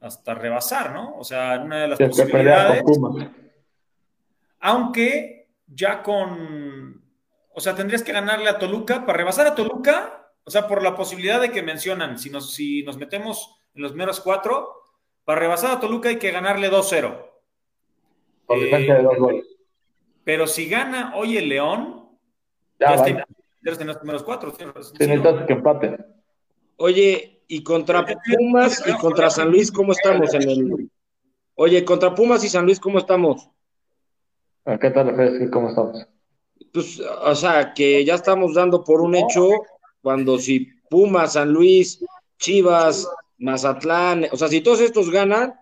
hasta 0.00 0.34
rebasar, 0.34 0.92
¿no? 0.92 1.16
O 1.16 1.24
sea, 1.24 1.54
en 1.54 1.62
una 1.62 1.82
de 1.82 1.88
las 1.88 1.98
posibilidades 1.98 2.82
aunque 4.60 5.48
ya 5.66 6.02
con, 6.02 7.02
o 7.54 7.60
sea, 7.60 7.74
tendrías 7.74 8.02
que 8.02 8.12
ganarle 8.12 8.48
a 8.48 8.58
Toluca 8.58 9.06
para 9.06 9.18
rebasar 9.18 9.46
a 9.46 9.54
Toluca, 9.54 10.32
o 10.42 10.50
sea, 10.50 10.66
por 10.66 10.82
la 10.82 10.96
posibilidad 10.96 11.40
de 11.40 11.50
que 11.50 11.62
mencionan, 11.62 12.18
si 12.18 12.30
nos, 12.30 12.52
si 12.52 12.82
nos 12.82 12.96
metemos 12.96 13.56
en 13.74 13.82
los 13.82 13.94
meros 13.94 14.20
cuatro, 14.20 14.82
para 15.24 15.40
rebasar 15.40 15.70
a 15.70 15.80
Toluca 15.80 16.08
hay 16.08 16.18
que 16.18 16.32
ganarle 16.32 16.70
2-0. 16.70 17.16
Por 18.46 18.58
Eh, 18.58 18.70
de 18.70 19.02
dos 19.02 19.18
goles. 19.18 19.55
Pero 20.26 20.48
si 20.48 20.68
gana 20.68 21.12
hoy 21.14 21.36
el 21.36 21.48
León, 21.48 22.08
Ya, 22.80 22.96
ya, 22.96 23.00
vale. 23.00 23.10
está 23.12 23.26
ya 23.62 23.80
en 23.80 23.86
los 23.86 23.96
primeros 23.98 24.24
cuatro. 24.24 24.50
¿sí? 24.50 24.64
Sí, 24.98 25.06
necesitas 25.06 25.46
que 25.46 25.52
empate. 25.52 25.96
Oye, 26.78 27.44
y 27.46 27.62
contra 27.62 28.04
Pumas 28.04 28.82
y 28.88 28.92
contra 28.94 29.30
San 29.30 29.52
Luis, 29.52 29.70
¿cómo 29.70 29.92
estamos 29.92 30.34
en 30.34 30.42
el. 30.50 30.90
Oye, 31.54 31.84
contra 31.84 32.12
Pumas 32.12 32.42
y 32.42 32.48
San 32.48 32.64
Luis, 32.64 32.80
¿cómo 32.80 32.98
estamos? 32.98 33.48
¿A 34.64 34.76
qué 34.76 34.90
te 34.90 35.04
refieres? 35.04 35.38
que 35.38 35.48
¿Cómo 35.48 35.68
estamos? 35.68 36.04
Pues, 36.72 36.98
o 37.00 37.34
sea, 37.36 37.72
que 37.72 38.04
ya 38.04 38.16
estamos 38.16 38.54
dando 38.54 38.82
por 38.82 39.02
un 39.02 39.14
hecho 39.14 39.48
cuando 40.02 40.40
si 40.40 40.66
Pumas, 40.90 41.34
San 41.34 41.52
Luis, 41.52 42.04
Chivas, 42.38 43.08
Mazatlán, 43.38 44.26
o 44.32 44.36
sea, 44.36 44.48
si 44.48 44.60
todos 44.60 44.80
estos 44.80 45.08
ganan, 45.08 45.54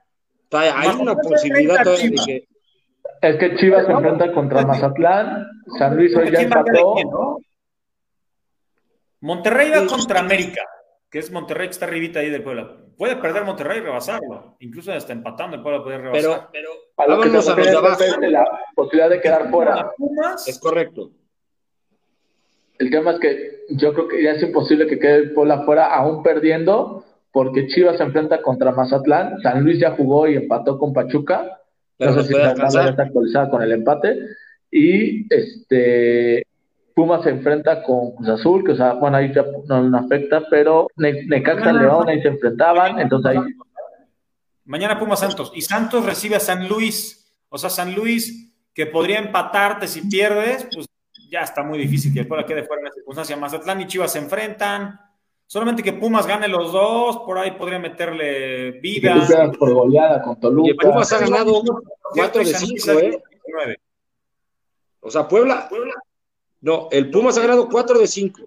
hay 0.52 0.88
una 0.98 1.16
posibilidad 1.16 1.84
todavía 1.84 2.08
de 2.08 2.16
que. 2.24 2.53
Es 3.24 3.36
que 3.38 3.56
Chivas 3.56 3.86
se 3.86 3.92
enfrenta 3.92 4.32
contra 4.32 4.66
Mazatlán, 4.66 5.46
San 5.78 5.96
Luis 5.96 6.14
hoy 6.14 6.30
ya 6.30 6.40
¿Quién 6.40 6.50
va 6.50 6.60
a 6.60 6.62
ganar 6.62 6.82
empató. 6.82 7.10
no? 7.10 7.38
Monterrey 9.20 9.70
va 9.70 9.86
contra 9.86 10.20
América, 10.20 10.60
que 11.10 11.20
es 11.20 11.30
Monterrey 11.30 11.68
que 11.68 11.72
está 11.72 11.86
arribita 11.86 12.20
ahí 12.20 12.28
del 12.28 12.42
Puebla. 12.42 12.76
Puede 12.98 13.16
perder 13.16 13.44
Monterrey 13.44 13.78
y 13.78 13.80
rebasarlo. 13.80 14.56
Incluso 14.60 14.92
hasta 14.92 15.14
empatando 15.14 15.56
el 15.56 15.62
Puebla 15.62 15.82
puede 15.82 15.96
rebasar. 15.96 16.50
Pero, 16.52 16.70
pero 16.96 17.14
A 17.14 17.16
lo 17.16 17.22
que 17.22 17.30
te 17.30 17.36
a 17.38 17.80
los 17.80 17.98
de 17.98 18.06
es 18.08 18.30
la 18.30 18.44
posibilidad 18.74 19.08
de 19.08 19.20
quedar 19.22 19.50
fuera. 19.50 19.90
Es 20.46 20.60
correcto. 20.60 21.10
El 22.78 22.90
tema 22.90 23.12
es 23.12 23.20
que 23.20 23.64
yo 23.70 23.94
creo 23.94 24.08
que 24.08 24.22
ya 24.22 24.32
es 24.32 24.42
imposible 24.42 24.86
que 24.86 24.98
quede 24.98 25.16
el 25.16 25.32
Puebla 25.32 25.62
fuera 25.62 25.94
aún 25.94 26.22
perdiendo, 26.22 27.02
porque 27.32 27.68
Chivas 27.68 27.96
se 27.96 28.02
enfrenta 28.02 28.42
contra 28.42 28.72
Mazatlán, 28.72 29.40
San 29.40 29.64
Luis 29.64 29.80
ya 29.80 29.92
jugó 29.92 30.28
y 30.28 30.36
empató 30.36 30.78
con 30.78 30.92
Pachuca, 30.92 31.62
Pero 31.98 32.12
no 32.12 32.20
sé 32.22 32.26
si 32.28 32.32
puede 32.32 32.44
alcanzar. 32.44 32.88
está 32.88 33.02
actualizada 33.04 33.50
con 33.50 33.62
el 33.62 33.72
empate, 33.72 34.18
y 34.70 35.26
este 35.34 36.46
Pumas 36.94 37.22
se 37.24 37.30
enfrenta 37.30 37.82
con 37.82 38.14
Cruz 38.14 38.28
Azul, 38.28 38.64
que 38.64 38.72
o 38.72 38.76
sea, 38.76 38.92
bueno, 38.94 39.16
ahí 39.16 39.32
ya 39.34 39.44
no, 39.66 39.82
no 39.82 39.98
afecta, 39.98 40.42
pero 40.48 40.86
Ne- 40.96 41.24
Necaxa 41.26 41.72
León 41.72 42.08
ahí 42.08 42.22
se 42.22 42.28
enfrentaban, 42.28 43.00
entonces 43.00 43.32
ahí 43.32 43.38
Mañana 44.64 44.98
Pumas 44.98 45.20
Santos. 45.20 45.52
Y 45.54 45.60
Santos 45.60 46.06
recibe 46.06 46.36
a 46.36 46.40
San 46.40 46.68
Luis. 46.68 47.20
O 47.50 47.58
sea, 47.58 47.68
San 47.68 47.94
Luis, 47.94 48.50
que 48.72 48.86
podría 48.86 49.18
empatarte 49.18 49.86
si 49.86 50.00
pierdes, 50.08 50.66
pues 50.72 50.86
ya 51.30 51.40
está 51.40 51.62
muy 51.62 51.78
difícil 51.78 52.14
que 52.14 52.20
el 52.20 52.26
Puebla 52.28 52.46
quede 52.46 52.64
fuera 52.64 52.80
en 52.80 52.86
la 52.86 52.92
circunstancia. 52.92 53.36
Mazatlán 53.36 53.82
y 53.82 53.86
Chivas 53.86 54.12
se 54.12 54.20
enfrentan. 54.20 54.98
Solamente 55.46 55.82
que 55.82 55.92
Pumas 55.92 56.26
gane 56.26 56.48
los 56.48 56.72
dos, 56.72 57.18
por 57.18 57.38
ahí 57.38 57.52
podría 57.52 57.78
meterle 57.78 58.68
y 58.68 58.80
vida. 58.80 59.14
quedas 59.26 59.56
por 59.56 59.72
goleada 59.72 60.22
con 60.22 60.36
Y 60.36 60.40
Toluca. 60.40 60.88
Pumas 60.88 61.12
ha 61.12 61.18
ganado 61.18 61.62
4 62.12 62.38
de 62.40 62.46
San 62.46 62.68
Luis 62.68 62.84
5, 62.84 62.98
¿eh? 63.00 63.22
19. 63.44 63.80
O 65.00 65.10
sea, 65.10 65.28
Puebla, 65.28 65.68
no, 66.62 66.88
el 66.90 67.10
Pumas 67.10 67.36
ha 67.36 67.42
ganado 67.42 67.68
4 67.68 67.98
de 67.98 68.06
5. 68.06 68.40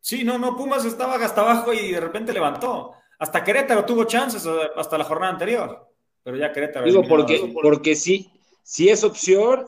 Sí, 0.00 0.24
no, 0.24 0.38
no, 0.38 0.56
Pumas 0.56 0.84
estaba 0.84 1.16
hasta 1.16 1.40
abajo 1.40 1.72
y 1.72 1.92
de 1.92 2.00
repente 2.00 2.32
levantó. 2.32 2.92
Hasta 3.18 3.44
Querétaro 3.44 3.84
tuvo 3.84 4.04
chances 4.04 4.48
hasta 4.76 4.96
la 4.96 5.04
jornada 5.04 5.32
anterior, 5.32 5.88
pero 6.22 6.36
ya 6.36 6.52
Querétaro. 6.52 6.86
Digo, 6.86 7.02
porque, 7.06 7.52
porque 7.52 7.94
sí, 7.96 8.30
si 8.62 8.88
es 8.88 9.04
opción, 9.04 9.66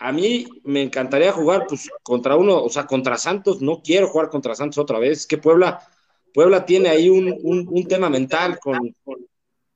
a 0.00 0.12
mí 0.12 0.46
me 0.64 0.82
encantaría 0.82 1.32
jugar 1.32 1.66
pues 1.68 1.88
contra 2.02 2.36
uno, 2.36 2.62
o 2.62 2.68
sea, 2.68 2.86
contra 2.86 3.16
Santos, 3.16 3.60
no 3.60 3.82
quiero 3.82 4.08
jugar 4.08 4.28
contra 4.28 4.54
Santos 4.54 4.78
otra 4.78 4.98
vez, 4.98 5.20
es 5.20 5.26
que 5.26 5.38
Puebla, 5.38 5.80
Puebla 6.32 6.64
tiene 6.64 6.88
ahí 6.88 7.08
un, 7.08 7.36
un, 7.42 7.88
tema 7.88 8.08
mental 8.08 8.58
con, 8.60 8.94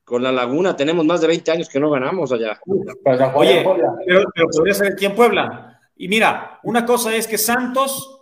con, 0.05 0.23
la 0.23 0.31
Laguna, 0.31 0.77
tenemos 0.77 1.05
más 1.05 1.21
de 1.21 1.27
20 1.27 1.51
años 1.51 1.69
que 1.69 1.81
no 1.81 1.91
ganamos 1.91 2.31
allá. 2.31 2.59
Oye, 3.35 3.65
pero, 4.07 4.25
pero 4.33 4.49
podría 4.53 4.75
ser 4.75 4.93
aquí 4.93 5.07
en 5.07 5.15
Puebla. 5.15 5.81
Y 5.97 6.07
mira, 6.07 6.61
una 6.63 6.87
cosa 6.87 7.15
es 7.15 7.27
que 7.27 7.39
Santos, 7.39 8.21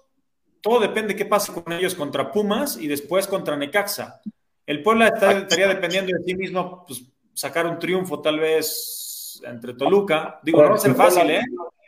todo 0.62 0.80
depende 0.80 1.14
de 1.14 1.16
qué 1.16 1.26
pase 1.26 1.52
con 1.52 1.72
ellos 1.72 1.94
contra 1.94 2.32
Pumas 2.32 2.78
y 2.78 2.88
después 2.88 3.26
contra 3.26 3.56
Necaxa. 3.56 4.20
El 4.64 4.82
Puebla 4.82 5.08
estaría 5.08 5.68
dependiendo 5.68 6.16
de 6.16 6.24
sí 6.24 6.34
mismo, 6.34 6.84
pues 6.86 7.04
sacar 7.34 7.66
un 7.66 7.78
triunfo 7.78 8.20
tal 8.20 8.38
vez 8.38 9.42
entre 9.44 9.74
Toluca. 9.74 10.40
Digo, 10.42 10.62
no 10.62 10.70
va 10.70 10.74
a 10.76 10.78
ser 10.78 10.94
fácil, 10.94 11.30
¿eh? 11.30 11.42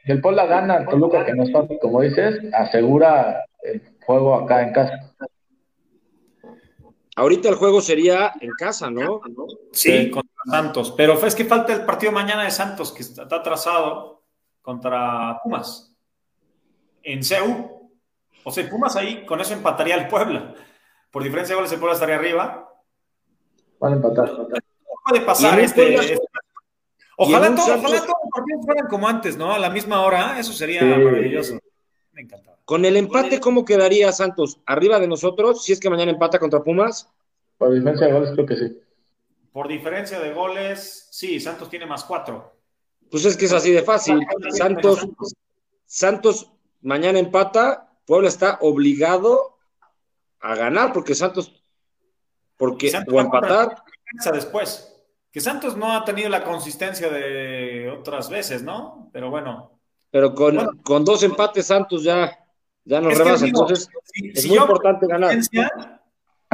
Si 0.04 0.10
el 0.12 0.20
Puebla 0.20 0.46
gana 0.46 0.84
Toluca, 0.86 1.24
que 1.24 1.34
no 1.34 1.44
es 1.44 1.52
fácil, 1.52 1.78
como 1.80 2.00
dices, 2.00 2.40
asegura 2.52 3.44
el 3.62 3.82
juego 4.04 4.34
acá 4.34 4.62
en 4.62 4.72
casa. 4.72 5.14
Ahorita 7.14 7.48
el 7.50 7.56
juego 7.56 7.80
sería 7.80 8.32
en 8.40 8.50
casa, 8.52 8.90
¿no? 8.90 9.20
Sí, 9.72 10.10
contra 10.10 10.32
Santos. 10.50 10.94
Pero 10.96 11.14
es 11.24 11.34
que 11.34 11.44
falta 11.44 11.72
el 11.72 11.84
partido 11.84 12.10
mañana 12.10 12.44
de 12.44 12.50
Santos, 12.50 12.90
que 12.92 13.02
está 13.02 13.22
atrasado 13.22 14.22
contra 14.60 15.38
Pumas. 15.42 15.94
En 17.02 17.22
CEU. 17.22 17.90
O 18.44 18.50
sea, 18.50 18.68
Pumas 18.68 18.96
ahí, 18.96 19.24
con 19.24 19.40
eso 19.40 19.52
empataría 19.52 19.94
el 19.94 20.08
Puebla. 20.08 20.54
Por 21.10 21.22
diferencia 21.22 21.54
de 21.54 21.56
goles, 21.56 21.72
el 21.72 21.78
Puebla 21.78 21.94
estaría 21.94 22.16
arriba. 22.16 22.72
Van 23.78 23.92
a 23.92 23.96
empatar. 23.96 24.32
puede 25.04 25.20
pasar 25.24 25.60
este, 25.60 25.94
este, 25.94 26.18
Ojalá, 27.22 27.54
todo, 27.54 27.64
ojalá 27.64 28.00
todos 28.00 28.18
los 28.22 28.30
partidos 28.34 28.64
fueran 28.64 28.86
como 28.88 29.08
antes, 29.08 29.36
¿no? 29.36 29.52
A 29.52 29.58
la 29.58 29.70
misma 29.70 30.02
hora, 30.02 30.38
eso 30.38 30.52
sería 30.52 30.82
maravilloso. 30.82 31.58
Me 32.12 32.22
encantaba. 32.22 32.58
Con 32.64 32.84
el 32.84 32.96
empate, 32.96 33.40
¿cómo 33.40 33.64
quedaría 33.64 34.10
Santos? 34.12 34.60
¿Arriba 34.66 34.98
de 34.98 35.08
nosotros? 35.08 35.64
Si 35.64 35.72
es 35.72 35.80
que 35.80 35.90
mañana 35.90 36.10
empata 36.10 36.38
contra 36.38 36.62
Pumas. 36.62 37.08
Por 37.58 37.72
diferencia 37.72 38.06
de 38.06 38.12
goles, 38.12 38.30
creo 38.32 38.46
que 38.46 38.56
sí. 38.56 38.78
Por 39.52 39.68
diferencia 39.68 40.18
de 40.20 40.32
goles, 40.32 41.08
sí, 41.10 41.38
Santos 41.38 41.68
tiene 41.68 41.86
más 41.86 42.04
cuatro. 42.04 42.52
Pues 43.10 43.24
es 43.24 43.36
que 43.36 43.44
es 43.44 43.52
así 43.52 43.70
de 43.70 43.82
fácil. 43.82 44.18
Santos, 44.50 45.06
Santos 45.86 46.50
mañana 46.80 47.18
empata, 47.18 47.90
Puebla 48.06 48.28
está 48.28 48.58
obligado 48.60 49.58
a 50.40 50.54
ganar 50.54 50.92
porque 50.92 51.14
Santos, 51.14 51.62
porque 52.56 52.92
o 53.06 53.20
empatar. 53.20 53.82
Después. 54.32 54.91
Que 55.32 55.40
Santos 55.40 55.76
no 55.76 55.92
ha 55.96 56.04
tenido 56.04 56.28
la 56.28 56.44
consistencia 56.44 57.08
de 57.08 57.90
otras 57.90 58.28
veces, 58.28 58.62
¿no? 58.62 59.08
Pero 59.12 59.30
bueno. 59.30 59.80
Pero 60.10 60.34
con, 60.34 60.78
con 60.82 61.04
dos 61.04 61.22
empates 61.22 61.66
Santos 61.66 62.04
ya, 62.04 62.38
ya 62.84 63.00
nos 63.00 63.16
rebasa. 63.16 63.46
Entonces, 63.46 63.88
es 64.14 64.46
muy 64.46 64.58
importante 64.58 65.06
ganar. 65.06 65.34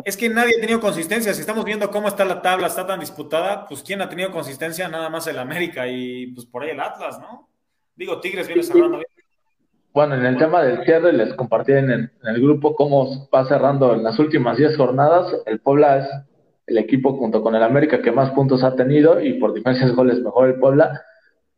Es 0.04 0.16
que 0.16 0.28
nadie 0.28 0.54
ha 0.56 0.60
tenido 0.60 0.80
consistencia. 0.80 1.34
Si 1.34 1.40
estamos 1.40 1.64
viendo 1.64 1.90
cómo 1.90 2.06
está 2.08 2.24
la 2.24 2.40
tabla, 2.40 2.68
está 2.68 2.86
tan 2.86 3.00
disputada, 3.00 3.66
pues 3.66 3.82
¿quién 3.82 4.00
ha 4.00 4.08
tenido 4.08 4.30
consistencia? 4.30 4.88
Nada 4.88 5.10
más 5.10 5.26
el 5.26 5.38
América 5.38 5.88
y 5.88 6.28
pues 6.28 6.46
por 6.46 6.62
ahí 6.62 6.70
el 6.70 6.80
Atlas, 6.80 7.18
¿no? 7.18 7.48
Digo, 7.96 8.20
Tigres 8.20 8.46
viene 8.46 8.62
cerrando 8.62 8.98
bien. 8.98 9.08
Bueno, 9.92 10.14
en 10.14 10.24
el 10.24 10.38
tema 10.38 10.62
del 10.62 10.84
cierre 10.84 11.12
les 11.12 11.34
compartí 11.34 11.72
en 11.72 11.90
el, 11.90 12.12
en 12.22 12.28
el 12.28 12.40
grupo 12.40 12.76
cómo 12.76 13.28
va 13.34 13.44
cerrando 13.46 13.94
en 13.94 14.04
las 14.04 14.18
últimas 14.20 14.56
10 14.56 14.76
jornadas. 14.76 15.34
El 15.46 15.58
Puebla 15.58 15.98
es 15.98 16.08
el 16.68 16.78
equipo 16.78 17.16
junto 17.16 17.42
con 17.42 17.54
el 17.54 17.62
América 17.62 18.02
que 18.02 18.12
más 18.12 18.30
puntos 18.32 18.62
ha 18.62 18.76
tenido 18.76 19.20
y 19.20 19.34
por 19.34 19.54
diferencias 19.54 19.94
goles 19.94 20.20
mejor 20.20 20.48
el 20.48 20.58
Puebla, 20.58 21.02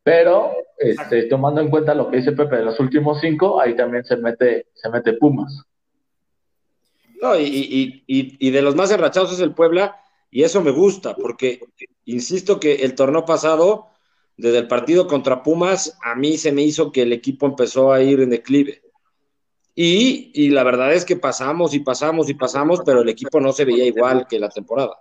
pero 0.02 0.52
este, 0.78 1.24
tomando 1.24 1.60
en 1.60 1.68
cuenta 1.68 1.94
lo 1.94 2.10
que 2.10 2.18
dice 2.18 2.32
Pepe 2.32 2.56
de 2.56 2.64
los 2.64 2.80
últimos 2.80 3.20
cinco, 3.20 3.60
ahí 3.60 3.76
también 3.76 4.04
se 4.04 4.16
mete, 4.16 4.66
se 4.72 4.88
mete 4.88 5.12
Pumas. 5.14 5.64
No, 7.20 7.38
y, 7.38 8.02
y, 8.06 8.50
de 8.50 8.62
los 8.62 8.74
más 8.74 8.90
enrachados 8.90 9.32
es 9.32 9.40
el 9.40 9.52
Puebla, 9.52 10.00
y 10.30 10.42
eso 10.42 10.62
me 10.62 10.70
gusta, 10.70 11.14
porque 11.16 11.60
insisto 12.06 12.58
que 12.58 12.76
el 12.76 12.94
torneo 12.94 13.26
pasado, 13.26 13.88
desde 14.38 14.58
el 14.58 14.68
partido 14.68 15.06
contra 15.06 15.42
Pumas, 15.42 15.98
a 16.02 16.14
mí 16.14 16.38
se 16.38 16.50
me 16.50 16.62
hizo 16.62 16.92
que 16.92 17.02
el 17.02 17.12
equipo 17.12 17.44
empezó 17.44 17.92
a 17.92 18.00
ir 18.00 18.20
en 18.20 18.30
declive. 18.30 18.80
Y, 19.82 20.50
la 20.50 20.62
verdad 20.62 20.92
es 20.92 21.06
que 21.06 21.16
pasamos 21.16 21.72
y 21.72 21.80
pasamos 21.80 22.28
y 22.28 22.34
pasamos, 22.34 22.82
pero 22.84 23.00
el 23.00 23.08
equipo 23.08 23.40
no 23.40 23.50
se 23.50 23.64
veía 23.64 23.86
igual 23.86 24.26
que 24.28 24.38
la 24.38 24.50
temporada. 24.50 25.00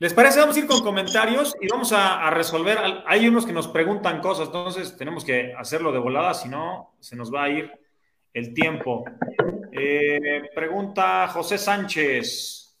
¿Les 0.00 0.12
parece? 0.12 0.40
Vamos 0.40 0.56
a 0.56 0.58
ir 0.58 0.66
con 0.66 0.82
comentarios 0.82 1.54
y 1.60 1.68
vamos 1.68 1.92
a, 1.92 2.28
resolver. 2.30 2.78
Hay 3.06 3.28
unos 3.28 3.46
que 3.46 3.52
nos 3.52 3.68
preguntan 3.68 4.20
cosas, 4.20 4.46
entonces 4.48 4.96
tenemos 4.96 5.24
que 5.24 5.54
hacerlo 5.56 5.92
de 5.92 6.00
volada, 6.00 6.34
si 6.34 6.48
no, 6.48 6.96
se 6.98 7.14
nos 7.14 7.32
va 7.32 7.44
a 7.44 7.48
ir 7.50 7.70
el 8.34 8.52
tiempo. 8.54 9.04
Eh, 9.70 10.50
pregunta 10.52 11.28
José 11.28 11.58
Sánchez. 11.58 12.76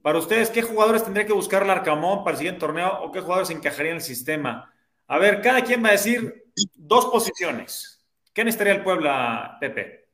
Para 0.00 0.20
ustedes, 0.20 0.50
¿qué 0.50 0.62
jugadores 0.62 1.02
tendría 1.02 1.26
que 1.26 1.32
buscar 1.32 1.62
el 1.62 1.82
para 1.82 2.30
el 2.30 2.36
siguiente 2.36 2.60
torneo 2.60 3.00
o 3.02 3.10
qué 3.10 3.20
jugadores 3.20 3.50
encajarían 3.50 3.94
en 3.94 3.96
el 3.96 4.00
sistema? 4.00 4.72
A 5.08 5.18
ver, 5.18 5.42
cada 5.42 5.64
quien 5.64 5.82
va 5.82 5.88
a 5.88 5.92
decir 5.92 6.52
dos 6.76 7.06
posiciones. 7.06 7.91
¿Qué 8.32 8.44
necesitaría 8.44 8.74
el 8.74 8.82
Puebla, 8.82 9.58
Pepe? 9.60 10.08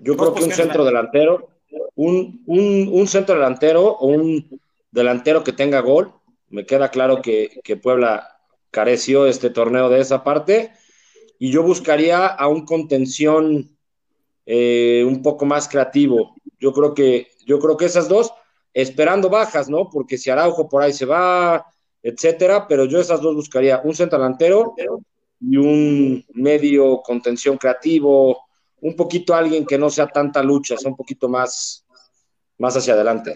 Yo 0.00 0.16
creo 0.16 0.34
que 0.34 0.44
un 0.44 0.50
centro 0.50 0.84
delantero, 0.84 1.48
un, 1.94 3.06
centro 3.06 3.36
delantero 3.36 3.86
o 3.86 4.08
un 4.08 4.60
delantero 4.90 5.42
que 5.44 5.52
tenga 5.52 5.80
gol. 5.80 6.12
Me 6.48 6.66
queda 6.66 6.90
claro 6.90 7.22
que, 7.22 7.62
Puebla 7.82 8.38
careció 8.70 9.26
este 9.26 9.48
torneo 9.48 9.88
de 9.88 10.00
esa 10.00 10.24
parte. 10.24 10.72
Y 11.38 11.50
yo 11.50 11.62
buscaría 11.62 12.26
a 12.26 12.48
un 12.48 12.66
contención 12.66 13.76
eh, 14.44 15.04
un 15.06 15.22
poco 15.22 15.46
más 15.46 15.68
creativo. 15.68 16.34
Yo 16.60 16.72
creo 16.72 16.92
que, 16.92 17.28
yo 17.46 17.58
creo 17.60 17.76
que 17.78 17.86
esas 17.86 18.08
dos, 18.08 18.32
esperando 18.74 19.30
bajas, 19.30 19.70
¿no? 19.70 19.88
Porque 19.88 20.18
si 20.18 20.28
Araujo 20.28 20.68
por 20.68 20.82
ahí 20.82 20.92
se 20.92 21.06
va, 21.06 21.66
etcétera, 22.02 22.66
pero 22.68 22.84
yo 22.84 23.00
esas 23.00 23.22
dos 23.22 23.34
buscaría 23.34 23.80
un 23.84 23.94
centro 23.94 24.18
delantero 24.18 24.74
y 25.42 25.56
un 25.56 26.24
medio 26.34 27.02
contención 27.02 27.56
creativo, 27.56 28.46
un 28.80 28.94
poquito 28.94 29.34
alguien 29.34 29.66
que 29.66 29.78
no 29.78 29.90
sea 29.90 30.06
tanta 30.06 30.42
lucha, 30.42 30.76
sea 30.76 30.90
un 30.90 30.96
poquito 30.96 31.28
más, 31.28 31.84
más 32.58 32.76
hacia 32.76 32.94
adelante. 32.94 33.34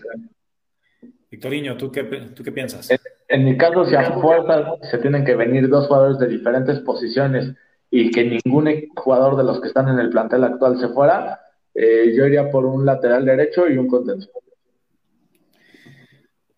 Victoriño, 1.31 1.77
¿tú 1.77 1.91
qué, 1.91 2.05
tú 2.05 2.43
qué 2.43 2.53
piensas? 2.53 2.89
En, 3.29 3.45
mi 3.45 3.57
caso, 3.57 3.85
si 3.85 3.97
a 3.97 4.13
fuerza 4.13 4.75
se 4.91 4.99
tienen 4.99 5.25
que 5.25 5.35
venir 5.35 5.69
dos 5.69 5.89
jugadores 5.89 6.19
de 6.19 6.29
diferentes 6.29 6.79
posiciones 6.81 7.53
y 7.91 8.11
que 8.11 8.41
ningún 8.45 8.71
jugador 8.95 9.37
de 9.37 9.45
los 9.45 9.61
que 9.61 9.69
están 9.69 9.89
en 9.89 9.99
el 9.99 10.11
plantel 10.11 10.45
actual 10.45 10.79
se 10.79 10.89
fuera, 10.89 11.41
eh, 11.75 12.15
yo 12.17 12.27
iría 12.27 12.51
por 12.51 12.65
un 12.65 12.87
lateral 12.87 13.25
derecho 13.25 13.69
y 13.69 13.77
un 13.77 13.89
contención. 13.89 14.33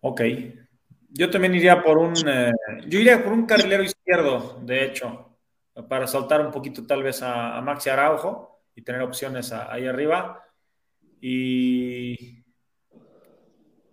Ok. 0.01 0.21
Yo 1.11 1.29
también 1.29 1.55
iría 1.55 1.81
por 1.81 1.97
un, 1.97 2.13
eh, 2.27 2.51
yo 2.87 2.99
iría 2.99 3.23
por 3.23 3.33
un 3.33 3.45
carrilero 3.47 3.83
izquierdo, 3.83 4.59
de 4.63 4.85
hecho 4.85 5.28
para 5.87 6.07
saltar 6.07 6.41
un 6.41 6.51
poquito 6.51 6.85
tal 6.85 7.03
vez 7.03 7.21
a, 7.21 7.61
Maxi 7.61 7.89
Araujo 7.89 8.61
y 8.75 8.81
tener 8.81 9.01
opciones 9.01 9.51
ahí 9.51 9.87
arriba. 9.87 10.43
Y, 11.21 12.43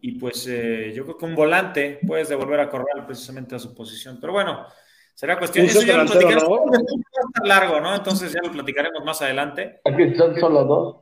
y 0.01 0.12
pues 0.12 0.47
eh, 0.49 0.93
yo 0.95 1.05
creo 1.05 1.16
que 1.16 1.24
un 1.24 1.34
volante 1.34 2.01
puedes 2.07 2.28
devolver 2.28 2.61
a 2.61 2.70
Corral 2.70 3.05
precisamente 3.07 3.55
a 3.55 3.59
su 3.59 3.74
posición. 3.74 4.18
Pero 4.20 4.32
bueno, 4.32 4.66
será 5.14 5.39
cuestión. 5.39 5.66
Eso 5.66 5.82
ya 5.82 5.97
lo 5.99 6.07
platicaremos. 6.07 6.49
¿no? 6.49 7.45
largo, 7.45 7.80
¿no? 7.80 7.95
Entonces 7.95 8.32
ya 8.32 8.41
lo 8.43 8.53
platicaremos 8.53 9.05
más 9.05 9.20
adelante. 9.22 9.80
Son 10.16 10.39
solo 10.39 10.64
dos. 10.64 10.97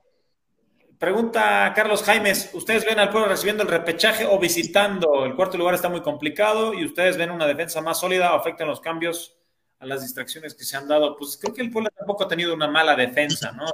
Pregunta 0.98 1.72
Carlos 1.74 2.02
Jaimes, 2.02 2.50
¿ustedes 2.54 2.86
ven 2.86 2.98
al 2.98 3.10
pueblo 3.10 3.28
recibiendo 3.28 3.62
el 3.62 3.68
repechaje 3.68 4.24
o 4.26 4.38
visitando? 4.38 5.24
El 5.26 5.34
cuarto 5.34 5.58
lugar 5.58 5.74
está 5.74 5.88
muy 5.88 6.00
complicado 6.00 6.72
y 6.72 6.84
ustedes 6.84 7.18
ven 7.18 7.30
una 7.30 7.46
defensa 7.46 7.82
más 7.82 7.98
sólida 7.98 8.32
o 8.32 8.36
afectan 8.36 8.68
los 8.68 8.80
cambios 8.80 9.36
a 9.84 9.86
las 9.86 10.02
distracciones 10.02 10.54
que 10.54 10.64
se 10.64 10.76
han 10.76 10.88
dado, 10.88 11.16
pues 11.16 11.38
creo 11.40 11.54
que 11.54 11.62
el 11.62 11.70
Puebla 11.70 11.90
tampoco 11.90 12.24
ha 12.24 12.28
tenido 12.28 12.54
una 12.54 12.68
mala 12.68 12.96
defensa, 12.96 13.52
¿no? 13.52 13.66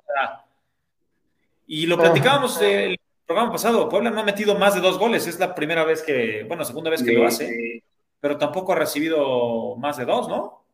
y 1.66 1.86
lo 1.86 1.96
platicábamos 1.96 2.60
el 2.60 2.98
programa 3.24 3.52
pasado, 3.52 3.88
Puebla 3.88 4.10
no 4.10 4.20
ha 4.20 4.24
metido 4.24 4.56
más 4.56 4.74
de 4.74 4.80
dos 4.80 4.98
goles, 4.98 5.26
es 5.28 5.38
la 5.38 5.54
primera 5.54 5.84
vez 5.84 6.02
que, 6.02 6.44
bueno, 6.48 6.64
segunda 6.64 6.90
vez 6.90 7.02
que 7.02 7.12
lo 7.12 7.26
hace, 7.26 7.84
pero 8.20 8.36
tampoco 8.36 8.72
ha 8.72 8.76
recibido 8.76 9.76
más 9.76 9.96
de 9.96 10.04
dos, 10.04 10.28
¿no? 10.28 10.64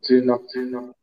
Sí, 0.00 0.20
no, 0.24 0.40
sí, 0.48 0.60
no. 0.60 0.94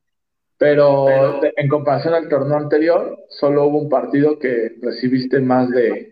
Pero, 0.58 1.08
en 1.44 1.68
comparación 1.70 2.14
al 2.14 2.30
torneo 2.30 2.58
anterior, 2.58 3.26
solo 3.30 3.66
hubo 3.66 3.80
un 3.80 3.90
partido 3.90 4.38
que 4.38 4.76
recibiste 4.82 5.40
más 5.40 5.70
de 5.70 6.12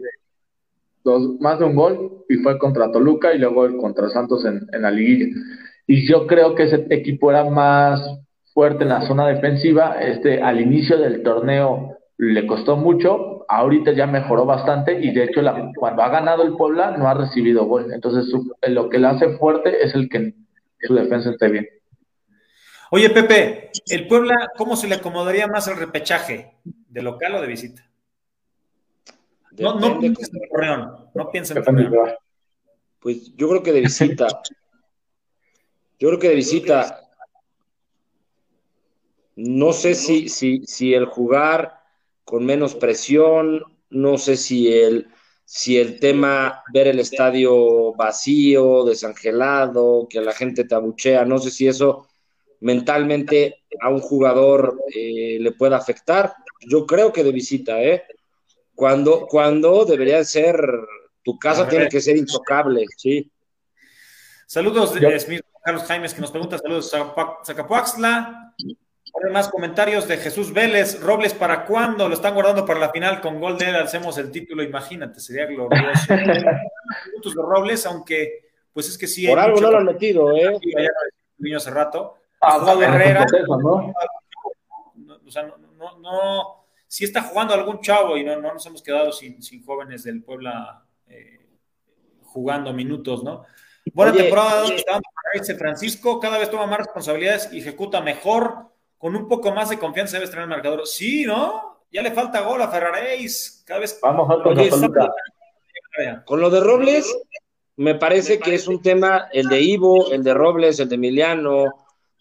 dos, 1.04 1.40
más 1.40 1.60
de 1.60 1.66
un 1.66 1.76
gol 1.76 2.26
y 2.30 2.38
fue 2.38 2.58
contra 2.58 2.92
Toluca 2.92 3.34
y 3.34 3.40
luego 3.40 3.78
contra 3.78 4.10
Santos 4.10 4.46
en, 4.46 4.68
en 4.72 4.82
la 4.82 4.92
liguilla. 4.92 5.36
Y 5.90 6.08
yo 6.08 6.28
creo 6.28 6.54
que 6.54 6.66
ese 6.66 6.86
equipo 6.92 7.32
era 7.32 7.50
más 7.50 8.00
fuerte 8.54 8.84
en 8.84 8.90
la 8.90 9.08
zona 9.08 9.28
defensiva. 9.28 10.00
Este, 10.00 10.40
al 10.40 10.62
inicio 10.62 11.00
del 11.00 11.24
torneo 11.24 11.98
le 12.18 12.46
costó 12.46 12.78
mucho, 12.78 13.44
ahorita 13.50 13.94
ya 13.94 14.06
mejoró 14.06 14.46
bastante 14.46 15.00
y 15.04 15.12
de 15.12 15.24
hecho 15.24 15.42
la, 15.42 15.72
cuando 15.76 16.04
ha 16.04 16.10
ganado 16.10 16.44
el 16.44 16.56
Puebla 16.56 16.96
no 16.96 17.10
ha 17.10 17.16
recibido 17.16 17.66
gol. 17.66 17.92
Entonces 17.92 18.32
lo 18.68 18.88
que 18.88 19.00
le 19.00 19.08
hace 19.08 19.36
fuerte 19.40 19.84
es 19.84 19.96
el 19.96 20.10
que 20.10 20.36
su 20.80 20.94
defensa 20.94 21.32
esté 21.32 21.50
bien. 21.50 21.68
Oye, 22.92 23.10
Pepe, 23.10 23.72
¿el 23.88 24.08
Puebla 24.08 24.52
cómo 24.58 24.76
se 24.76 24.88
le 24.88 24.94
acomodaría 24.94 25.48
más 25.48 25.68
el 25.70 25.78
repechaje? 25.78 26.54
¿De 26.64 27.02
local 27.02 27.34
o 27.34 27.42
de 27.42 27.48
visita? 27.48 27.90
No, 29.58 29.80
no 29.80 30.00
pienses 30.00 30.32
en 30.32 30.42
Torreón, 30.50 31.10
no 31.16 31.32
pienses 31.32 31.58
en 31.58 31.64
Torreón. 31.64 32.12
Pues 33.00 33.36
yo 33.36 33.50
creo 33.50 33.64
que 33.64 33.74
de 33.74 33.82
visita. 33.82 34.28
Yo 36.00 36.08
creo 36.08 36.20
que 36.20 36.30
de 36.30 36.36
visita. 36.36 37.02
No 39.36 39.74
sé 39.74 39.96
si, 39.96 40.30
si, 40.30 40.66
si 40.66 40.94
el 40.94 41.06
jugar 41.06 41.80
con 42.24 42.46
menos 42.46 42.76
presión, 42.76 43.64
no 43.90 44.18
sé 44.18 44.38
si 44.38 44.74
el, 44.74 45.08
si 45.44 45.78
el 45.78 46.00
tema 46.00 46.64
ver 46.74 46.88
el 46.88 47.00
estadio 47.00 47.94
vacío, 47.94 48.86
desangelado, 48.86 50.08
que 50.10 50.22
la 50.22 50.34
gente 50.34 50.64
te 50.64 50.76
abuchea, 50.76 51.26
no 51.26 51.40
sé 51.40 51.52
si 51.52 51.68
eso 51.68 52.08
mentalmente 52.62 53.64
a 53.82 53.90
un 53.90 54.00
jugador 54.00 54.80
eh, 54.94 55.38
le 55.40 55.52
puede 55.54 55.76
afectar. 55.76 56.34
Yo 56.70 56.86
creo 56.86 57.12
que 57.12 57.24
de 57.24 57.32
visita, 57.32 57.82
¿eh? 57.82 58.04
Cuando, 58.76 59.28
cuando 59.28 59.86
debería 59.86 60.24
ser, 60.24 60.56
tu 61.24 61.38
casa 61.38 61.68
tiene 61.68 61.90
que 61.90 62.00
ser 62.00 62.16
intocable, 62.16 62.86
sí. 62.96 63.30
Saludos 64.46 64.94
de 64.94 65.42
Carlos 65.70 65.84
Jaimes 65.88 66.16
que 66.16 66.22
nos 66.22 66.32
pregunta, 66.32 66.58
saludos 66.58 66.92
Zacapuaxla. 67.46 68.56
Ahora 69.14 69.30
más 69.32 69.50
comentarios 69.50 70.08
de 70.08 70.18
Jesús 70.18 70.52
Vélez. 70.52 71.00
Robles, 71.00 71.36
¿para 71.36 71.64
cuándo? 71.64 72.10
Lo 72.10 72.16
están 72.16 72.34
guardando 72.34 72.66
para 72.66 72.80
la 72.80 72.90
final 72.90 73.22
con 73.22 73.40
gol 73.40 73.56
de 73.60 73.70
él. 73.70 73.76
Hacemos 73.76 74.18
el 74.18 74.32
título, 74.32 74.64
imagínate, 74.64 75.20
sería 75.20 75.46
glorioso. 75.46 76.08
Minutos 77.06 77.36
de 77.36 77.42
Robles, 77.44 77.86
aunque, 77.86 78.50
pues 78.74 78.90
es 78.90 78.98
que 78.98 79.06
sí. 79.06 79.28
Por 79.28 79.38
algo 79.38 79.62
no 79.62 79.70
lo 79.70 79.78
han 79.78 79.86
metido, 79.86 80.36
¿eh? 80.36 80.58
Niño 81.38 81.58
hace 81.58 81.70
rato. 81.70 82.16
Ah, 82.42 82.76
Herrera. 82.82 83.28
¿no? 83.48 83.94
O 85.24 85.30
sea, 85.30 85.44
no, 85.44 86.00
no, 86.00 86.66
si 86.88 87.06
está 87.06 87.22
jugando 87.22 87.54
algún 87.54 87.80
chavo 87.80 88.18
y 88.18 88.24
no, 88.24 88.42
no 88.42 88.56
nos 88.56 88.66
hemos 88.66 88.82
quedado 88.82 89.12
sin, 89.12 89.44
sin 89.44 89.64
jóvenes 89.64 90.04
del 90.04 90.24
Puebla 90.24 90.84
eh, 91.06 91.46
jugando 92.24 92.74
minutos, 92.74 93.24
¿no? 93.24 93.46
Buena 93.94 94.14
temporada 94.14 94.64
oye. 94.64 95.56
Francisco, 95.58 96.20
cada 96.20 96.38
vez 96.38 96.50
toma 96.50 96.66
más 96.68 96.80
responsabilidades 96.80 97.50
y 97.52 97.60
ejecuta 97.60 98.02
mejor, 98.02 98.70
con 98.98 99.16
un 99.16 99.28
poco 99.28 99.52
más 99.52 99.70
de 99.70 99.80
confianza 99.80 100.14
debe 100.14 100.26
estar 100.26 100.40
en 100.40 100.44
el 100.44 100.50
marcador. 100.50 100.88
Sí, 100.88 101.26
¿no? 101.26 101.86
Ya 101.92 102.02
le 102.02 102.12
falta 102.12 102.42
gol 102.42 102.62
a 102.62 102.68
Ferraréis, 102.68 103.64
cada 103.66 103.80
vez. 103.80 104.00
Vamos 104.02 104.30
a 104.30 104.36
oye, 104.36 104.70
Con 106.26 106.40
lo 106.40 106.50
de 106.50 106.60
Robles, 106.60 107.18
me 107.78 107.96
parece 107.96 108.40
que 108.40 108.56
es 108.56 108.68
un 108.68 108.82
tema, 108.82 109.30
el 109.32 109.48
de 109.48 109.62
Ivo, 109.62 110.12
el 110.12 110.24
de 110.24 110.34
Robles, 110.34 110.80
el 110.80 110.90
de 110.90 110.96
Emiliano, 110.96 111.66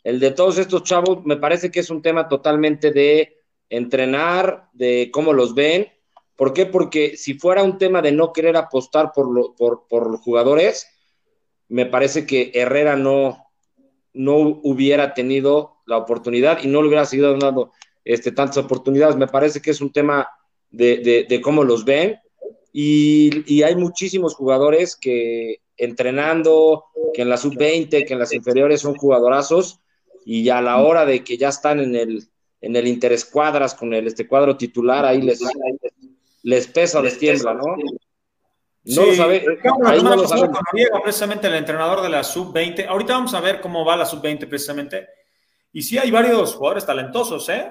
el 0.05 0.21
de 0.21 0.31
todos 0.31 0.59
estos 0.59 0.85
chavos, 0.85 1.25
me 1.25 1.37
parece 1.37 1.71
que 1.71 1.81
es 1.81 1.91
un 1.91 2.01
tema 2.01 2.29
totalmente 2.29 2.93
de 2.93 3.43
entrenar, 3.69 4.69
de 4.73 5.11
cómo 5.13 5.33
los 5.33 5.55
ven. 5.55 5.89
¿Por 6.37 6.53
qué? 6.53 6.67
Porque 6.67 7.17
si 7.17 7.35
fuera 7.35 7.63
un 7.63 7.77
tema 7.77 8.01
de 8.01 8.13
no 8.13 8.33
querer 8.33 8.57
apostar 8.57 9.13
por, 9.13 9.31
lo, 9.31 9.55
por, 9.55 9.87
por 9.89 10.11
los 10.11 10.21
jugadores, 10.21 10.87
me 11.69 11.87
parece 11.87 12.27
que 12.27 12.51
Herrera 12.55 12.97
no, 12.97 13.47
no 14.13 14.61
hubiera 14.63 15.15
tenido 15.15 15.77
la 15.87 15.97
oportunidad 15.97 16.63
y 16.63 16.69
no 16.69 16.83
le 16.83 16.89
hubiera 16.89 17.07
seguido 17.07 17.37
dando 17.37 17.73
este, 18.05 18.33
tantas 18.33 18.59
oportunidades. 18.59 19.17
Me 19.17 19.29
parece 19.29 19.61
que 19.61 19.71
es 19.71 19.81
un 19.81 19.93
tema 19.93 20.29
de, 20.71 21.27
de, 21.29 21.41
cómo 21.41 21.65
los 21.65 21.85
ven 21.85 22.19
y, 22.73 23.43
y, 23.47 23.63
hay 23.63 23.75
muchísimos 23.75 24.35
jugadores 24.35 24.97
que 24.97 25.61
entrenando, 25.77 26.85
que 27.15 27.23
en 27.23 27.31
la 27.31 27.37
sub-20, 27.37 28.07
que 28.07 28.13
en 28.13 28.19
las 28.19 28.35
inferiores 28.35 28.83
son 28.83 28.95
jugadorazos 28.97 29.81
y 30.27 30.49
a 30.51 30.61
la 30.61 30.83
hora 30.83 31.07
de 31.07 31.25
que 31.25 31.39
ya 31.39 31.49
están 31.49 31.81
en 31.81 31.95
el, 31.95 32.25
en 32.61 32.77
el 32.77 32.87
interescuadras 32.87 33.75
con 33.75 33.95
el 33.95 34.07
este 34.07 34.27
cuadro 34.27 34.57
titular, 34.57 35.07
ahí 35.07 35.23
les, 35.23 35.41
les 36.43 36.67
pesa, 36.67 37.01
les 37.01 37.19
tiembla, 37.19 37.55
¿no? 37.55 37.77
No 38.89 39.07
lo 39.07 39.15
sabe. 39.15 39.45
No 39.63 40.29
sabe. 40.29 40.49
precisamente 41.03 41.47
el 41.47 41.55
entrenador 41.55 42.03
de 42.03 42.09
la 42.09 42.25
sub-20. 42.25 42.87
Ahorita 42.87 43.15
vamos 43.15 43.35
a 43.35 43.41
ver 43.41 43.61
cómo 43.61 43.85
va 43.85 43.97
la 43.97 44.07
sub-20 44.07 44.49
precisamente. 44.49 45.09
Y 45.73 45.83
sí 45.83 45.99
hay 45.99 46.11
varios 46.11 46.55
jugadores 46.55 46.87
talentosos, 46.87 47.49
¿eh? 47.51 47.71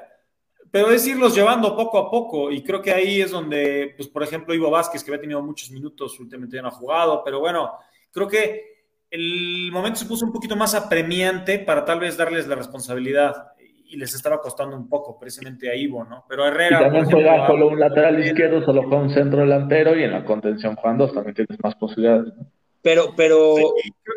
Pero 0.70 0.92
es 0.92 1.08
irlos 1.08 1.34
llevando 1.34 1.76
poco 1.76 1.98
a 1.98 2.12
poco. 2.12 2.52
Y 2.52 2.64
creo 2.64 2.82
que 2.82 2.92
ahí 2.92 3.22
es 3.22 3.32
donde, 3.32 3.94
pues, 3.96 4.08
por 4.10 4.22
ejemplo, 4.22 4.54
Ivo 4.54 4.70
Vázquez, 4.70 5.04
que 5.04 5.12
había 5.12 5.22
tenido 5.22 5.42
muchos 5.42 5.72
minutos, 5.72 6.20
últimamente 6.20 6.58
ya 6.58 6.62
no 6.62 6.68
ha 6.68 6.72
jugado. 6.72 7.24
Pero 7.24 7.40
bueno, 7.40 7.74
creo 8.12 8.28
que 8.28 8.78
el 9.10 9.72
momento 9.72 10.00
se 10.00 10.06
puso 10.06 10.26
un 10.26 10.34
poquito 10.34 10.56
más 10.56 10.76
apremiante 10.76 11.60
para 11.60 11.86
tal 11.86 12.00
vez 12.00 12.18
darles 12.18 12.48
la 12.48 12.56
responsabilidad 12.56 13.54
y 13.90 13.98
les 13.98 14.14
estaba 14.14 14.42
costando 14.42 14.76
un 14.76 14.90
poco 14.90 15.18
precisamente 15.18 15.70
a 15.70 15.76
Ivo, 15.76 16.04
¿no? 16.04 16.26
Pero 16.28 16.46
Herrera... 16.46 16.80
Y 16.80 16.84
también 16.84 17.06
juega 17.06 17.48
solo 17.48 17.70
un 17.70 17.80
lateral 17.80 18.24
izquierdo, 18.26 18.64
solo 18.64 18.84
con 18.84 19.04
un 19.04 19.10
centro 19.10 19.40
delantero 19.40 19.98
y 19.98 20.04
en 20.04 20.12
la 20.12 20.26
contención 20.26 20.76
Juan 20.76 20.98
dos 20.98 21.14
también 21.14 21.36
tienes 21.36 21.58
más 21.64 21.76
posibilidades. 21.76 22.34
Pero, 22.82 23.14
pero 23.16 23.56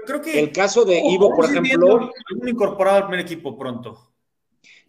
creo 0.06 0.20
que 0.20 0.38
el 0.38 0.52
caso 0.52 0.84
de 0.84 1.00
Ivo, 1.00 1.34
por 1.34 1.46
ejemplo... 1.46 2.10
incorporado 2.46 2.98
al 2.98 3.06
primer 3.06 3.20
equipo 3.20 3.58
pronto. 3.58 4.10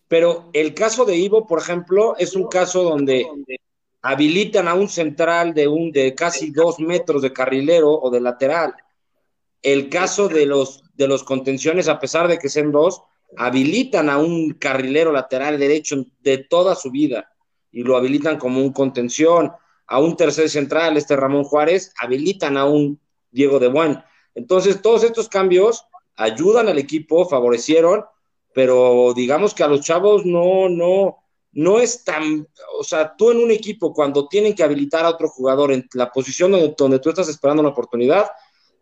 Pero 0.08 0.50
el 0.54 0.74
caso 0.74 1.06
de 1.06 1.16
Ivo, 1.16 1.48
por 1.48 1.60
ejemplo, 1.60 2.16
es 2.18 2.36
un 2.36 2.48
caso 2.48 2.84
donde 2.84 3.26
habilitan 4.02 4.68
a 4.68 4.74
un 4.74 4.90
central 4.90 5.54
de, 5.54 5.68
un, 5.68 5.92
de 5.92 6.14
casi 6.16 6.52
dos 6.52 6.80
metros 6.80 7.22
de 7.22 7.32
carrilero 7.32 7.92
o 7.92 8.10
de 8.10 8.20
lateral. 8.20 8.76
El 9.62 9.90
caso 9.90 10.28
de 10.28 10.46
los, 10.46 10.84
de 10.96 11.08
los 11.08 11.24
contenciones, 11.24 11.88
a 11.88 12.00
pesar 12.00 12.28
de 12.28 12.40
que 12.40 12.50
sean 12.50 12.72
dos, 12.72 13.04
habilitan 13.38 14.10
a 14.10 14.18
un 14.18 14.54
carrilero 14.54 15.12
lateral 15.12 15.60
derecho 15.60 16.06
de 16.20 16.40
toda 16.40 16.76
su 16.76 16.92
vida 16.92 17.32
y 17.72 17.84
lo 17.84 17.96
habilitan 17.96 18.38
como 18.38 18.60
un 18.60 18.74
contención, 18.74 19.52
a 19.88 20.00
un 20.00 20.16
tercer 20.16 20.50
central, 20.50 20.98
este 20.98 21.16
Ramón 21.16 21.44
Juárez, 21.44 21.94
habilitan 22.00 22.58
a 22.58 22.66
un 22.66 23.00
Diego 23.30 23.60
de 23.60 23.68
Buen. 23.68 24.02
Entonces, 24.36 24.82
todos 24.82 25.04
estos 25.04 25.30
cambios 25.30 25.86
ayudan 26.16 26.68
al 26.68 26.78
equipo, 26.78 27.28
favorecieron, 27.28 28.06
pero 28.54 29.14
digamos 29.14 29.54
que 29.54 29.64
a 29.64 29.68
los 29.68 29.82
chavos 29.82 30.26
no, 30.26 30.70
no, 30.70 31.18
no 31.54 31.80
es 31.80 32.04
tan, 32.04 32.48
o 32.78 32.84
sea, 32.84 33.16
tú 33.16 33.32
en 33.32 33.38
un 33.38 33.52
equipo 33.52 33.94
cuando 33.94 34.28
tienen 34.28 34.56
que 34.56 34.64
habilitar 34.64 35.06
a 35.06 35.10
otro 35.10 35.30
jugador 35.30 35.72
en 35.72 35.88
la 35.94 36.12
posición 36.12 36.52
donde, 36.52 36.74
donde 36.78 37.00
tú 37.00 37.10
estás 37.10 37.30
esperando 37.30 37.62
una 37.62 37.72
oportunidad, 37.72 38.28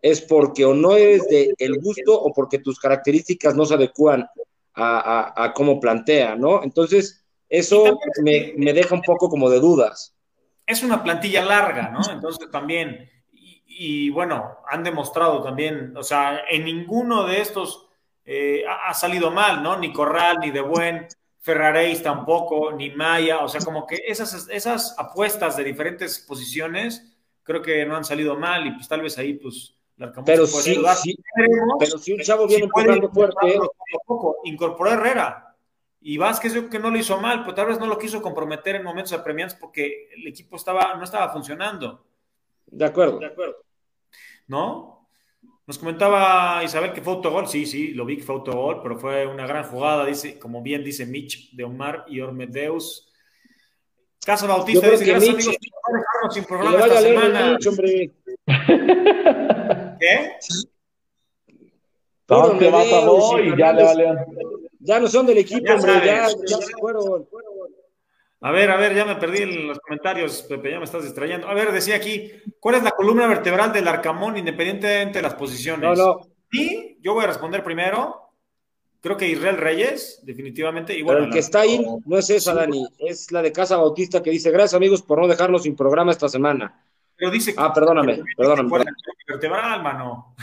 es 0.01 0.21
porque 0.21 0.65
o 0.65 0.73
no 0.73 0.95
eres 0.95 1.27
de 1.27 1.53
el 1.57 1.79
gusto 1.79 2.19
o 2.19 2.33
porque 2.33 2.59
tus 2.59 2.79
características 2.79 3.55
no 3.55 3.65
se 3.65 3.73
adecúan 3.73 4.27
a, 4.81 5.51
cómo 5.55 5.79
plantea, 5.79 6.35
¿no? 6.35 6.63
Entonces, 6.63 7.25
eso 7.49 7.99
me, 8.23 8.73
deja 8.73 8.95
un 8.95 9.01
poco 9.01 9.29
como 9.29 9.49
de 9.49 9.59
dudas. 9.59 10.15
Es 10.65 10.83
una 10.83 11.03
plantilla 11.03 11.43
larga, 11.43 11.89
¿no? 11.89 11.99
Entonces 12.11 12.49
también, 12.49 13.09
y, 13.31 14.09
bueno, 14.09 14.57
han 14.69 14.83
demostrado 14.83 15.43
también, 15.43 15.95
o 15.97 16.03
sea, 16.03 16.43
en 16.49 16.63
ninguno 16.63 17.25
de 17.25 17.41
estos 17.41 17.87
eh, 18.23 18.63
ha, 18.67 18.93
salido 18.93 19.31
mal, 19.31 19.61
¿no? 19.63 19.77
Ni 19.77 19.91
Corral, 19.91 20.37
ni 20.39 20.51
De 20.51 20.61
Buen, 20.61 21.07
Ferraréis 21.39 22.03
tampoco, 22.03 22.71
ni 22.71 22.91
Maya, 22.91 23.39
o 23.39 23.49
sea, 23.49 23.61
como 23.61 23.87
que 23.87 24.03
esas, 24.07 24.47
esas 24.49 24.95
apuestas 24.97 25.57
de 25.57 25.63
diferentes 25.63 26.19
posiciones 26.19 27.17
creo 27.43 27.61
que 27.61 27.85
no 27.85 27.95
han 27.95 28.05
salido 28.05 28.37
mal 28.37 28.67
y 28.67 28.71
pues 28.71 28.87
tal 28.87 29.01
vez 29.01 29.17
ahí 29.17 29.33
pues 29.33 29.78
pero 30.25 30.47
sí, 30.47 30.79
pero 31.77 31.97
si 31.97 32.13
un 32.13 32.19
chavo 32.19 32.47
viene 32.47 32.63
empujando 32.65 33.09
fuerte. 33.09 33.59
Poco, 34.05 34.37
incorporó 34.45 34.91
a 34.91 34.93
Herrera. 34.93 35.55
Y 36.01 36.17
Vázquez 36.17 36.53
yo 36.53 36.69
que 36.69 36.79
no 36.79 36.89
lo 36.89 36.97
hizo 36.97 37.19
mal, 37.19 37.41
pero 37.41 37.53
tal 37.53 37.67
vez 37.67 37.79
no 37.79 37.85
lo 37.85 37.97
quiso 37.97 38.21
comprometer 38.21 38.75
en 38.75 38.83
momentos 38.83 39.11
apremiantes 39.11 39.57
porque 39.59 40.09
el 40.15 40.25
equipo 40.27 40.55
estaba, 40.55 40.95
no 40.95 41.03
estaba 41.03 41.29
funcionando. 41.29 42.05
De 42.67 42.85
acuerdo. 42.85 43.19
De 43.19 43.25
acuerdo. 43.25 43.57
¿No? 44.47 45.09
Nos 45.67 45.77
comentaba 45.77 46.63
Isabel 46.63 46.93
que 46.93 47.01
fue 47.01 47.13
autogol. 47.13 47.47
Sí, 47.47 47.65
sí, 47.65 47.89
lo 47.89 48.05
vi 48.05 48.17
que 48.17 48.23
fue 48.23 48.35
autogol, 48.35 48.81
pero 48.81 48.97
fue 48.97 49.27
una 49.27 49.45
gran 49.45 49.65
jugada, 49.65 50.05
dice, 50.05 50.39
como 50.39 50.61
bien 50.61 50.83
dice 50.83 51.05
Mitch 51.05 51.51
de 51.51 51.65
Omar 51.65 52.05
y 52.07 52.21
Ormedeus. 52.21 53.11
Casa 54.25 54.47
Bautista 54.47 54.89
dice, 54.89 55.05
gracias 55.05 55.35
Mitch, 55.35 55.47
amigos 55.47 56.05
por 56.21 56.33
sin 56.33 56.45
programa 56.45 56.79
esta 56.79 57.01
semana. 57.01 57.57
hombre. 57.67 58.13
¿Qué? 59.99 60.31
ya 63.57 63.73
le 63.73 64.05
Ya 64.79 64.99
no 64.99 65.07
son 65.07 65.25
del 65.25 65.39
equipo, 65.39 65.73
hombre, 65.73 66.05
ya, 66.05 66.27
se 66.29 66.73
fueron. 66.79 67.27
A 68.41 68.51
ver, 68.51 68.71
a 68.71 68.77
ver, 68.77 68.95
ya 68.95 69.03
me 69.03 69.15
perdí 69.17 69.39
en 69.39 69.67
los 69.67 69.79
comentarios, 69.79 70.43
Pepe, 70.43 70.71
ya 70.71 70.77
me 70.79 70.85
estás 70.85 71.03
distrayendo. 71.03 71.47
A 71.47 71.53
ver, 71.53 71.73
decía 71.73 71.95
aquí, 71.95 72.31
¿cuál 72.59 72.75
es 72.75 72.83
la 72.83 72.91
columna 72.91 73.27
vertebral 73.27 73.73
del 73.73 73.87
Arcamón 73.87 74.37
independientemente 74.37 75.19
de 75.19 75.23
las 75.23 75.35
posiciones? 75.35 75.97
No, 75.97 76.05
no, 76.15 76.21
Sí, 76.51 76.97
yo 77.01 77.13
voy 77.13 77.25
a 77.25 77.27
responder 77.27 77.63
primero. 77.63 78.15
Creo 79.01 79.15
que 79.17 79.27
Israel 79.27 79.57
Reyes, 79.57 80.19
definitivamente. 80.23 80.93
Y 80.93 81.03
Pero 81.03 81.05
bueno, 81.05 81.23
el 81.25 81.29
que 81.29 81.35
la- 81.35 81.39
está 81.41 81.61
ahí 81.61 81.85
no 82.05 82.17
es 82.17 82.29
esa, 82.29 82.53
Dani, 82.53 82.85
es 82.97 83.31
la 83.31 83.41
de 83.41 83.51
Casa 83.51 83.77
Bautista 83.77 84.21
que 84.23 84.31
dice, 84.31 84.51
gracias 84.51 84.73
amigos 84.73 85.01
por 85.01 85.19
no 85.19 85.27
dejarlo 85.27 85.59
sin 85.59 85.75
programa 85.75 86.11
esta 86.11 86.27
semana. 86.27 86.85
Pero 87.19 87.31
dice 87.31 87.53
que- 87.53 87.61
Ah, 87.61 87.73
perdóname, 87.73 88.15
que- 88.15 88.23
perdóname, 88.37 88.69
fuera 88.69 88.91
vertebral, 89.27 89.83
mano. 89.83 90.35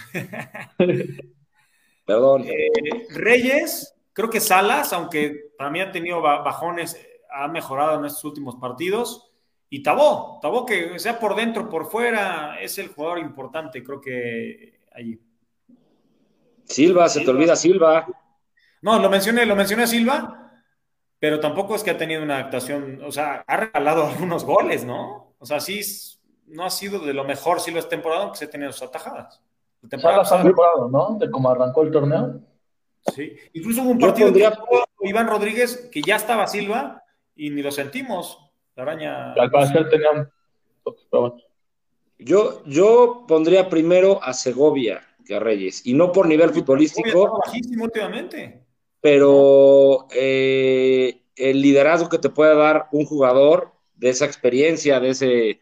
Perdón. 2.05 2.45
Eh, 2.47 3.07
Reyes, 3.11 3.95
creo 4.13 4.31
que 4.31 4.41
Salas, 4.41 4.93
aunque 4.93 5.51
para 5.59 5.71
mí 5.71 5.81
ha 5.81 5.91
tenido 5.91 6.21
ba- 6.21 6.43
bajones, 6.43 7.01
ha 7.33 7.49
mejorado 7.49 7.99
en 7.99 8.05
estos 8.07 8.25
últimos 8.25 8.57
partidos. 8.57 9.31
Y 9.69 9.83
Tabó, 9.83 10.39
Tabó 10.41 10.65
que 10.65 10.99
sea 11.01 11.19
por 11.19 11.35
dentro 11.35 11.69
por 11.69 11.91
fuera, 11.91 12.61
es 12.61 12.79
el 12.79 12.89
jugador 12.89 13.19
importante, 13.19 13.83
creo 13.83 14.01
que 14.01 14.79
allí. 14.95 15.21
Silva, 16.65 17.09
se 17.09 17.23
te 17.23 17.31
olvida 17.31 17.57
Silva. 17.57 18.07
No, 18.83 18.99
lo 19.01 19.11
mencioné, 19.11 19.45
lo 19.45 19.57
mencioné 19.57 19.83
a 19.85 19.87
Silva, 19.89 20.53
pero 21.19 21.41
tampoco 21.41 21.75
es 21.75 21.83
que 21.83 21.91
ha 21.91 21.99
tenido 21.99 22.23
una 22.23 22.39
actuación, 22.39 23.01
o 23.05 23.11
sea, 23.11 23.43
ha 23.47 23.57
regalado 23.57 24.07
algunos 24.07 24.45
goles, 24.45 24.85
¿no? 24.85 25.35
O 25.39 25.45
sea, 25.47 25.59
sí, 25.59 25.81
no 26.47 26.65
ha 26.65 26.71
sido 26.71 27.01
de 27.01 27.13
lo 27.13 27.25
mejor 27.25 27.61
Silva 27.61 27.81
esta 27.81 27.91
temporada, 27.91 28.23
aunque 28.23 28.39
se 28.39 28.45
ha 28.47 28.51
tenido 28.51 28.73
sus 28.73 28.83
atajadas. 28.83 29.41
La 29.83 29.89
temporada 29.89 30.45
mejorado, 30.45 30.89
¿no? 30.89 31.17
De 31.19 31.31
cómo 31.31 31.51
arrancó 31.51 31.83
el 31.83 31.91
torneo. 31.91 32.41
sí. 33.15 33.37
Incluso 33.53 33.83
hubo 33.83 33.91
un 33.91 33.99
partido 33.99 34.33
que 34.33 34.49
Iván 35.03 35.29
Rodríguez, 35.29 35.89
que 35.93 36.03
ya 36.03 36.17
estaba 36.17 36.47
Silva, 36.47 37.05
y 37.35 37.51
ni 37.51 37.63
lo 37.63 37.71
sentimos. 37.71 38.39
La 38.75 38.83
araña. 38.83 39.33
Al 39.35 39.51
parecer 39.51 39.89
tenían. 39.89 40.31
Yo, 42.19 42.63
yo 42.65 43.25
pondría 43.29 43.69
primero 43.69 44.23
a 44.23 44.33
Segovia 44.33 45.03
que 45.27 45.35
a 45.35 45.41
Reyes, 45.41 45.85
y 45.85 45.93
no 45.93 46.13
por 46.13 46.27
nivel 46.27 46.51
futbolístico, 46.51 47.41
bajísimo 47.45 47.85
últimamente. 47.85 48.63
pero 49.01 50.07
eh, 50.15 51.21
el 51.35 51.61
liderazgo 51.61 52.09
que 52.09 52.19
te 52.19 52.31
puede 52.31 52.55
dar 52.55 52.87
un 52.93 53.05
jugador 53.05 53.73
de 53.97 54.11
esa 54.11 54.25
experiencia, 54.25 55.01
de 55.01 55.09
ese, 55.11 55.61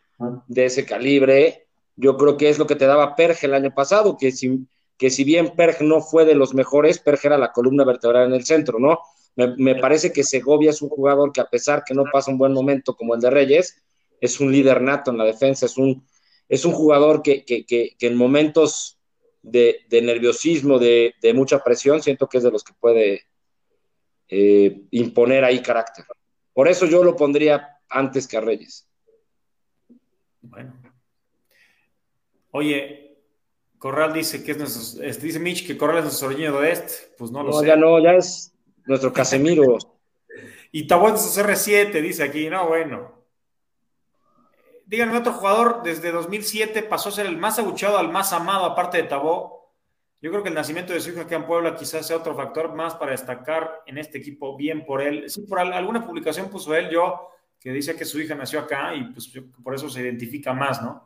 de 0.48 0.64
ese 0.66 0.84
calibre, 0.84 1.66
yo 1.96 2.16
creo 2.16 2.36
que 2.36 2.48
es 2.48 2.58
lo 2.58 2.66
que 2.66 2.76
te 2.76 2.86
daba 2.86 3.16
Perge 3.16 3.46
el 3.46 3.54
año 3.54 3.72
pasado, 3.74 4.16
que 4.16 4.32
si, 4.32 4.66
que 4.96 5.10
si 5.10 5.24
bien 5.24 5.54
Perge 5.56 5.84
no 5.84 6.00
fue 6.00 6.24
de 6.24 6.34
los 6.34 6.54
mejores, 6.54 6.98
Perge 6.98 7.28
era 7.28 7.38
la 7.38 7.52
columna 7.52 7.84
vertebral 7.84 8.28
en 8.28 8.34
el 8.34 8.44
centro, 8.44 8.78
¿no? 8.78 9.00
Me, 9.36 9.54
me 9.56 9.74
parece 9.74 10.12
que 10.12 10.22
Segovia 10.22 10.70
es 10.70 10.82
un 10.82 10.88
jugador 10.88 11.32
que 11.32 11.40
a 11.40 11.48
pesar 11.48 11.82
que 11.84 11.94
no 11.94 12.04
pasa 12.12 12.30
un 12.30 12.38
buen 12.38 12.52
momento 12.52 12.94
como 12.94 13.14
el 13.14 13.20
de 13.20 13.30
Reyes, 13.30 13.82
es 14.20 14.40
un 14.40 14.52
líder 14.52 14.80
nato 14.80 15.10
en 15.10 15.18
la 15.18 15.24
defensa, 15.24 15.66
es 15.66 15.76
un, 15.76 16.06
es 16.48 16.64
un 16.64 16.72
jugador 16.72 17.22
que, 17.22 17.44
que, 17.44 17.64
que, 17.66 17.94
en 18.00 18.16
momentos 18.16 18.98
de, 19.42 19.80
de 19.88 20.02
nerviosismo, 20.02 20.78
de, 20.78 21.14
de, 21.20 21.34
mucha 21.34 21.62
presión, 21.62 22.02
siento 22.02 22.28
que 22.28 22.38
es 22.38 22.44
de 22.44 22.50
los 22.50 22.62
que 22.64 22.72
puede 22.78 23.22
eh, 24.28 24.82
imponer 24.90 25.44
ahí 25.44 25.60
carácter. 25.60 26.04
Por 26.52 26.68
eso 26.68 26.86
yo 26.86 27.02
lo 27.02 27.16
pondría 27.16 27.80
antes 27.88 28.26
que 28.26 28.36
a 28.36 28.40
Reyes. 28.40 28.88
Bueno. 30.48 30.74
Oye, 32.50 33.18
Corral 33.78 34.12
dice 34.12 34.44
que 34.44 34.52
es 34.52 34.58
nuestro, 34.58 35.02
es, 35.02 35.20
dice 35.20 35.38
Mitch 35.38 35.66
que 35.66 35.76
Corral 35.76 35.98
es 35.98 36.04
nuestro 36.04 36.28
ordeño 36.28 36.60
de 36.60 36.72
este. 36.72 37.14
Pues 37.18 37.30
no 37.30 37.42
lo 37.42 37.50
no, 37.50 37.60
sé. 37.60 37.66
ya 37.66 37.76
no, 37.76 37.98
ya 38.02 38.12
es 38.12 38.52
nuestro 38.86 39.12
Casemiro. 39.12 39.78
y 40.72 40.86
Tabón 40.86 41.14
es 41.14 41.38
CR7, 41.38 42.00
dice 42.00 42.22
aquí. 42.22 42.48
No, 42.48 42.68
bueno. 42.68 43.12
Díganme, 44.86 45.18
otro 45.18 45.32
jugador 45.32 45.82
desde 45.82 46.12
2007 46.12 46.82
pasó 46.82 47.08
a 47.08 47.12
ser 47.12 47.26
el 47.26 47.38
más 47.38 47.58
abucheado 47.58 47.98
al 47.98 48.10
más 48.10 48.32
amado, 48.32 48.66
aparte 48.66 48.98
de 48.98 49.04
Tabó. 49.04 49.72
Yo 50.20 50.30
creo 50.30 50.42
que 50.42 50.48
el 50.48 50.54
nacimiento 50.54 50.92
de 50.92 51.00
su 51.00 51.10
hijo 51.10 51.22
acá 51.22 51.36
en 51.36 51.46
Puebla 51.46 51.74
quizás 51.74 52.06
sea 52.06 52.16
otro 52.16 52.34
factor 52.34 52.74
más 52.74 52.94
para 52.94 53.12
destacar 53.12 53.82
en 53.86 53.98
este 53.98 54.18
equipo, 54.18 54.56
bien 54.56 54.86
por 54.86 55.02
él. 55.02 55.28
Sí, 55.28 55.42
por 55.42 55.58
alguna 55.58 56.06
publicación 56.06 56.48
puso 56.48 56.74
él, 56.74 56.88
yo, 56.90 57.28
que 57.64 57.72
dice 57.72 57.96
que 57.96 58.04
su 58.04 58.20
hija 58.20 58.34
nació 58.34 58.60
acá 58.60 58.94
y 58.94 59.04
pues 59.04 59.32
por 59.62 59.74
eso 59.74 59.88
se 59.88 60.02
identifica 60.02 60.52
más, 60.52 60.82
¿no? 60.82 61.02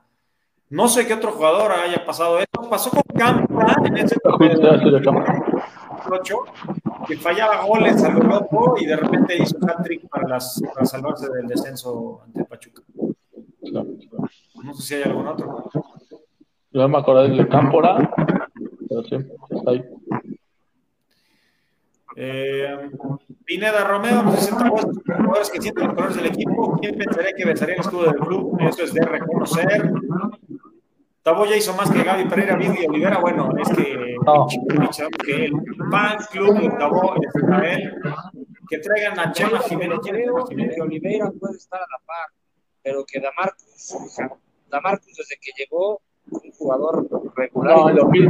No 0.71 0.89
sé 0.89 1.07
qué 1.07 1.15
otro 1.15 1.31
jugador 1.31 1.71
haya 1.71 2.05
pasado 2.05 2.41
eso. 2.41 2.69
Pasó 2.69 2.91
con 2.91 3.03
Campa 3.17 3.77
en 3.85 3.97
ese 3.97 4.17
8, 6.11 6.37
que 7.07 7.17
fallaba 7.17 7.65
goles 7.65 8.03
a 8.03 8.11
lo 8.11 8.25
loco 8.25 8.75
y 8.79 8.87
de 8.87 8.97
repente 8.97 9.37
hizo 9.41 9.57
un 9.57 9.71
hat-trick 9.71 10.09
para, 10.09 10.29
las, 10.29 10.61
para 10.75 10.85
salvarse 10.85 11.29
del 11.33 11.47
descenso 11.47 12.23
ante 12.25 12.45
Pachuca. 12.45 12.83
No 14.65 14.75
sé 14.75 14.83
si 14.83 14.95
hay 14.97 15.05
algún 15.05 15.29
otro. 15.29 15.71
Yo 16.73 16.89
me 16.89 16.99
acuerdo 16.99 17.23
del 17.23 17.49
Cámpora, 17.49 18.13
pero 18.89 19.05
sí, 19.05 19.17
está 19.51 19.71
ahí. 19.71 19.85
Eh, 22.21 22.91
Pineda 23.45 23.85
Romeo 23.85 24.25
nos 24.25 24.41
dice 24.41 24.51
los 24.51 24.61
jugadores 25.07 25.51
que 25.51 25.63
sienten 25.63 25.87
los 25.87 25.95
colores 25.95 26.17
del 26.17 26.27
equipo. 26.27 26.77
¿Quién 26.81 26.99
pensaría 26.99 27.33
que 27.33 27.45
besaría 27.45 27.77
el 27.77 27.81
escudo 27.81 28.07
del 28.07 28.17
club? 28.17 28.59
Eso 28.61 28.83
es 28.83 28.93
de 28.93 29.03
reconocer. 29.03 29.93
Tabo 31.23 31.47
ya 31.47 31.55
hizo 31.55 31.75
más 31.75 31.89
que 31.89 32.03
Gaby 32.03 32.25
Pereira, 32.29 32.57
Vivi 32.57 32.87
Olivera. 32.87 33.21
Bueno, 33.21 33.53
es 33.57 33.69
que, 33.69 34.17
no. 34.27 34.49
que 35.25 35.45
el 35.45 35.53
fan 35.93 36.19
club 36.33 36.61
de 36.61 36.71
Tabo 36.71 37.15
es 37.23 37.41
Israel. 37.41 37.95
Que 38.69 38.79
traigan 38.79 39.21
a 39.21 39.31
Chema 39.31 39.61
Jiménez. 39.61 40.01
Que 40.03 40.83
Olivera 40.83 41.31
puede 41.39 41.57
estar 41.57 41.79
a 41.79 41.87
la 41.87 42.05
par, 42.05 42.27
pero 42.83 43.05
que 43.07 43.21
Damarcus, 43.21 43.95
Damarcus 44.69 45.15
desde 45.17 45.37
que 45.41 45.53
llegó, 45.57 46.03
jugador 46.59 47.09
regular. 47.37 47.77
No, 47.77 47.91
lo 47.91 48.11
que, 48.11 48.21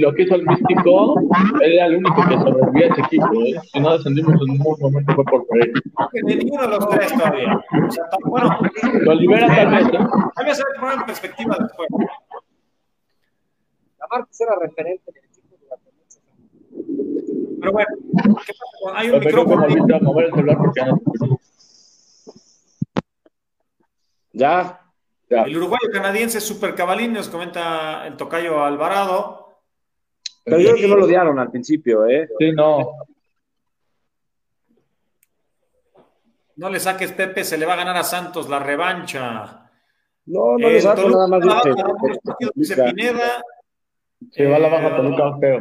lo 0.00 0.12
que 0.12 0.22
hizo 0.22 0.34
el 0.34 0.46
místico, 0.46 1.14
él 1.62 1.72
era 1.72 1.86
el 1.86 1.96
único 1.96 2.22
que 2.28 2.34
sobrevivía 2.34 2.86
a 2.86 2.88
ese 2.90 3.00
equipo. 3.02 3.32
¿eh? 3.32 3.60
Si 3.72 3.80
no 3.80 3.92
descendimos 3.92 4.34
en 4.40 4.54
ningún 4.54 4.76
momento 4.80 5.14
fue 5.14 5.24
por 5.24 5.44
él. 5.52 5.72
De 6.12 6.36
ninguno 6.36 6.62
de 6.62 6.68
los 6.68 6.88
tres 6.88 7.12
todavía. 7.12 7.56
O 7.56 7.90
sea, 7.90 8.04
bueno, 8.24 8.58
lo 9.00 9.14
libera 9.14 9.46
tal 9.46 9.70
vez. 9.70 9.86
¿eh? 9.86 10.08
Tal 10.34 10.46
vez 10.46 10.56
se 10.56 10.62
va 10.62 10.68
a 10.76 10.80
poner 10.80 10.98
en 10.98 11.06
perspectiva 11.06 11.56
después. 11.60 11.88
La 13.98 14.06
Marcos 14.10 14.40
era 14.40 14.56
referente 14.60 15.12
del 15.12 15.24
equipo 15.24 15.56
durante 15.60 15.90
muchos 15.92 16.22
años. 16.26 17.58
Pero 17.60 17.72
bueno, 17.72 17.88
¿qué 18.46 18.52
pasa? 18.52 18.98
Hay 18.98 19.06
un 19.08 19.12
Perfecto, 19.14 19.44
micrófono. 19.44 19.98
Como 19.98 20.12
mover 20.12 20.26
el 20.26 20.34
celular 20.34 20.58
porque 20.58 20.84
no 20.84 21.38
Ya. 24.32 24.87
Ya. 25.30 25.42
El 25.42 25.56
uruguayo 25.56 25.88
canadiense 25.92 26.40
Super 26.40 26.74
Cabalín 26.74 27.12
nos 27.12 27.28
comenta 27.28 28.06
el 28.06 28.16
tocayo 28.16 28.64
Alvarado. 28.64 29.60
Pero 30.44 30.58
yo 30.58 30.70
creo 30.70 30.76
que 30.76 30.88
no 30.88 30.96
lo 30.96 31.04
odiaron 31.04 31.38
al 31.38 31.50
principio, 31.50 32.06
¿eh? 32.06 32.28
Sí, 32.38 32.52
no. 32.52 32.92
No 36.56 36.70
le 36.70 36.80
saques, 36.80 37.12
Pepe, 37.12 37.44
se 37.44 37.58
le 37.58 37.66
va 37.66 37.74
a 37.74 37.76
ganar 37.76 37.96
a 37.96 38.02
Santos 38.02 38.48
la 38.48 38.58
revancha. 38.58 39.70
No, 40.26 40.58
no 40.58 40.68
le 40.68 40.80
saco 40.80 41.08
nada 41.08 41.28
más. 41.28 41.40
Dice, 41.42 42.50
dice 42.54 42.82
Pineda. 42.82 43.42
Se 44.30 44.46
va 44.46 44.56
a 44.56 44.58
la 44.58 44.68
baja 44.68 44.96
Toluca 44.96 45.36
feo. 45.38 45.60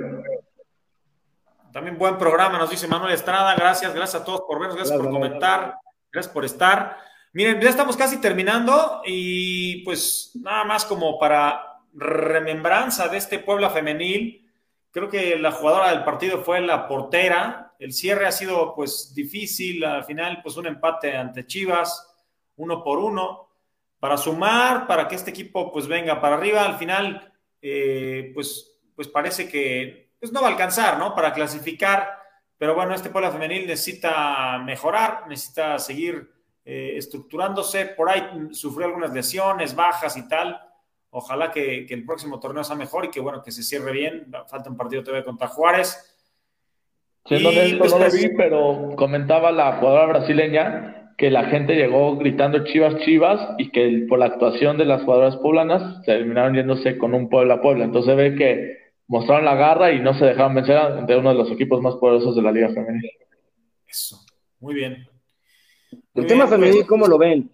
También 1.71 1.97
buen 1.97 2.17
programa, 2.17 2.57
nos 2.57 2.69
dice 2.69 2.87
Manuel 2.87 3.13
Estrada. 3.13 3.53
Gracias, 3.55 3.93
gracias 3.93 4.21
a 4.21 4.25
todos 4.25 4.41
por 4.41 4.59
vernos, 4.59 4.75
gracias, 4.75 4.97
gracias 4.97 5.13
por 5.13 5.21
comentar, 5.21 5.75
gracias 6.11 6.33
por 6.33 6.45
estar. 6.45 6.97
Miren, 7.33 7.59
ya 7.61 7.69
estamos 7.69 7.97
casi 7.97 8.19
terminando 8.19 9.01
y 9.05 9.83
pues 9.83 10.31
nada 10.41 10.63
más 10.63 10.85
como 10.85 11.19
para 11.19 11.81
remembranza 11.93 13.07
de 13.09 13.17
este 13.17 13.39
Puebla 13.39 13.69
femenil. 13.69 14.49
Creo 14.91 15.09
que 15.09 15.37
la 15.37 15.51
jugadora 15.51 15.91
del 15.91 16.03
partido 16.03 16.43
fue 16.43 16.61
la 16.61 16.87
portera. 16.87 17.75
El 17.79 17.93
cierre 17.93 18.25
ha 18.27 18.31
sido 18.31 18.73
pues 18.73 19.13
difícil. 19.13 19.83
Al 19.83 20.05
final 20.05 20.41
pues 20.41 20.55
un 20.57 20.67
empate 20.67 21.15
ante 21.15 21.45
Chivas, 21.45 22.15
uno 22.55 22.83
por 22.83 22.99
uno, 22.99 23.49
para 23.99 24.17
sumar, 24.17 24.87
para 24.87 25.07
que 25.07 25.15
este 25.15 25.31
equipo 25.31 25.71
pues 25.71 25.87
venga 25.87 26.21
para 26.21 26.37
arriba. 26.37 26.63
Al 26.63 26.77
final 26.77 27.33
eh, 27.61 28.31
pues, 28.33 28.79
pues 28.95 29.07
parece 29.09 29.49
que 29.49 30.11
pues 30.19 30.31
no 30.31 30.41
va 30.41 30.47
a 30.47 30.51
alcanzar, 30.51 30.97
¿no? 30.97 31.13
Para 31.13 31.33
clasificar. 31.33 32.17
Pero 32.57 32.73
bueno, 32.73 32.95
este 32.95 33.09
Puebla 33.09 33.31
femenil 33.31 33.67
necesita 33.67 34.57
mejorar, 34.59 35.27
necesita 35.27 35.77
seguir 35.77 36.36
eh, 36.69 36.97
estructurándose. 36.97 37.85
Por 37.85 38.09
ahí 38.09 38.49
sufrió 38.51 38.87
algunas 38.87 39.13
lesiones, 39.13 39.73
bajas 39.73 40.17
y 40.17 40.27
tal. 40.27 40.59
Ojalá 41.11 41.49
que, 41.49 41.85
que, 41.85 41.93
el 41.93 42.05
próximo 42.05 42.41
torneo 42.41 42.61
sea 42.61 42.75
mejor 42.75 43.05
y 43.05 43.09
que 43.09 43.21
bueno, 43.21 43.41
que 43.41 43.53
se 43.53 43.63
cierre 43.63 43.93
bien. 43.93 44.29
Falta 44.49 44.69
un 44.69 44.75
partido 44.75 45.01
todavía 45.01 45.23
contra 45.23 45.47
Juárez. 45.47 46.13
Siendo 47.25 47.49
honesto, 47.49 47.85
no 47.85 47.99
lo 47.99 48.11
vi, 48.11 48.29
pero 48.35 48.95
comentaba 48.97 49.53
la 49.53 49.77
jugadora 49.77 50.07
brasileña 50.07 51.13
que 51.17 51.31
la 51.31 51.45
gente 51.45 51.73
llegó 51.73 52.17
gritando 52.17 52.65
Chivas, 52.65 52.97
Chivas 53.05 53.55
y 53.57 53.71
que 53.71 54.05
por 54.09 54.19
la 54.19 54.25
actuación 54.25 54.77
de 54.77 54.85
las 54.85 55.03
jugadoras 55.03 55.37
poblanas 55.37 56.03
terminaron 56.03 56.53
yéndose 56.53 56.97
con 56.97 57.13
un 57.13 57.29
Puebla, 57.29 57.61
Puebla. 57.61 57.85
Entonces 57.85 58.13
ve 58.17 58.35
que 58.35 58.77
mostraron 59.07 59.45
la 59.45 59.55
garra 59.55 59.93
y 59.93 60.01
no 60.01 60.13
se 60.15 60.25
dejaron 60.25 60.53
vencer 60.53 60.75
ante 60.75 61.15
uno 61.15 61.29
de 61.29 61.35
los 61.35 61.49
equipos 61.49 61.81
más 61.81 61.95
poderosos 61.95 62.35
de 62.35 62.41
la 62.41 62.51
Liga 62.51 62.67
Femenil. 62.73 63.09
Eso, 63.87 64.19
muy 64.59 64.75
bien. 64.75 65.07
El 65.91 65.99
bien, 66.13 66.27
tema 66.27 66.47
femenil, 66.47 66.75
pues, 66.75 66.87
¿cómo 66.87 67.07
lo 67.07 67.17
ven? 67.17 67.51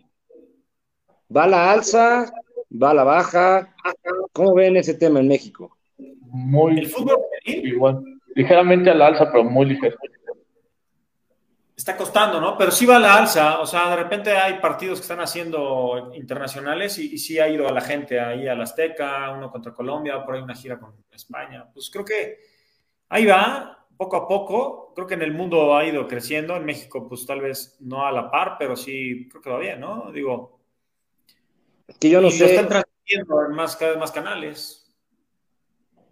¿Va 1.35 1.43
a 1.45 1.47
la 1.47 1.71
alza? 1.71 2.31
¿Va 2.71 2.91
a 2.91 2.93
la 2.93 3.03
baja? 3.03 3.75
¿Cómo 4.31 4.53
ven 4.53 4.77
ese 4.77 4.95
tema 4.95 5.19
en 5.19 5.27
México? 5.27 5.77
muy 6.33 6.79
El 6.79 6.87
fútbol 6.87 7.17
femenil 7.45 7.67
igual. 7.67 8.03
Ligeramente 8.35 8.89
a 8.89 8.95
la 8.95 9.07
alza, 9.07 9.31
pero 9.31 9.43
muy 9.43 9.67
ligero. 9.67 9.95
está 11.75 11.95
costando, 11.95 12.41
¿no? 12.41 12.57
Pero 12.57 12.71
sí 12.71 12.85
va 12.85 12.95
a 12.95 12.99
la 12.99 13.15
alza. 13.15 13.59
O 13.59 13.65
sea, 13.67 13.89
de 13.91 13.97
repente 13.97 14.31
hay 14.31 14.55
partidos 14.59 14.99
que 14.99 15.03
están 15.03 15.19
haciendo 15.19 16.11
internacionales 16.15 16.97
y, 16.97 17.13
y 17.13 17.17
sí 17.19 17.39
ha 17.39 17.47
ido 17.47 17.67
a 17.67 17.71
la 17.71 17.81
gente 17.81 18.19
ahí 18.19 18.47
al 18.47 18.61
Azteca, 18.61 19.31
uno 19.31 19.51
contra 19.51 19.73
Colombia, 19.73 20.23
por 20.25 20.35
ahí 20.35 20.41
una 20.41 20.55
gira 20.55 20.79
con 20.79 20.93
España. 21.11 21.65
Pues 21.71 21.91
creo 21.91 22.03
que 22.03 22.39
ahí 23.09 23.25
va, 23.25 23.82
poco 23.97 24.15
a 24.17 24.27
poco. 24.27 24.93
Creo 24.95 25.07
que 25.07 25.13
en 25.15 25.21
el 25.21 25.33
mundo 25.33 25.75
ha 25.75 25.85
ido 25.85 26.07
creciendo. 26.07 26.55
En 26.55 26.65
México, 26.65 27.07
pues 27.07 27.25
tal 27.25 27.41
vez 27.41 27.77
no 27.79 28.05
a 28.05 28.11
la 28.11 28.29
par, 28.31 28.55
pero 28.59 28.75
sí 28.75 29.27
creo 29.29 29.41
que 29.41 29.49
va 29.49 29.59
bien, 29.59 29.79
¿no? 29.79 30.11
Digo, 30.11 30.59
Que 31.99 32.09
yo 32.09 32.21
no 32.21 32.27
y 32.27 32.31
lo 32.31 32.37
sé. 32.37 32.55
están 32.55 32.67
transmitiendo 32.69 33.45
en 33.45 33.51
más, 33.55 33.75
cada 33.75 33.91
vez 33.91 33.99
más 33.99 34.11
canales. 34.11 34.79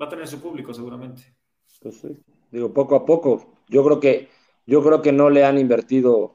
Va 0.02 0.06
a 0.06 0.10
tener 0.10 0.28
su 0.28 0.42
público 0.42 0.74
seguramente. 0.74 1.36
Pues 1.82 2.00
sí, 2.00 2.18
digo, 2.52 2.74
poco 2.74 2.96
a 2.96 3.06
poco. 3.06 3.54
Yo 3.68 3.84
creo 3.84 4.00
que, 4.00 4.30
yo 4.66 4.84
creo 4.84 5.02
que 5.02 5.12
no 5.12 5.30
le 5.30 5.46
han 5.46 5.58
invertido 5.58 6.34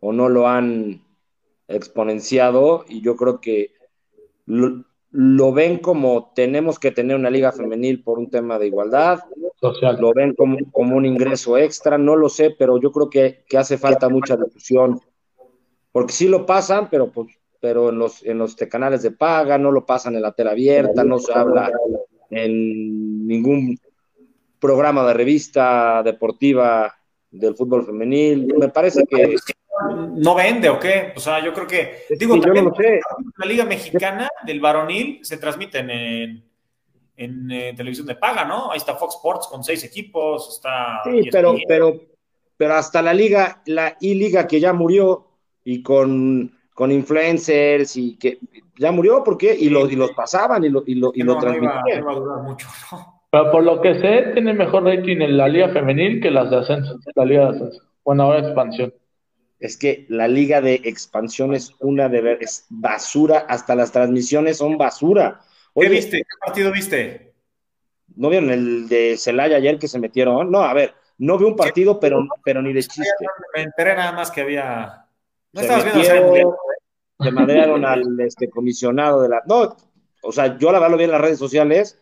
o 0.00 0.12
no 0.12 0.28
lo 0.28 0.48
han 0.48 1.02
exponenciado 1.68 2.84
y 2.88 3.00
yo 3.00 3.16
creo 3.16 3.40
que 3.40 3.72
lo, 4.46 4.84
lo 5.18 5.50
ven 5.50 5.78
como 5.78 6.30
tenemos 6.34 6.78
que 6.78 6.90
tener 6.90 7.16
una 7.16 7.30
liga 7.30 7.50
femenil 7.50 8.02
por 8.02 8.18
un 8.18 8.28
tema 8.28 8.58
de 8.58 8.66
igualdad, 8.66 9.20
Social. 9.58 9.96
lo 9.98 10.12
ven 10.12 10.34
como, 10.34 10.58
como 10.70 10.94
un 10.94 11.06
ingreso 11.06 11.56
extra, 11.56 11.96
no 11.96 12.16
lo 12.16 12.28
sé, 12.28 12.50
pero 12.50 12.78
yo 12.78 12.92
creo 12.92 13.08
que, 13.08 13.42
que 13.48 13.56
hace 13.56 13.78
falta 13.78 14.10
mucha 14.10 14.36
difusión, 14.36 15.00
porque 15.90 16.12
sí 16.12 16.28
lo 16.28 16.44
pasan, 16.44 16.90
pero 16.90 17.10
pues, 17.10 17.28
pero 17.62 17.88
en 17.88 17.98
los, 17.98 18.22
en 18.26 18.36
los 18.36 18.56
canales 18.56 19.02
de 19.02 19.10
paga, 19.10 19.56
no 19.56 19.72
lo 19.72 19.86
pasan 19.86 20.16
en 20.16 20.22
la 20.22 20.32
tela 20.32 20.50
abierta, 20.50 21.02
no 21.02 21.18
se 21.18 21.32
habla 21.32 21.72
en 22.28 23.26
ningún 23.26 23.78
programa 24.60 25.06
de 25.08 25.14
revista 25.14 26.02
deportiva 26.02 26.94
del 27.30 27.56
fútbol 27.56 27.86
femenil. 27.86 28.52
Me 28.58 28.68
parece 28.68 29.06
que 29.06 29.34
¿No 30.14 30.34
vende 30.34 30.68
o 30.68 30.78
qué? 30.78 31.12
O 31.16 31.20
sea, 31.20 31.44
yo 31.44 31.52
creo 31.52 31.66
que. 31.66 32.04
Digo, 32.18 32.34
Sí, 32.34 32.40
yo 32.40 32.44
también 32.44 32.64
no 32.64 32.70
lo 32.70 32.76
sé. 32.76 33.00
la 33.36 33.46
Liga 33.46 33.64
Mexicana 33.64 34.28
del 34.44 34.60
Varonil 34.60 35.20
se 35.22 35.36
transmite 35.36 35.78
en, 35.78 35.90
en, 35.90 36.44
en, 37.16 37.50
eh, 37.50 37.74
televisión 37.76 38.06
de 38.06 38.16
paga, 38.16 38.44
¿no? 38.44 38.70
Ahí 38.70 38.78
está 38.78 38.94
Fox 38.94 39.16
Sports 39.16 39.48
con 39.48 39.62
seis 39.62 39.84
equipos, 39.84 40.56
está. 40.56 41.00
Sí, 41.04 41.18
ESPN. 41.18 41.30
pero, 41.30 41.56
pero, 41.68 42.00
pero 42.56 42.74
hasta 42.74 43.02
la 43.02 43.12
liga, 43.12 43.62
la 43.66 43.96
I-Liga 44.00 44.46
que 44.46 44.60
ya 44.60 44.72
murió 44.72 45.26
y 45.64 45.82
con, 45.82 46.52
con 46.74 46.90
influencers 46.92 47.96
y 47.96 48.16
que 48.16 48.38
ya 48.78 48.92
murió, 48.92 49.22
¿por 49.24 49.36
qué? 49.36 49.54
Y, 49.54 49.68
lo, 49.68 49.88
y 49.90 49.96
los 49.96 50.12
pasaban 50.12 50.64
y 50.64 50.68
lo, 50.68 50.82
y 50.86 50.94
lo, 50.94 51.12
y 51.14 51.22
lo 51.22 51.34
no, 51.34 51.40
no 51.40 51.54
iba, 51.56 51.60
transmitían. 51.82 52.04
no 52.04 52.10
iba 52.10 52.12
a 52.12 52.14
durar 52.14 52.42
mucho, 52.42 52.68
¿no? 52.92 53.22
Pero 53.30 53.50
por 53.50 53.64
lo 53.64 53.80
que 53.82 53.94
sé, 54.00 54.30
tiene 54.32 54.54
mejor 54.54 54.84
rating 54.84 55.20
en 55.20 55.36
la 55.36 55.48
liga 55.48 55.68
femenil 55.68 56.22
que 56.22 56.30
las 56.30 56.48
de 56.48 56.56
ascenso. 56.58 56.98
La 57.16 57.24
liga 57.24 57.50
de 57.50 57.56
ascenso. 57.56 57.82
Bueno, 58.04 58.22
ahora 58.22 58.38
expansión. 58.38 58.94
Es 59.58 59.76
que 59.76 60.06
la 60.08 60.28
liga 60.28 60.60
de 60.60 60.74
expansión 60.84 61.54
es 61.54 61.72
una 61.80 62.08
de 62.08 62.20
ver, 62.20 62.38
es 62.42 62.66
basura, 62.68 63.46
hasta 63.48 63.74
las 63.74 63.92
transmisiones 63.92 64.58
son 64.58 64.76
basura. 64.76 65.40
¿Qué 65.74 65.88
viste? 65.88 66.18
¿Qué 66.18 66.36
partido 66.44 66.72
viste? 66.72 67.26
¿no 68.16 68.30
vieron 68.30 68.50
el 68.50 68.88
de 68.88 69.16
Celaya 69.16 69.56
ayer 69.56 69.78
que 69.78 69.88
se 69.88 69.98
metieron? 69.98 70.50
No, 70.50 70.62
a 70.62 70.72
ver, 70.74 70.94
no 71.18 71.38
vi 71.38 71.44
un 71.44 71.56
partido, 71.56 72.00
pero, 72.00 72.26
pero 72.44 72.62
ni 72.62 72.72
de 72.72 72.82
chiste. 72.82 73.02
Me 73.54 73.62
enteré 73.62 73.94
nada 73.94 74.12
más 74.12 74.30
que 74.30 74.40
había. 74.40 75.06
No 75.52 75.60
Se 75.60 75.66
estabas 75.66 75.84
viendo 75.84 76.00
metieron, 76.00 76.28
serie 76.30 76.44
mundial. 76.44 76.58
se 77.20 77.30
madrearon 77.30 77.84
al 77.86 78.20
este, 78.20 78.48
comisionado 78.50 79.22
de 79.22 79.28
la. 79.28 79.42
No, 79.46 79.76
o 80.22 80.32
sea, 80.32 80.58
yo 80.58 80.72
la 80.72 80.78
verdad 80.78 80.92
lo 80.92 80.96
vi 80.98 81.04
en 81.04 81.10
las 81.12 81.20
redes 81.20 81.38
sociales. 81.38 81.98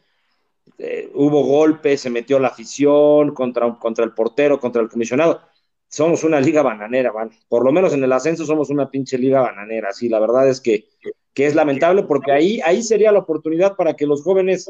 eh, 0.78 1.10
hubo 1.14 1.44
golpes, 1.44 2.00
se 2.00 2.10
metió 2.10 2.38
la 2.38 2.48
afición 2.48 3.34
contra, 3.34 3.74
contra 3.78 4.04
el 4.04 4.12
portero, 4.12 4.58
contra 4.60 4.82
el 4.82 4.88
comisionado. 4.88 5.40
Somos 5.88 6.24
una 6.24 6.40
liga 6.40 6.62
bananera, 6.62 7.12
van. 7.12 7.30
Por 7.48 7.64
lo 7.64 7.70
menos 7.70 7.92
en 7.92 8.02
el 8.02 8.12
ascenso 8.12 8.44
somos 8.44 8.70
una 8.70 8.90
pinche 8.90 9.16
liga 9.16 9.40
bananera. 9.40 9.92
Sí, 9.92 10.08
la 10.08 10.18
verdad 10.18 10.48
es 10.48 10.60
que, 10.60 10.88
que 11.32 11.46
es 11.46 11.54
lamentable 11.54 12.02
porque 12.02 12.32
ahí, 12.32 12.60
ahí 12.64 12.82
sería 12.82 13.12
la 13.12 13.20
oportunidad 13.20 13.76
para 13.76 13.94
que 13.94 14.06
los 14.06 14.22
jóvenes 14.22 14.68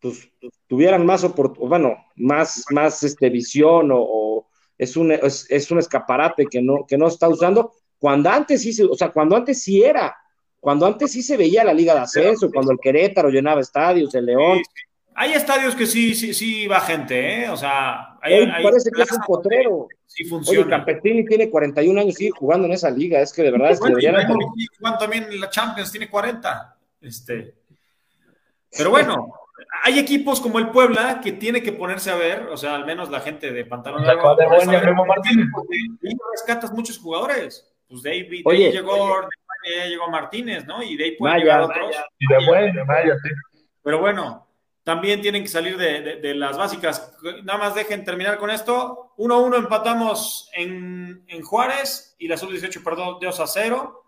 pues, 0.00 0.28
tuvieran 0.66 1.06
más 1.06 1.24
oport- 1.24 1.56
bueno, 1.56 1.96
más, 2.16 2.64
más 2.70 3.02
este, 3.04 3.30
visión 3.30 3.90
o, 3.92 3.98
o 4.00 4.48
es, 4.76 4.96
un, 4.96 5.12
es, 5.12 5.46
es 5.48 5.70
un 5.70 5.78
escaparate 5.78 6.46
que 6.46 6.60
no, 6.60 6.84
que 6.86 6.98
no 6.98 7.06
está 7.06 7.28
usando. 7.28 7.72
Cuando 7.98 8.28
antes 8.28 8.62
sí, 8.62 8.72
se- 8.72 8.84
o 8.84 8.94
sea, 8.94 9.10
cuando 9.10 9.36
antes 9.36 9.62
sí 9.62 9.82
era, 9.82 10.14
cuando 10.60 10.86
antes 10.86 11.12
sí 11.12 11.22
se 11.22 11.36
veía 11.36 11.64
la 11.64 11.72
liga 11.72 11.94
de 11.94 12.00
ascenso, 12.00 12.50
cuando 12.52 12.72
el 12.72 12.78
Querétaro 12.80 13.30
llenaba 13.30 13.60
estadios, 13.60 14.14
el 14.14 14.26
León. 14.26 14.60
Hay 15.14 15.32
estadios 15.32 15.74
que 15.74 15.86
sí, 15.86 16.14
sí, 16.14 16.34
sí 16.34 16.66
va 16.66 16.80
gente, 16.80 17.44
¿eh? 17.44 17.48
O 17.48 17.56
sea, 17.56 18.11
hay, 18.22 18.34
hoy 18.34 18.50
hay 18.54 18.62
parece 18.62 18.90
que 18.90 19.02
es 19.02 19.12
un 19.12 19.22
potrero. 19.26 19.88
Sí 20.06 20.22
Oye, 20.22 20.30
funciona. 20.30 20.70
Campetini 20.70 21.24
tiene 21.24 21.50
41 21.50 22.00
años, 22.00 22.14
sigue 22.14 22.30
jugando 22.30 22.66
en 22.66 22.72
esa 22.72 22.90
liga, 22.90 23.20
es 23.20 23.32
que 23.32 23.42
de 23.42 23.50
verdad 23.50 23.72
es 23.72 23.78
que 23.78 23.90
Bueno, 23.90 23.98
y 23.98 24.06
deberían... 24.06 24.38
Juan 24.80 24.98
también 24.98 25.24
en 25.24 25.40
la 25.40 25.50
Champions 25.50 25.90
tiene 25.90 26.08
40. 26.08 26.78
Este. 27.00 27.54
Pero 28.70 28.90
bueno, 28.90 29.34
hay 29.82 29.98
equipos 29.98 30.40
como 30.40 30.58
el 30.58 30.70
Puebla 30.70 31.20
que 31.22 31.32
tiene 31.32 31.62
que 31.62 31.72
ponerse 31.72 32.10
a 32.10 32.16
ver, 32.16 32.46
o 32.50 32.56
sea, 32.56 32.76
al 32.76 32.86
menos 32.86 33.10
la 33.10 33.20
gente 33.20 33.52
de 33.52 33.64
pantalón 33.64 34.06
largo, 34.06 34.36
de 34.36 34.48
ver, 34.48 34.84
Memo 34.86 35.04
Martínez. 35.04 35.46
porque 35.52 35.76
ahí 35.76 36.16
rescatas 36.32 36.72
muchos 36.72 36.98
jugadores. 36.98 37.68
Pues 37.88 38.02
de 38.02 38.10
ahí, 38.10 38.22
de 38.22 38.36
ahí 38.36 38.42
Oye, 38.44 38.72
llegó, 38.72 39.20
de 39.64 39.80
ahí 39.80 39.90
llegó 39.90 40.08
Martínez, 40.08 40.64
¿no? 40.64 40.82
Y 40.82 40.96
de 40.96 41.04
ahí 41.04 41.16
pueden 41.16 41.34
Maya, 41.34 41.44
llegar 41.44 41.62
otros. 41.62 41.96
Y 42.18 42.26
de 42.26 42.46
bueno, 42.46 42.86
vaya, 42.86 43.16
sí. 43.22 43.30
Pero 43.82 44.00
bueno, 44.00 44.46
también 44.84 45.20
tienen 45.20 45.42
que 45.42 45.48
salir 45.48 45.76
de, 45.76 46.00
de- 46.00 46.16
de 46.16 46.34
las 46.34 46.56
básicas. 46.58 47.14
Nada 47.44 47.58
más 47.58 47.74
dejen 47.74 48.04
terminar 48.04 48.38
con 48.38 48.50
esto. 48.50 49.12
1-1 49.16 49.56
empatamos 49.58 50.50
en, 50.54 51.24
en 51.28 51.42
Juárez 51.42 52.16
y 52.18 52.26
la 52.28 52.36
sub-18 52.36 52.82
perdió 52.82 53.18
2 53.20 53.40
a 53.40 53.46
0. 53.46 53.98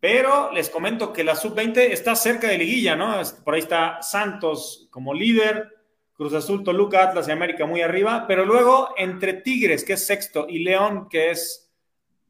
Pero 0.00 0.52
les 0.52 0.70
comento 0.70 1.12
que 1.12 1.24
la 1.24 1.34
sub-20 1.34 1.76
está 1.90 2.14
cerca 2.14 2.46
de 2.48 2.56
liguilla, 2.58 2.94
¿no? 2.96 3.20
Por 3.44 3.54
ahí 3.54 3.60
está 3.60 4.00
Santos 4.00 4.86
como 4.90 5.12
líder, 5.12 5.68
Cruz 6.14 6.32
Azul, 6.34 6.62
Toluca, 6.62 7.02
Atlas 7.02 7.26
y 7.28 7.32
América 7.32 7.66
muy 7.66 7.82
arriba. 7.82 8.24
Pero 8.28 8.46
luego 8.46 8.94
entre 8.96 9.34
Tigres, 9.34 9.84
que 9.84 9.94
es 9.94 10.06
sexto, 10.06 10.46
y 10.48 10.60
León, 10.60 11.08
que 11.08 11.30
es 11.32 11.70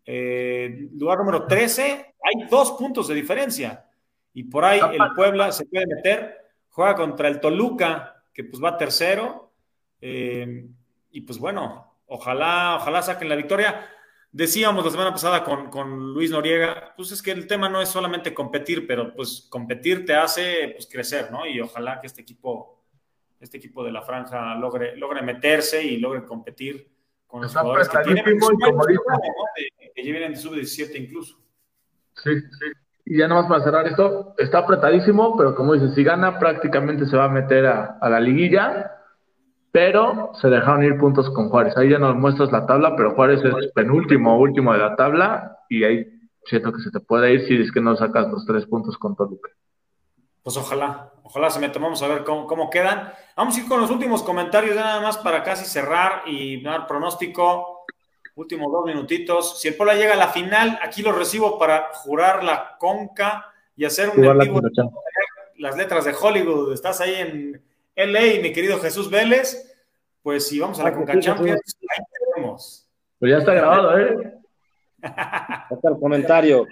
eh, 0.06 0.88
lugar 0.96 1.18
número 1.18 1.46
13, 1.46 1.82
hay 2.22 2.48
dos 2.50 2.72
puntos 2.72 3.06
de 3.08 3.14
diferencia. 3.14 3.84
Y 4.32 4.44
por 4.44 4.64
ahí 4.64 4.80
el 4.92 5.00
Puebla 5.14 5.52
se 5.52 5.66
puede 5.66 5.86
meter, 5.86 6.37
juega 6.78 6.94
contra 6.94 7.26
el 7.26 7.40
Toluca, 7.40 8.22
que 8.32 8.44
pues 8.44 8.62
va 8.62 8.76
tercero. 8.76 9.50
eh, 10.00 10.64
y 11.10 11.22
pues 11.22 11.40
bueno, 11.40 11.96
ojalá, 12.06 12.76
ojalá 12.76 13.02
saquen 13.02 13.28
la 13.28 13.34
victoria. 13.34 13.84
Decíamos 14.30 14.84
la 14.84 14.90
semana 14.92 15.10
pasada 15.10 15.42
con, 15.42 15.70
con 15.70 16.12
Luis 16.14 16.30
Noriega, 16.30 16.94
pues 16.96 17.10
es 17.10 17.20
que 17.20 17.32
el 17.32 17.48
tema 17.48 17.68
no 17.68 17.82
es 17.82 17.88
solamente 17.88 18.32
competir, 18.32 18.86
pero 18.86 19.12
pues 19.12 19.48
competir 19.50 20.06
te 20.06 20.14
hace 20.14 20.68
pues 20.76 20.86
crecer, 20.86 21.32
¿no? 21.32 21.44
Y 21.48 21.60
ojalá 21.60 22.00
que 22.00 22.06
este 22.06 22.20
equipo, 22.22 22.84
este 23.40 23.56
equipo 23.56 23.82
de 23.82 23.90
la 23.90 24.02
franja 24.02 24.54
logre, 24.54 24.96
logre 24.96 25.20
meterse 25.22 25.82
y 25.82 25.96
logre 25.96 26.24
competir 26.24 26.88
con 27.26 27.40
los 27.42 27.50
Está 27.50 27.62
jugadores 27.62 27.88
que 27.88 27.98
tienen. 28.04 28.24
dijo- 28.24 28.52
¿no? 28.52 28.84
De- 29.56 29.90
que 29.94 30.04
ya 30.04 30.12
vienen 30.12 30.32
de 30.34 30.38
sub-17 30.38 30.96
incluso. 30.96 31.40
Sí, 32.14 32.30
sí. 32.38 32.66
Y 33.10 33.16
ya 33.16 33.26
nomás 33.26 33.46
para 33.46 33.64
cerrar 33.64 33.86
esto, 33.86 34.34
está 34.36 34.58
apretadísimo, 34.58 35.34
pero 35.34 35.54
como 35.54 35.72
dices, 35.72 35.94
si 35.94 36.04
gana 36.04 36.38
prácticamente 36.38 37.06
se 37.06 37.16
va 37.16 37.24
a 37.24 37.30
meter 37.30 37.64
a, 37.64 37.98
la 38.02 38.20
liguilla, 38.20 38.92
pero 39.72 40.32
se 40.34 40.48
dejaron 40.48 40.84
ir 40.84 40.98
puntos 40.98 41.30
con 41.30 41.48
Juárez. 41.48 41.74
Ahí 41.78 41.88
ya 41.88 41.98
nos 41.98 42.16
muestras 42.16 42.52
la 42.52 42.66
tabla, 42.66 42.96
pero 42.96 43.14
Juárez 43.14 43.40
es 43.42 43.72
penúltimo 43.72 44.38
último 44.38 44.74
de 44.74 44.80
la 44.80 44.94
tabla 44.94 45.56
y 45.70 45.84
ahí 45.84 46.04
siento 46.44 46.70
que 46.70 46.82
se 46.82 46.90
te 46.90 47.00
puede 47.00 47.32
ir 47.32 47.46
si 47.46 47.54
es 47.54 47.72
que 47.72 47.80
no 47.80 47.96
sacas 47.96 48.28
los 48.28 48.44
tres 48.44 48.66
puntos 48.66 48.98
con 48.98 49.16
Toluca. 49.16 49.52
Pues 50.42 50.58
ojalá, 50.58 51.10
ojalá 51.22 51.48
se 51.48 51.60
metan. 51.60 51.80
Vamos 51.80 52.02
a 52.02 52.08
ver 52.08 52.24
cómo, 52.24 52.46
cómo 52.46 52.68
quedan. 52.68 53.10
Vamos 53.34 53.56
a 53.56 53.60
ir 53.60 53.68
con 53.68 53.80
los 53.80 53.90
últimos 53.90 54.22
comentarios, 54.22 54.74
ya 54.74 54.82
nada 54.82 55.00
más 55.00 55.16
para 55.16 55.42
casi 55.42 55.64
cerrar 55.64 56.24
y 56.26 56.62
dar 56.62 56.86
pronóstico. 56.86 57.77
Últimos 58.38 58.70
dos 58.70 58.86
minutitos. 58.86 59.60
Si 59.60 59.66
el 59.66 59.74
Puebla 59.74 59.94
llega 59.94 60.14
a 60.14 60.16
la 60.16 60.28
final, 60.28 60.78
aquí 60.80 61.02
lo 61.02 61.10
recibo 61.10 61.58
para 61.58 61.90
jurar 61.92 62.44
la 62.44 62.76
conca 62.78 63.52
y 63.76 63.84
hacer 63.84 64.10
un 64.10 64.24
la 64.24 64.48
las 65.56 65.76
letras 65.76 66.04
de 66.04 66.14
Hollywood. 66.14 66.72
Estás 66.72 67.00
ahí 67.00 67.14
en 67.16 67.60
LA, 67.96 68.40
mi 68.40 68.52
querido 68.52 68.78
Jesús 68.78 69.10
Vélez. 69.10 69.76
Pues 70.22 70.46
si 70.46 70.60
vamos 70.60 70.78
a 70.78 70.84
la 70.84 70.90
Ah, 70.90 70.94
Conca 70.94 71.14
sí, 71.14 71.18
Champions, 71.18 71.60
ahí 71.90 72.04
te 72.04 72.40
vemos. 72.40 72.88
Pues 73.18 73.32
ya 73.32 73.38
está 73.38 73.54
grabado, 73.54 73.98
¿eh? 73.98 74.34
Hasta 75.02 75.88
el 75.88 75.98
comentario. 75.98 76.64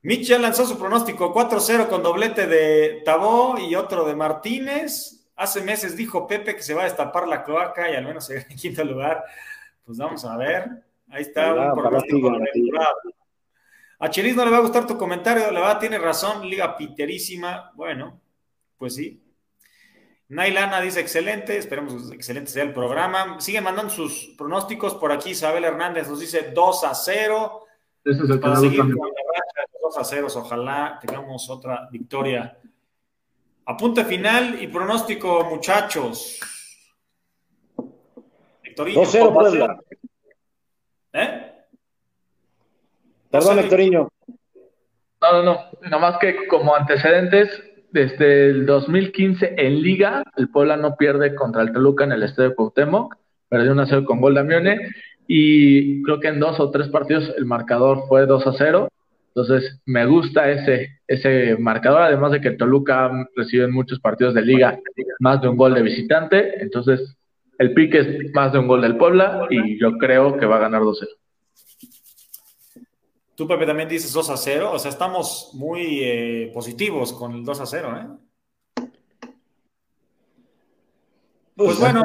Mitchell 0.00 0.40
lanzó 0.40 0.64
su 0.64 0.78
pronóstico 0.78 1.34
4-0 1.34 1.88
con 1.88 2.02
doblete 2.02 2.46
de 2.46 3.02
Tabó 3.04 3.58
y 3.58 3.74
otro 3.74 4.06
de 4.06 4.16
Martínez. 4.16 5.28
Hace 5.36 5.60
meses 5.60 5.94
dijo 5.94 6.26
Pepe 6.26 6.56
que 6.56 6.62
se 6.62 6.72
va 6.72 6.82
a 6.82 6.84
destapar 6.84 7.28
la 7.28 7.44
cloaca 7.44 7.90
y 7.90 7.96
al 7.96 8.06
menos 8.06 8.24
se 8.24 8.38
en 8.38 8.56
quinto 8.56 8.82
lugar. 8.82 9.24
Pues 9.90 9.98
vamos 9.98 10.24
a 10.24 10.36
ver. 10.36 10.70
Ahí 11.08 11.22
está 11.22 11.52
Ojalá, 11.52 11.74
un 11.74 11.80
pronóstico. 11.80 12.32
A 13.98 14.08
Chelis 14.08 14.36
no 14.36 14.44
le 14.44 14.52
va 14.52 14.58
a 14.58 14.60
gustar 14.60 14.86
tu 14.86 14.96
comentario, 14.96 15.50
la 15.50 15.58
verdad 15.58 15.80
tiene 15.80 15.98
razón, 15.98 16.48
liga 16.48 16.76
piterísima. 16.76 17.72
Bueno, 17.74 18.20
pues 18.78 18.94
sí. 18.94 19.20
Nailana 20.28 20.80
dice 20.80 21.00
excelente, 21.00 21.58
esperemos 21.58 22.08
que 22.08 22.14
excelente 22.14 22.52
sea 22.52 22.62
el 22.62 22.72
programa. 22.72 23.40
Siguen 23.40 23.64
mandando 23.64 23.92
sus 23.92 24.32
pronósticos 24.38 24.94
por 24.94 25.10
aquí. 25.10 25.30
Isabel 25.30 25.64
Hernández 25.64 26.08
nos 26.08 26.20
dice 26.20 26.52
2 26.54 26.84
a 26.84 26.94
0. 26.94 27.66
Ese 28.04 28.22
es 28.22 28.30
el 28.30 28.38
Para 28.38 28.54
seguir 28.54 28.78
con 28.78 28.90
la 28.90 28.94
racha 28.94 29.72
de 29.72 29.78
2 29.82 29.98
a 29.98 30.04
0, 30.04 30.28
ojalá 30.36 31.00
tengamos 31.04 31.50
otra 31.50 31.88
victoria. 31.90 32.56
Apunte 33.66 34.04
final 34.04 34.62
y 34.62 34.68
pronóstico, 34.68 35.44
muchachos. 35.46 36.38
Victorino. 38.84 39.30
2-0 39.30 39.34
Puebla. 39.34 39.80
¿Eh? 41.12 41.52
Perdón. 43.30 43.58
Hectorinho. 43.58 44.08
No, 45.20 45.32
no, 45.32 45.42
no. 45.42 45.58
Nada 45.82 45.98
más 45.98 46.18
que 46.18 46.46
como 46.46 46.74
antecedentes, 46.74 47.48
desde 47.92 48.50
el 48.50 48.66
2015 48.66 49.54
en 49.56 49.82
Liga, 49.82 50.22
el 50.36 50.48
Puebla 50.48 50.76
no 50.76 50.96
pierde 50.96 51.34
contra 51.34 51.62
el 51.62 51.72
Toluca 51.72 52.04
en 52.04 52.12
el 52.12 52.22
Estadio 52.22 52.54
Cuauhtémoc. 52.54 53.16
Perdió 53.48 53.72
1 53.72 53.82
a 53.82 53.86
0 53.86 54.04
con 54.04 54.20
gol 54.20 54.34
de 54.34 54.40
Amione. 54.40 54.78
Y 55.26 56.02
creo 56.02 56.18
que 56.18 56.28
en 56.28 56.40
dos 56.40 56.58
o 56.58 56.70
tres 56.70 56.88
partidos 56.88 57.32
el 57.36 57.44
marcador 57.44 58.04
fue 58.08 58.26
2 58.26 58.46
a 58.46 58.52
0. 58.52 58.88
Entonces, 59.34 59.80
me 59.86 60.06
gusta 60.06 60.50
ese, 60.50 61.00
ese 61.06 61.56
marcador. 61.56 62.02
Además 62.02 62.32
de 62.32 62.40
que 62.40 62.48
el 62.48 62.56
Toluca 62.56 63.10
recibe 63.36 63.64
en 63.64 63.72
muchos 63.72 64.00
partidos 64.00 64.34
de 64.34 64.42
Liga 64.42 64.78
más 65.20 65.40
de 65.40 65.48
un 65.48 65.56
gol 65.56 65.74
de 65.74 65.82
visitante. 65.82 66.60
Entonces, 66.62 67.16
el 67.60 67.74
pique 67.74 67.98
es 67.98 68.32
más 68.32 68.54
de 68.54 68.58
un 68.58 68.66
gol 68.66 68.80
del 68.80 68.96
Puebla. 68.96 69.46
Y 69.50 69.78
yo 69.78 69.92
creo 69.98 70.38
que 70.38 70.46
va 70.46 70.56
a 70.56 70.60
ganar 70.60 70.82
2 70.82 71.02
a 71.02 71.06
0. 71.06 72.84
Tú, 73.34 73.46
Pepe, 73.46 73.66
también 73.66 73.86
dices 73.86 74.14
2 74.14 74.30
a 74.30 74.36
0. 74.38 74.72
O 74.72 74.78
sea, 74.78 74.90
estamos 74.90 75.50
muy 75.52 76.00
eh, 76.02 76.50
positivos 76.54 77.12
con 77.12 77.34
el 77.34 77.44
2 77.44 77.60
a 77.60 77.66
0, 77.66 78.18
¿eh? 78.78 78.86
Pues 81.54 81.78
bueno. 81.78 82.02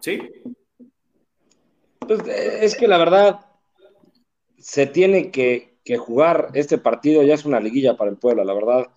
Sí. 0.00 0.18
Pues, 2.00 2.26
eh, 2.26 2.64
es 2.64 2.76
que 2.76 2.88
la 2.88 2.98
verdad 2.98 3.46
se 4.58 4.88
tiene 4.88 5.30
que, 5.30 5.78
que 5.84 5.98
jugar 5.98 6.50
este 6.54 6.78
partido, 6.78 7.22
ya 7.22 7.34
es 7.34 7.44
una 7.44 7.60
liguilla 7.60 7.96
para 7.96 8.10
el 8.10 8.16
Puebla, 8.16 8.42
la 8.42 8.54
verdad. 8.54 8.88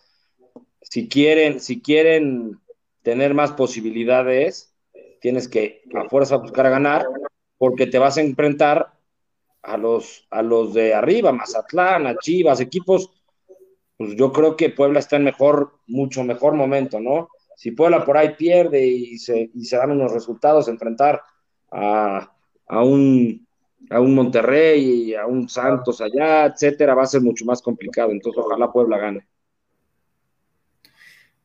Si 0.81 1.07
quieren, 1.07 1.59
si 1.59 1.83
quieren 1.83 2.59
tener 3.03 3.35
más 3.35 3.51
posibilidades, 3.51 4.66
tienes 5.19 5.47
que 5.47 5.83
a 5.95 6.07
fuerza 6.09 6.37
buscar 6.37 6.65
a 6.65 6.71
ganar, 6.71 7.07
porque 7.57 7.87
te 7.87 7.99
vas 7.99 8.17
a 8.17 8.21
enfrentar 8.21 8.93
a 9.63 9.77
los, 9.77 10.27
a 10.29 10.41
los 10.41 10.73
de 10.73 10.93
arriba, 10.93 11.31
Mazatlán, 11.31 12.07
a 12.07 12.17
Chivas, 12.17 12.61
equipos, 12.61 13.11
pues 13.97 14.15
yo 14.15 14.31
creo 14.31 14.55
que 14.55 14.69
Puebla 14.69 14.99
está 14.99 15.15
en 15.15 15.23
mejor, 15.23 15.79
mucho 15.87 16.23
mejor 16.23 16.53
momento, 16.53 16.99
¿no? 16.99 17.29
Si 17.55 17.71
Puebla 17.71 18.05
por 18.05 18.17
ahí 18.17 18.35
pierde 18.35 18.85
y 18.85 19.17
se, 19.17 19.49
y 19.53 19.65
se 19.65 19.77
dan 19.77 19.91
unos 19.91 20.11
resultados, 20.11 20.67
enfrentar 20.67 21.21
a, 21.71 22.31
a 22.67 22.83
un, 22.83 23.47
a 23.89 23.99
un 23.99 24.13
Monterrey, 24.13 25.15
a 25.15 25.25
un 25.25 25.49
Santos 25.49 25.99
allá, 26.01 26.45
etcétera, 26.45 26.93
va 26.93 27.03
a 27.03 27.07
ser 27.07 27.21
mucho 27.21 27.45
más 27.45 27.61
complicado. 27.61 28.11
Entonces, 28.11 28.43
ojalá 28.45 28.71
Puebla 28.71 28.97
gane. 28.99 29.27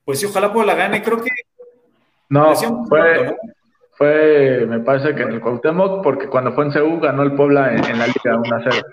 Pues 0.05 0.21
sí, 0.21 0.27
ojalá 0.27 0.53
Puebla 0.53 0.75
gane. 0.75 1.03
Creo 1.03 1.23
que 1.23 1.31
fue, 2.89 3.25
¿no? 3.25 3.37
Fue, 4.03 4.67
me 4.67 4.81
parece 4.81 5.15
que 5.15 5.23
en 5.23 5.31
el 5.31 5.41
Cuauhtémoc, 5.41 6.03
porque 6.03 6.27
cuando 6.27 6.53
fue 6.53 6.65
en 6.65 6.73
CU 6.73 6.99
ganó 6.99 7.23
el 7.23 7.37
Puebla 7.37 7.73
en, 7.73 7.85
en 7.85 7.99
la 8.01 8.09
Liga 8.09 8.37
1 8.37 8.57
a 8.57 8.61
0. 8.69 8.87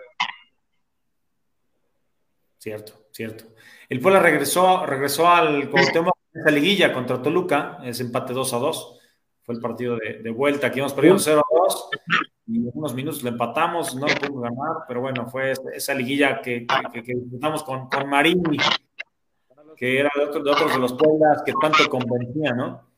Cierto, 2.59 2.93
cierto. 3.11 3.45
El 3.87 3.99
Puebla 4.01 4.19
regresó, 4.19 4.85
regresó 4.85 5.27
al 5.27 5.67
Cuauhtémoc 5.71 6.15
en 6.35 6.41
esa 6.41 6.51
liguilla 6.51 6.93
contra 6.93 7.19
Toluca, 7.23 7.79
ese 7.83 8.03
empate 8.03 8.33
2 8.33 8.53
a 8.53 8.57
2. 8.57 8.99
Fue 9.41 9.55
el 9.55 9.61
partido 9.61 9.97
de, 9.97 10.19
de 10.21 10.29
vuelta, 10.29 10.67
aquí 10.67 10.77
hemos 10.77 10.93
perdido 10.93 11.17
0 11.17 11.39
a 11.39 11.57
2 11.59 11.89
y 12.45 12.57
en 12.57 12.71
unos 12.71 12.93
minutos 12.93 13.23
lo 13.23 13.29
empatamos, 13.29 13.95
no 13.95 14.05
lo 14.05 14.13
pudimos 14.13 14.43
ganar, 14.43 14.83
pero 14.87 15.01
bueno, 15.01 15.25
fue 15.25 15.51
esa, 15.51 15.71
esa 15.73 15.93
liguilla 15.95 16.39
que, 16.39 16.67
que, 16.93 17.01
que 17.01 17.13
disfrutamos 17.15 17.63
con, 17.63 17.89
con 17.89 18.07
Marini, 18.07 18.59
que 19.75 19.99
era 20.01 20.11
de, 20.15 20.25
otro, 20.25 20.43
de 20.43 20.51
otros 20.51 20.71
de 20.71 20.79
los 20.79 20.93
Pueblas 20.93 21.41
que 21.43 21.53
tanto 21.59 21.89
convencía, 21.89 22.53
¿no? 22.53 22.88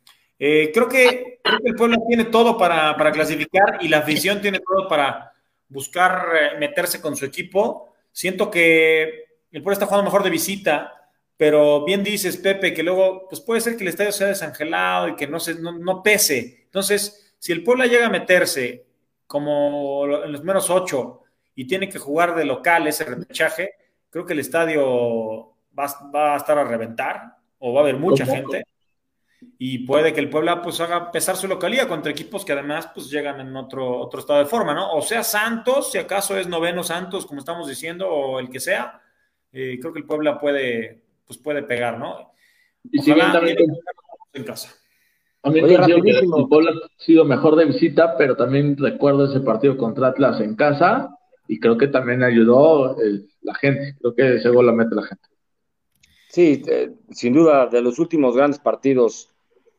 Eh, 0.43 0.71
creo, 0.73 0.89
que, 0.89 1.39
creo 1.43 1.59
que 1.59 1.69
el 1.69 1.75
Puebla 1.75 1.97
tiene 2.07 2.23
todo 2.25 2.57
para, 2.57 2.97
para 2.97 3.11
clasificar 3.11 3.77
y 3.79 3.87
la 3.87 3.99
afición 3.99 4.41
tiene 4.41 4.59
todo 4.59 4.87
para 4.87 5.31
buscar 5.67 6.29
eh, 6.33 6.57
meterse 6.57 6.99
con 6.99 7.15
su 7.15 7.25
equipo. 7.25 7.93
Siento 8.11 8.49
que 8.49 9.25
el 9.51 9.61
Puebla 9.61 9.73
está 9.73 9.85
jugando 9.85 10.05
mejor 10.05 10.23
de 10.23 10.31
visita, 10.31 11.11
pero 11.37 11.85
bien 11.85 12.03
dices, 12.03 12.37
Pepe, 12.37 12.73
que 12.73 12.81
luego 12.81 13.27
pues 13.29 13.39
puede 13.39 13.61
ser 13.61 13.77
que 13.77 13.83
el 13.83 13.89
estadio 13.89 14.11
sea 14.11 14.29
desangelado 14.29 15.09
y 15.09 15.15
que 15.15 15.27
no, 15.27 15.39
se, 15.39 15.59
no, 15.59 15.73
no 15.73 16.01
pese. 16.01 16.63
Entonces, 16.63 17.35
si 17.37 17.51
el 17.51 17.63
Puebla 17.63 17.85
llega 17.85 18.07
a 18.07 18.09
meterse 18.09 18.87
como 19.27 20.23
en 20.23 20.31
los 20.31 20.43
menos 20.43 20.71
ocho 20.71 21.21
y 21.53 21.67
tiene 21.67 21.87
que 21.87 21.99
jugar 21.99 22.33
de 22.33 22.45
local 22.45 22.87
ese 22.87 23.05
repechaje, 23.05 23.75
creo 24.09 24.25
que 24.25 24.33
el 24.33 24.39
estadio 24.39 25.53
va, 25.77 26.09
va 26.11 26.33
a 26.33 26.37
estar 26.37 26.57
a 26.57 26.63
reventar 26.63 27.37
o 27.59 27.73
va 27.73 27.81
a 27.81 27.83
haber 27.83 27.97
mucha 27.97 28.25
gente 28.25 28.63
y 29.57 29.79
puede 29.79 30.13
que 30.13 30.19
el 30.19 30.29
Puebla 30.29 30.61
pues 30.61 30.79
haga 30.81 31.11
pesar 31.11 31.35
su 31.35 31.47
localía 31.47 31.87
contra 31.87 32.11
equipos 32.11 32.45
que 32.45 32.53
además 32.53 32.89
pues 32.93 33.09
llegan 33.09 33.39
en 33.39 33.55
otro, 33.55 33.99
otro 33.99 34.19
estado 34.19 34.39
de 34.39 34.45
forma, 34.45 34.73
¿no? 34.73 34.93
O 34.93 35.01
sea, 35.01 35.23
Santos, 35.23 35.91
si 35.91 35.97
acaso 35.97 36.37
es 36.37 36.47
noveno 36.47 36.83
Santos, 36.83 37.25
como 37.25 37.39
estamos 37.39 37.67
diciendo, 37.67 38.07
o 38.07 38.39
el 38.39 38.49
que 38.49 38.59
sea, 38.59 39.01
eh, 39.51 39.77
creo 39.79 39.93
que 39.93 39.99
el 39.99 40.05
Puebla 40.05 40.39
puede, 40.39 41.03
pues 41.25 41.39
puede 41.39 41.63
pegar, 41.63 41.97
¿no? 41.99 42.33
Y 42.91 42.99
si 42.99 43.13
bien 43.13 43.31
también, 43.31 43.57
en 44.33 44.43
casa. 44.43 44.73
también 45.41 45.65
Oye, 45.65 46.01
que 46.03 46.09
el 46.09 46.47
Puebla 46.49 46.71
ha 46.71 47.03
sido 47.03 47.25
mejor 47.25 47.55
de 47.55 47.65
visita, 47.65 48.15
pero 48.17 48.35
también 48.35 48.77
recuerdo 48.77 49.25
ese 49.25 49.41
partido 49.41 49.77
contra 49.77 50.07
Atlas 50.07 50.39
en 50.39 50.55
casa 50.55 51.15
y 51.47 51.59
creo 51.59 51.77
que 51.77 51.87
también 51.87 52.23
ayudó 52.23 52.99
el- 53.01 53.27
la 53.41 53.55
gente. 53.55 53.95
Creo 53.99 54.15
que 54.15 54.35
ese 54.35 54.49
gol 54.49 54.67
la 54.67 54.71
mete 54.71 54.95
la 54.95 55.03
gente. 55.03 55.27
Sí, 56.29 56.61
eh, 56.67 56.91
sin 57.09 57.33
duda, 57.33 57.67
de 57.67 57.81
los 57.81 57.99
últimos 57.99 58.35
grandes 58.37 58.59
partidos 58.59 59.30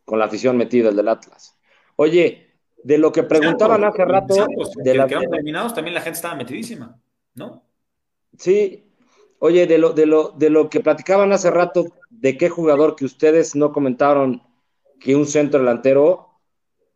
con 0.05 0.18
la 0.18 0.26
afición 0.26 0.57
metida, 0.57 0.88
el 0.88 0.96
del 0.96 1.09
Atlas. 1.09 1.59
Oye, 1.96 2.53
de 2.82 2.98
lo 2.98 3.12
que 3.12 3.22
preguntaban 3.22 3.84
hace 3.84 4.05
rato, 4.05 4.34
Santos, 4.34 4.72
de 4.76 4.92
que 4.92 4.98
la, 4.98 5.07
quedaron 5.07 5.34
eliminados, 5.34 5.74
también 5.74 5.94
la 5.94 6.00
gente 6.00 6.16
estaba 6.16 6.34
metidísima, 6.34 7.00
¿no? 7.34 7.64
Sí, 8.36 8.92
oye, 9.38 9.66
de 9.66 9.78
lo, 9.78 9.92
de 9.92 10.07
lo, 10.07 10.30
de 10.30 10.50
lo 10.50 10.68
que 10.68 10.80
platicaban 10.80 11.32
hace 11.32 11.50
rato, 11.50 11.86
de 12.11 12.36
qué 12.36 12.48
jugador 12.48 12.96
que 12.96 13.05
ustedes 13.05 13.55
no 13.55 13.72
comentaron 13.72 14.42
que 14.98 15.14
un 15.14 15.26
centro 15.26 15.61
delantero, 15.61 16.40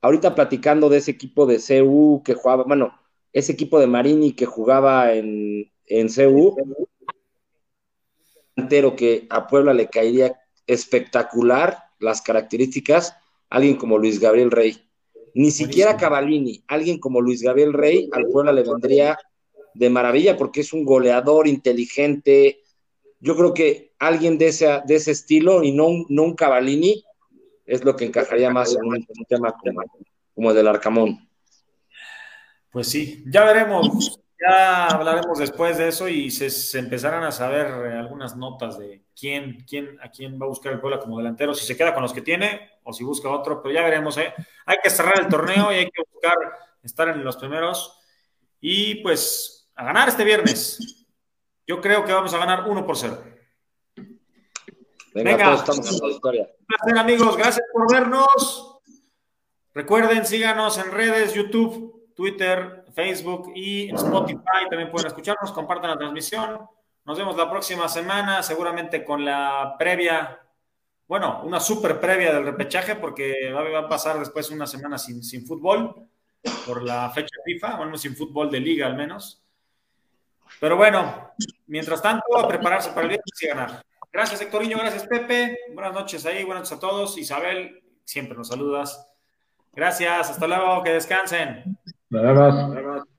ahorita 0.01 0.35
platicando 0.35 0.89
de 0.89 0.99
ese 0.99 1.13
equipo 1.13 1.47
de 1.47 1.59
CU 1.59 2.23
que 2.25 2.35
jugaba, 2.35 2.65
bueno, 2.65 2.99
ese 3.33 3.53
equipo 3.53 3.79
de 3.79 3.87
Marini 3.87 4.33
que 4.33 4.47
jugaba 4.47 5.13
en, 5.13 5.71
en 5.87 6.09
CU, 6.09 6.57
delantero 8.55 8.97
que 8.97 9.27
a 9.31 9.47
Puebla 9.47 9.75
le 9.75 9.89
caería 9.89 10.41
espectacular 10.67 11.86
las 11.99 12.23
características, 12.23 13.17
alguien 13.51 13.77
como 13.77 13.99
Luis 13.99 14.21
Gabriel 14.21 14.51
Rey. 14.51 14.83
Ni 15.35 15.51
siquiera 15.51 15.97
Cavalini, 15.97 16.65
alguien 16.67 16.99
como 16.99 17.21
Luis 17.21 17.43
Gabriel 17.43 17.73
Rey 17.73 18.09
al 18.13 18.27
Puebla 18.27 18.53
le 18.53 18.63
vendría 18.63 19.19
de 19.75 19.91
maravilla 19.91 20.37
porque 20.37 20.63
es 20.63 20.73
un 20.73 20.85
goleador 20.85 21.47
inteligente. 21.47 22.63
Yo 23.21 23.37
creo 23.37 23.53
que 23.53 23.93
alguien 23.99 24.39
de 24.39 24.49
ese, 24.49 24.81
de 24.87 24.95
ese 24.95 25.11
estilo 25.11 25.63
y 25.63 25.73
no 25.73 25.89
un, 25.89 26.07
no 26.09 26.23
un 26.23 26.35
Cavallini 26.35 27.05
es 27.67 27.85
lo 27.85 27.97
que 27.97 28.07
encajaría 28.07 28.51
más 28.51 28.75
en 28.75 28.85
un, 28.85 28.95
un 28.95 29.25
tema 29.29 29.53
como, 29.53 29.83
como 30.35 30.51
el 30.51 30.57
del 30.57 30.69
Arcamón. 30.69 31.29
Pues 32.71 32.89
sí, 32.89 33.25
ya 33.27 33.45
veremos, 33.45 34.21
ya 34.39 34.87
hablaremos 34.89 35.39
después 35.39 35.79
de 35.79 35.89
eso 35.89 36.09
y 36.09 36.31
se, 36.31 36.51
se 36.51 36.79
empezarán 36.79 37.25
a 37.25 37.33
saber 37.33 37.67
algunas 37.67 38.37
notas 38.37 38.79
de 38.79 39.06
quién, 39.19 39.65
quién, 39.69 39.99
a 40.03 40.11
quién 40.11 40.41
va 40.41 40.47
a 40.47 40.49
buscar 40.49 40.73
el 40.73 40.81
Puebla 40.81 41.01
como 41.01 41.19
delantero, 41.19 41.55
si 41.55 41.65
se 41.65 41.77
queda 41.77 41.95
con 41.95 42.03
los 42.03 42.13
que 42.13 42.21
tiene 42.21 42.71
o 42.85 42.93
si 42.93 43.03
busca 43.03 43.31
otro, 43.31 43.63
pero 43.63 43.75
ya 43.75 43.83
veremos, 43.83 44.17
¿eh? 44.19 44.35
Hay 44.67 44.77
que 44.83 44.91
cerrar 44.91 45.19
el 45.19 45.29
torneo 45.29 45.73
y 45.73 45.77
hay 45.77 45.91
que 45.91 46.03
buscar 46.13 46.37
estar 46.83 47.09
en 47.09 47.25
los 47.25 47.37
primeros 47.37 47.99
y 48.61 48.97
pues 48.97 49.71
a 49.75 49.85
ganar 49.85 50.09
este 50.09 50.25
viernes. 50.25 51.07
Yo 51.67 51.81
creo 51.81 52.05
que 52.05 52.13
vamos 52.13 52.33
a 52.33 52.39
ganar 52.39 52.69
1 52.69 52.87
por 52.87 52.97
0. 52.97 53.23
Venga, 55.15 55.31
Venga. 55.31 55.45
todos 55.45 55.61
estamos 55.61 55.93
en 56.01 56.09
la 56.09 56.15
historia. 56.15 56.49
Un 56.61 56.67
placer, 56.67 56.99
amigos. 56.99 57.37
Gracias 57.37 57.67
por 57.73 57.91
vernos. 57.91 58.81
Recuerden, 59.75 60.25
síganos 60.27 60.79
en 60.79 60.91
redes, 60.93 61.35
YouTube, 61.35 62.13
Twitter, 62.15 62.85
Facebook 62.95 63.53
y 63.55 63.91
Spotify. 63.95 64.69
También 64.71 64.91
pueden 64.91 65.09
escucharnos, 65.09 65.53
compartan 65.53 65.91
la 65.91 65.99
transmisión. 65.99 66.61
Nos 67.07 67.17
vemos 67.17 67.37
la 67.37 67.49
próxima 67.49 67.89
semana, 67.89 68.43
seguramente 68.43 69.05
con 69.05 69.25
la 69.25 69.77
previa, 69.79 70.41
bueno, 71.07 71.41
una 71.45 71.61
super 71.61 72.01
previa 72.01 72.33
del 72.33 72.45
repechaje, 72.45 72.97
porque 72.97 73.53
va 73.53 73.79
a 73.79 73.89
pasar 73.89 74.19
después 74.19 74.51
una 74.51 74.67
semana 74.67 74.99
sin, 74.99 75.23
sin 75.23 75.47
fútbol 75.47 75.95
por 76.67 76.83
la 76.83 77.09
fecha 77.11 77.37
FIFA, 77.45 77.77
bueno, 77.77 77.97
sin 77.97 78.17
fútbol 78.17 78.51
de 78.51 78.59
liga 78.59 78.87
al 78.87 78.97
menos. 78.97 79.41
Pero 80.61 80.77
bueno, 80.77 81.33
mientras 81.69 82.03
tanto, 82.03 82.37
a 82.37 82.49
prepararse 82.49 82.91
para 82.91 83.03
el 83.03 83.09
viernes 83.11 83.43
y 83.43 83.47
ganar. 83.47 83.83
Gracias, 84.13 84.41
Héctorinho. 84.41 84.79
Gracias, 84.79 85.07
Pepe. 85.07 85.59
Buenas 85.75 85.93
noches 85.93 86.25
ahí. 86.27 86.43
Buenas 86.45 86.63
noches 86.63 86.79
a 86.79 86.81
todos. 86.81 87.19
Isabel, 87.19 87.83
siempre 88.05 88.37
nos 88.37 88.49
saludas. 88.49 89.09
Gracias. 89.73 90.31
Hasta 90.31 90.47
luego. 90.47 90.83
Que 90.83 90.93
descansen. 90.93 91.79
Vemos. 92.09 92.55
Hasta 92.55 92.81
luego. 92.81 93.16